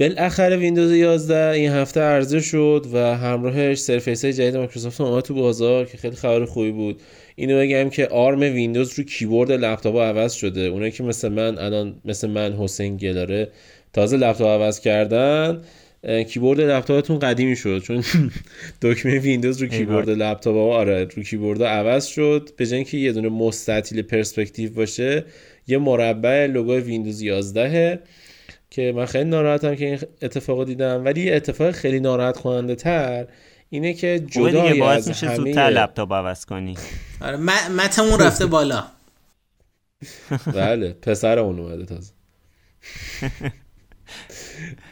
بالاخره 0.00 0.56
ویندوز 0.56 0.92
11 0.92 1.50
این 1.50 1.70
هفته 1.70 2.00
عرضه 2.00 2.40
شد 2.40 2.86
و 2.92 3.16
همراهش 3.16 3.78
سرفیس 3.78 4.24
های 4.24 4.34
جدید 4.34 4.56
مایکروسافت 4.56 5.00
اومد 5.00 5.22
تو 5.22 5.34
بازار 5.34 5.84
که 5.84 5.98
خیلی 5.98 6.16
خبر 6.16 6.44
خوبی 6.44 6.70
بود. 6.70 7.00
اینو 7.40 7.58
بگم 7.58 7.90
که 7.90 8.06
آرم 8.06 8.40
ویندوز 8.40 8.98
رو 8.98 9.04
کیبورد 9.04 9.52
لپتاپ 9.52 9.96
عوض 9.96 10.32
شده. 10.32 10.60
اونایی 10.60 10.92
که 10.92 11.02
مثل 11.02 11.28
من 11.28 11.58
الان 11.58 12.00
مثل 12.04 12.28
من 12.30 12.52
حسین 12.52 12.96
گلاره 12.96 13.48
تازه 13.92 14.16
لپتاپ 14.16 14.48
عوض 14.48 14.80
کردن 14.80 15.62
کیبورد 16.28 16.60
لپتاپتون 16.60 17.18
قدیمی 17.18 17.56
شد 17.56 17.78
چون 17.78 18.04
دکمه 18.82 19.18
ویندوز 19.18 19.62
رو 19.62 19.68
کیبورد 19.68 20.10
لپتاپ 20.10 20.56
آره 20.56 21.04
رو 21.16 21.22
کیبورد 21.22 21.62
عوض 21.62 22.06
شد. 22.06 22.50
به 22.56 22.66
جای 22.66 22.84
که 22.84 22.96
یه 22.96 23.12
دونه 23.12 23.28
مستطیل 23.28 24.02
پرسپکتیو 24.02 24.70
باشه 24.72 25.24
یه 25.66 25.78
مربع 25.78 26.46
لوگو 26.46 26.76
ویندوز 26.76 27.22
11 27.22 28.00
که 28.70 28.92
من 28.96 29.06
خیلی 29.06 29.30
ناراحتم 29.30 29.74
که 29.74 29.86
این 29.86 29.98
اتفاق 30.22 30.66
دیدم. 30.66 31.04
ولی 31.04 31.30
اتفاق 31.30 31.70
خیلی 31.70 32.00
ناراحت 32.00 32.36
کننده 32.36 32.74
تر 32.74 33.26
اینه 33.70 33.94
که 33.94 34.20
جدا 34.26 34.88
از 34.90 35.08
میشه 35.08 35.26
همه 35.26 35.36
زودتر 35.36 35.70
لپتاپ 35.70 36.12
عوض 36.12 36.44
کنی. 36.44 36.74
آره 37.20 37.36
متمون 37.76 38.20
رفته 38.20 38.46
بالا. 38.46 38.84
بله 40.54 40.92
پسر 40.92 41.38
اون 41.38 41.58
اومده 41.58 41.84
تازه. 41.84 42.12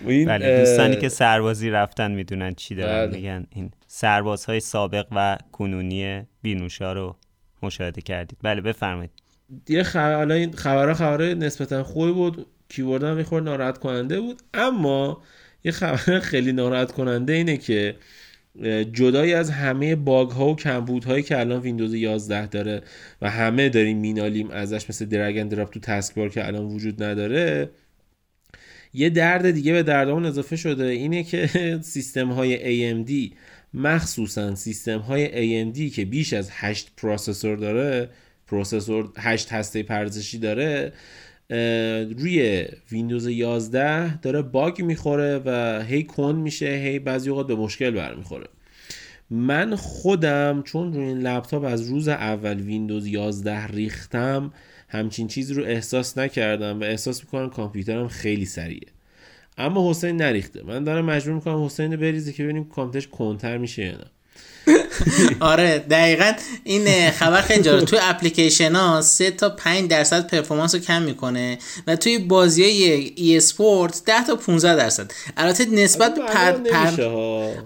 بله 0.27 0.59
دوستانی 0.59 0.97
که 0.97 1.09
سربازی 1.09 1.71
رفتن 1.71 2.11
می‌دونن 2.11 2.55
چی 2.55 2.75
دارن 2.75 3.07
بله. 3.07 3.17
میگن. 3.17 3.47
این 3.51 3.71
سربازهای 3.87 4.61
سابق 4.61 5.07
و 5.17 5.39
کنونی 5.53 6.23
بینوشا 6.43 6.93
رو 6.93 7.17
مشاهده 7.63 8.01
کردید. 8.01 8.39
بله 8.43 8.61
بفرمایید. 8.61 9.11
یه 9.69 9.83
خبر 9.83 10.33
این 10.33 10.53
خبرها 10.53 10.95
خبر 10.95 11.35
نسبتا 11.35 11.85
خوبی 11.85 12.13
بود. 12.13 12.47
کیبورد 12.69 13.05
هم 13.05 13.17
می‌خورد 13.17 13.45
ناراحت 13.45 13.79
کننده 13.79 14.21
بود. 14.21 14.43
اما 14.55 15.23
یه 15.65 15.73
خبر 15.73 16.21
خیلی 16.21 16.53
ناراحت 16.53 16.93
کننده 16.93 17.33
اینه 17.33 17.57
که 17.57 17.97
جدای 18.93 19.35
از 19.35 19.51
همه 19.51 19.97
باگ 19.97 20.31
ها 20.31 20.49
و 20.49 20.57
کمبود 20.57 21.05
هایی 21.05 21.23
که 21.23 21.41
الان 21.41 21.61
ویندوز 21.61 21.95
11 21.95 22.47
داره 22.47 22.83
و 23.23 23.31
همه 23.31 23.69
داریم 23.69 23.99
مینالیم 23.99 24.51
ازش 24.51 24.91
مثل 24.91 25.05
drag 25.05 25.30
and 25.30 25.49
drop 25.49 25.71
تو 25.71 25.81
taskbar 25.81 26.29
که 26.29 26.47
الان 26.47 26.65
وجود 26.65 27.03
نداره 27.03 27.71
یه 28.95 29.11
درد 29.11 29.51
دیگه 29.51 29.73
به 29.73 29.83
دردمون 29.83 30.27
اضافه 30.27 30.57
شده. 30.57 30.85
اینه 30.85 31.23
که 31.23 31.49
سیستم 31.83 32.29
های 32.29 32.59
AMD 33.05 33.35
مخصوصا 33.75 34.55
سیستم 34.55 34.99
های 34.99 35.29
AMD 35.29 35.95
که 35.95 36.05
بیش 36.05 36.33
از 36.33 36.51
8 36.53 36.93
processor 36.97 37.57
داره 37.57 38.09
processor 38.47 39.13
8 39.19 39.53
هسته 39.53 39.83
پردازشی 39.83 40.39
داره 40.39 40.93
روی 42.19 42.67
ویندوز 42.93 43.27
11 43.27 44.17
داره 44.21 44.43
باگ 44.43 44.83
می‌خوره 44.83 45.43
و 45.45 45.83
هی 45.83 46.05
کند 46.05 46.35
میشه 46.35 46.67
هی 46.67 46.99
بعضی 46.99 47.31
اوقات 47.31 47.47
به 47.47 47.55
مشکل 47.55 47.91
برمیخوره. 47.91 48.47
من 49.31 49.77
خودم 49.77 50.63
چون 50.63 50.93
روی 50.93 51.05
این 51.05 51.19
لپتاپ 51.19 51.65
از 51.65 51.83
روز 51.83 52.09
اول 52.09 52.61
ویندوز 52.61 53.07
11 53.07 53.67
ریختم 53.67 54.53
همچین 54.89 55.29
چیزی 55.29 55.55
رو 55.55 55.65
احساس 55.65 56.19
نکردم 56.19 56.81
و 56.81 56.85
احساس 56.85 57.25
می‌کنم 57.25 57.51
کامپیوترم 57.51 58.09
خیلی 58.09 58.45
سریعه. 58.45 58.89
اما 59.59 59.91
حسین 59.91 60.17
نریخته. 60.17 60.63
من 60.63 60.85
دارم 60.85 61.05
مجبور 61.05 61.35
می‌کنم 61.35 61.65
حسین 61.65 61.97
بریزه 61.97 62.33
که 62.33 62.43
ببینیم 62.43 62.65
کامپیوترش 62.65 63.09
کندتر 63.09 63.59
میشه 63.59 63.85
یا 63.85 63.93
نه. 63.93 64.07
آره 65.41 65.79
دقیقا 65.79 66.33
این 66.65 67.11
خبر 67.11 67.41
خیلی 67.41 67.63
جالب. 67.63 67.85
توی 67.85 67.99
اپلیکیشن 68.03 68.75
ها 68.77 69.01
3 69.01 69.31
تا 69.31 69.49
5 69.49 69.91
درصد 69.91 70.27
performance 70.27 70.75
رو 70.75 70.81
کم 70.81 71.03
می‌کنه 71.03 71.59
و 71.87 71.97
توی 71.97 72.19
بازی 72.19 72.63
های 72.63 73.13
e-sport 73.17 74.03
10 74.07 74.25
تا 74.25 74.37
15 74.37 74.77
درصد. 74.77 75.11
البته 75.37 75.65
نسبت 75.65 76.15
به 76.15 76.21
پر... 76.21 76.53
پر... 76.53 77.03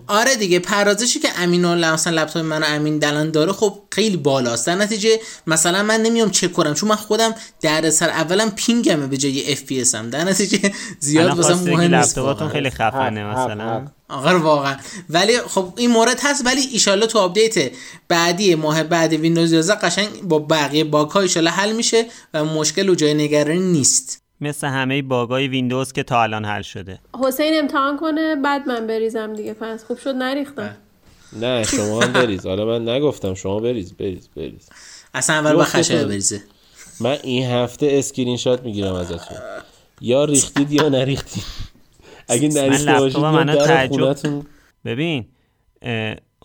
آره 0.06 0.36
دیگه 0.36 0.58
پردازشی 0.58 1.18
که 1.18 1.28
همین 1.38 1.64
الان 1.64 1.92
مثلا 1.92 2.22
لپتاپ 2.22 2.44
من 2.44 2.62
همین 2.66 2.98
الان 2.98 3.30
داره 3.30 3.52
خب 3.52 3.78
خیلی 3.90 4.16
بالاست. 4.16 4.66
در 4.66 4.74
نتیجه 4.74 5.10
مثلا 5.46 5.82
من 5.82 6.00
نمیام 6.00 6.30
چک 6.30 6.52
کنم 6.52 6.74
چون 6.74 6.88
من 6.88 6.96
خودم 6.96 7.34
دردسر 7.60 8.08
اولم 8.08 8.50
ping 8.50 8.88
مه 8.88 9.06
به 9.06 9.16
جای 9.16 9.52
FPS 9.52 9.94
هم 9.94 10.10
در 10.10 10.24
نتیجه 10.24 10.72
زیاد 11.00 11.36
واسه 11.36 11.54
مهم 11.54 11.94
نیست. 11.94 12.18
خیلی 12.52 12.70
خفنه 12.70 13.24
مثلا. 13.24 13.86
آخر 14.12 14.34
واقعا. 14.34 14.76
ولی 15.10 15.38
خب 15.38 15.72
این 15.76 15.90
مورد 15.90 16.20
هست 16.22 16.46
ولی 16.46 16.60
ایشالله 16.60 17.06
تو 17.06 17.18
آپدیت 17.18 17.72
بعدی 18.08 18.54
ماه 18.54 18.82
بعد 18.82 19.12
ویندوز 19.12 19.52
11 19.52 19.74
قشنگ 19.74 20.08
با 20.22 20.38
بقیه 20.38 20.84
باگ 20.84 21.10
ها 21.10 21.20
ایشالله 21.20 21.50
حل 21.50 21.72
میشه 21.72 22.06
و 22.34 22.44
مشکل 22.44 22.88
و 22.88 22.94
جای 22.94 23.14
نگرانی 23.14 23.72
نیست. 23.72 24.22
مثل 24.40 24.66
همه 24.66 25.02
باگای 25.02 25.48
ویندوز 25.48 25.92
که 25.92 26.02
تا 26.02 26.22
الان 26.22 26.44
حل 26.44 26.62
شده. 26.62 26.98
حسین 27.24 27.58
امتحان 27.58 27.96
کنه 27.96 28.36
بعد 28.36 28.68
من 28.68 28.86
بریزم 28.86 29.34
دیگه. 29.34 29.54
پس 29.54 29.84
خوب 29.84 29.98
شد 29.98 30.14
نریختم. 30.14 30.76
نه 31.40 31.64
شما 31.64 32.00
هم 32.00 32.12
بریز. 32.12 32.46
حالا 32.46 32.64
من 32.64 32.88
نگفتم 32.88 33.34
شما 33.34 33.60
بریز 33.60 33.92
بریز 33.92 34.28
بریز. 34.36 34.68
اصلا 35.14 35.36
اول 35.36 35.52
با 35.52 35.64
خشه 35.64 36.04
بریزه. 36.04 36.42
من 37.00 37.18
این 37.22 37.50
هفته 37.50 37.88
اسکرین 37.90 38.36
شات 38.36 38.62
می‌گیرم 38.62 38.94
ازتون. 38.94 39.38
یا 40.00 40.24
ریختید 40.24 40.72
یا 40.72 40.88
نریختید. 40.88 41.44
اگه 42.32 42.48
باشید 42.98 43.18
من 43.18 43.46
تعجب 43.56 44.16
ببین 44.84 45.26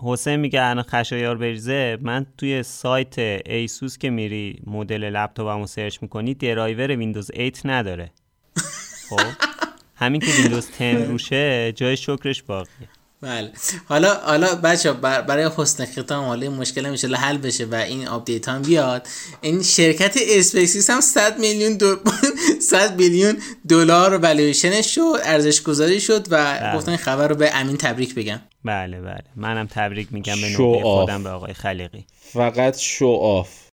حسین 0.03 0.35
میگه 0.35 0.63
الان 0.63 0.83
خشایار 0.83 1.37
بریزه. 1.37 1.97
من 2.01 2.25
توی 2.37 2.63
سایت 2.63 3.19
ایسوس 3.45 3.97
که 3.97 4.09
میری 4.09 4.61
مدل 4.65 5.03
لپتاپمو 5.03 5.67
سرچ 5.67 5.97
می‌کنی 6.01 6.33
درایور 6.33 6.95
ویندوز 6.95 7.31
8 7.35 7.61
نداره. 7.65 8.11
خب؟ 9.09 9.19
همین 10.01 10.21
که 10.21 10.27
ویندوز 10.41 10.69
10 10.79 11.05
روشه 11.05 11.71
جای 11.71 11.97
شکرش 11.97 12.43
باقیه. 12.43 12.89
بله. 13.21 13.51
حالا 13.85 14.13
حالا 14.13 14.55
بچه 14.55 14.93
برای 14.93 15.49
حسن 15.57 15.85
ختام 15.85 16.25
حالا 16.25 16.41
این 16.41 16.51
مشکل 16.51 16.89
میشه 16.89 17.07
حل 17.07 17.37
بشه 17.37 17.65
و 17.65 17.75
این 17.75 18.07
آپدیت 18.07 18.49
هم 18.49 18.61
بیاد. 18.61 19.07
این 19.41 19.63
شرکت 19.63 20.15
اسپیسیس 20.29 20.89
هم 20.89 21.01
100 21.01 21.39
میلیون 21.39 21.77
دو... 21.77 21.95
100 22.71 22.99
میلیون 22.99 23.37
دلار 23.69 24.17
والویشنش 24.17 24.95
شد 24.95 25.15
ارزش 25.23 25.61
گذاری 25.61 25.99
شد 25.99 26.27
و 26.31 26.57
بله. 26.59 26.75
گفتن 26.77 26.91
این 26.91 26.97
خبر 26.97 27.27
رو 27.27 27.35
به 27.35 27.55
امین 27.55 27.77
تبریک 27.77 28.15
بگم. 28.15 28.39
بله 28.65 29.01
بله. 29.01 29.23
منم 29.35 29.67
تبریک 29.67 30.07
میگم 30.13 30.41
به 30.41 30.49
نوبه 30.49 30.83
خودم 30.83 31.23
به 31.23 31.29
آقای 31.29 31.53
خلیقی 31.53 32.05
فقط 32.19 32.77
show 32.77 33.07
off 33.07 33.67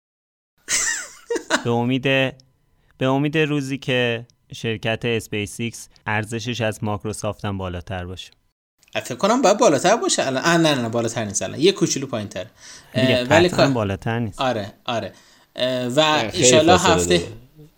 به 1.65 1.71
امید 1.71 2.03
به 2.99 3.07
امید 3.07 3.39
روزی 3.39 3.79
که 3.79 4.27
شرکت 4.55 5.05
اسپیسیکس 5.05 5.89
ارزشش 6.07 6.61
از 6.61 6.85
مایکروسافت 6.85 7.45
هم 7.45 7.59
بالاتر 7.59 8.07
باشه. 8.07 8.31
فکر 9.01 9.15
کنم 9.15 9.43
باید 9.43 9.59
بالاتر 9.59 9.97
باشه. 9.97 10.27
الان 10.27 10.45
نه 10.45 10.75
نه 10.75 10.83
نه 10.83 10.89
بالاتر 10.89 11.25
نیست 11.25 11.43
الان. 11.43 11.61
یه 11.61 11.73
کوچولو 11.73 12.07
پایینتر. 12.07 12.47
ولی 13.31 13.49
بالاتر 13.49 14.19
نیست. 14.19 14.41
آره 14.41 14.73
آره. 14.85 15.13
و 15.97 16.01
ایشالله 16.33 16.81
هفته 16.81 17.23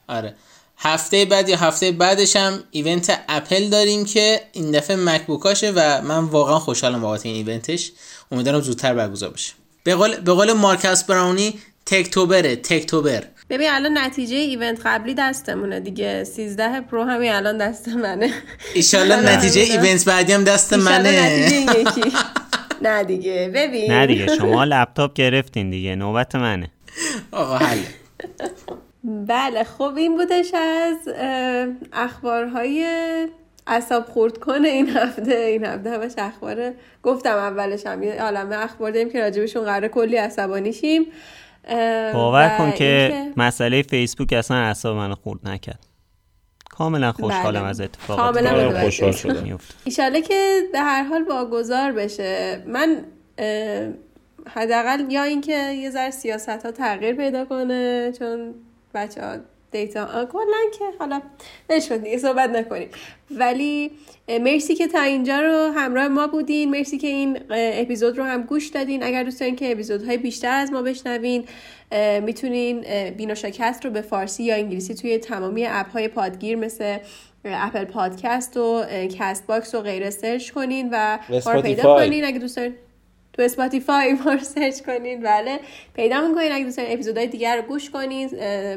آره. 0.08 0.34
هفته 0.78 1.24
بعد 1.24 1.48
یا 1.48 1.56
هفته 1.56 1.92
بعدش 1.92 2.36
هم 2.36 2.64
event 2.70 3.20
اپل 3.28 3.68
داریم 3.68 4.04
که 4.04 4.40
این 4.52 4.70
دفعه 4.70 4.96
MacBook 4.96 5.49
اشه 5.49 5.72
و 5.76 6.02
من 6.02 6.24
واقعا 6.24 6.58
خوشحالم 6.58 7.00
بابت 7.00 7.26
این 7.26 7.34
event 7.34 7.70
ش. 7.70 7.92
امیدوارم 8.32 8.60
زودتر 8.60 8.94
برگزار 8.94 9.30
بشه. 9.30 9.52
به 9.84 9.94
قول 9.94 10.20
به 10.20 10.32
قول 10.32 10.52
Marques 10.52 11.04
Brownlee 11.04 11.58
Techtober 11.86 12.56
ه 12.56 12.63
Techtober 12.63 13.24
ببین 13.50 13.70
الان 13.70 13.98
نتیجه 13.98 14.36
event 14.36 14.80
قبلی 14.84 15.14
دستمونه 15.14 15.80
دیگه. 15.80 16.24
13 16.24 16.80
Pro 16.80 17.04
همین 17.04 17.32
الان 17.32 17.58
دست 17.58 17.88
منه. 17.88 18.30
ایشالله 18.74 19.16
نتیجه 19.36 19.60
event 19.60 20.04
بعدی 20.04 20.32
هم 20.32 20.44
دست 20.44 20.74
منه. 20.74 21.26
نتیجه 21.26 21.80
یکی. 21.80 22.12
نه 22.82 23.04
دیگه. 23.04 23.50
ببین. 23.54 23.92
نه 23.92 24.06
دیگه 24.06 24.26
شما 24.36 24.64
لپتاپ 24.64 25.14
گرفتین 25.14 25.70
دیگه. 25.70 25.94
نوبت 25.94 26.34
منه. 26.34 26.70
آقا 27.32 27.56
حل 27.56 27.78
بله 29.28 29.64
خب 29.64 29.94
این 29.96 30.16
بودش 30.16 30.54
از 30.54 30.96
اخبارهای 31.92 32.86
اصاب 33.66 34.04
خورد 34.04 34.38
کنه 34.38 34.68
این 34.68 34.88
هفته. 34.88 35.34
این 35.34 35.64
هفته 35.64 35.90
همش 35.90 36.12
اخبار 36.18 36.72
گفتم 37.02 37.34
اولش 37.36 37.86
هم 37.86 38.02
یه 38.02 38.22
عالمه 38.22 38.56
اخبار 38.64 38.90
داریم 38.90 39.10
که 39.10 39.20
راجبشون 39.20 39.64
قرار 39.64 39.88
کلی 39.88 40.16
عصبانی 40.16 40.72
شیم. 40.72 41.06
باور 42.14 42.58
کن 42.58 42.72
که 42.72 43.12
مسئله 43.36 43.82
فیسبوک 43.82 44.32
اصلا 44.32 44.56
اعصاب 44.56 44.96
منو 44.96 45.14
خورد 45.14 45.48
نکرد. 45.48 45.86
کاملا 46.70 47.12
خوشحالم 47.12 47.60
بله. 47.60 47.68
از 47.68 47.80
اتفاقات 47.80 48.38
کاملا 48.38 48.80
خوشحال 48.80 49.12
شدم. 49.12 49.58
ایشاله 49.84 50.20
که 50.20 50.60
به 50.72 50.80
هر 50.80 51.02
حال 51.02 51.22
واگذار 51.22 51.92
بشه. 51.92 52.62
من 52.66 53.04
حداقل 54.46 55.04
یا 55.10 55.22
اینکه 55.22 55.70
یه 55.70 55.90
ذره 55.90 56.10
سیاست 56.10 56.48
ها 56.48 56.72
تغییر 56.72 57.14
پیدا 57.14 57.44
کنه 57.44 58.12
چون 58.18 58.54
بچه 58.94 59.26
ها 59.26 59.36
دیتا 59.74 60.24
کلا 60.32 60.78
که 60.78 60.84
حالا 60.98 61.22
نشون 61.70 61.98
دیگه 61.98 62.18
صحبت 62.18 62.50
نکنیم. 62.50 62.88
ولی 63.30 63.90
مرسی 64.28 64.74
که 64.74 64.86
تا 64.86 65.00
اینجا 65.00 65.40
رو 65.40 65.72
همراه 65.76 66.08
ما 66.08 66.26
بودین. 66.26 66.70
مرسی 66.70 66.98
که 66.98 67.06
این 67.06 67.38
اپیزود 67.50 68.18
رو 68.18 68.24
هم 68.24 68.42
گوش 68.42 68.68
دادین. 68.68 69.02
اگر 69.02 69.22
دوست 69.22 69.40
دارین 69.40 69.56
که 69.56 69.72
اپیزودهای 69.72 70.16
بیشتر 70.16 70.50
از 70.50 70.72
ما 70.72 70.82
بشنوین 70.82 71.44
می‌تونین 72.22 72.84
بینوشاکست 73.10 73.84
رو 73.84 73.90
به 73.90 74.00
فارسی 74.00 74.44
یا 74.44 74.54
انگلیسی 74.54 74.94
توی 74.94 75.18
تمامی 75.18 75.66
اپ 75.66 75.90
های 75.90 76.08
پادگیر 76.08 76.56
مثل 76.56 76.98
اپل 77.44 77.84
پادکست 77.84 78.56
و 78.56 78.84
کست 79.18 79.46
باکس 79.46 79.74
و 79.74 79.80
غیره 79.80 80.10
سرچ 80.10 80.50
کنین 80.50 80.88
و 80.92 81.18
ما 81.46 81.52
رو 81.52 81.62
پیدا 81.62 81.82
کنین. 81.82 82.24
اگه 82.24 82.38
دوست 82.38 82.56
دارین 82.56 82.74
تو 83.34 83.42
اسپاتیفای 83.42 84.12
ما 84.24 84.38
سرچ 84.38 84.82
کنین. 84.82 85.20
بله. 85.20 85.60
پیدا 85.94 86.28
می‌کنین. 86.28 86.52
اگه 86.52 86.64
دوست 86.64 86.76
دارین 86.76 86.92
اپیزودهای 86.92 87.26
دیگر 87.26 87.56
رو 87.56 87.62
گوش 87.62 87.90
کنین. 87.90 88.30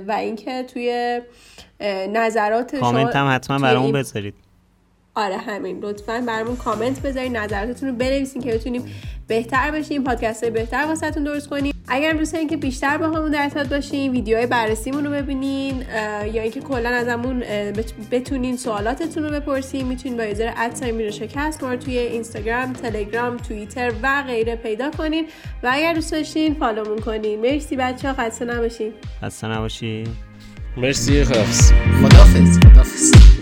و 0.07 0.11
اینکه 0.11 0.63
توی 0.63 1.21
نظرات 2.13 2.75
کامنت 2.75 3.15
هم 3.15 3.35
حتما 3.35 3.59
برامون 3.59 3.91
بذارید. 3.91 4.33
آره 5.15 5.37
همین. 5.37 5.79
لطفا 5.79 6.23
برامون 6.27 6.55
کامنت 6.55 7.01
بذارید 7.01 7.37
نظراتتون 7.37 7.89
رو 7.89 7.95
بنویسین 7.95 8.41
که 8.41 8.51
بتونیم 8.51 8.85
بهتر 9.27 9.71
بشیم. 9.71 10.03
پادکست 10.03 10.43
های 10.43 10.51
بهتر 10.51 10.85
واسهتون 10.85 11.23
درست 11.23 11.49
کنیم. 11.49 11.76
اگر 11.89 12.13
دوست 12.13 12.33
دارین 12.33 12.47
که 12.47 12.57
بیشتر 12.57 12.97
با 12.97 13.05
همون 13.05 13.31
در 13.31 13.41
ارتباط 13.41 13.67
باشیم 13.67 14.11
ویدیوهای 14.11 14.47
بررسیمون 14.47 15.05
رو 15.05 15.11
ببینین 15.11 15.81
یا 16.33 16.41
اینکه 16.41 16.59
کلا 16.59 16.89
ازمون 16.89 17.43
بتونین 18.11 18.57
سوالاتتون 18.57 19.23
رو 19.23 19.29
بپرسین 19.29 19.87
می‌تونین 19.87 20.17
با 20.17 20.25
یوزر 20.25 20.53
ادساین 20.57 20.95
میره 20.95 21.11
شکست 21.11 21.63
ما 21.63 21.75
توی 21.75 21.97
اینستاگرام 21.97 22.73
تلگرام 22.73 23.37
توییتر 23.37 23.91
و 24.03 24.23
غیره 24.27 24.55
پیدا 24.55 24.91
کنین. 24.91 25.25
و 25.63 25.69
اگر 25.73 25.93
دوست 25.93 26.11
داشتین 26.11 26.53
فالومون 26.53 26.99
کنین. 26.99 27.41
مرسی 27.41 27.75
بچه 27.75 28.07
ها 28.07 28.13
خسته 28.13 28.45
نباشین. 28.45 28.91
خسته 29.21 29.47
نباشین. 29.47 30.07
مرسی 30.77 31.23
خدافز 31.23 31.71
خدافز 32.01 32.59
خدافز 32.59 33.36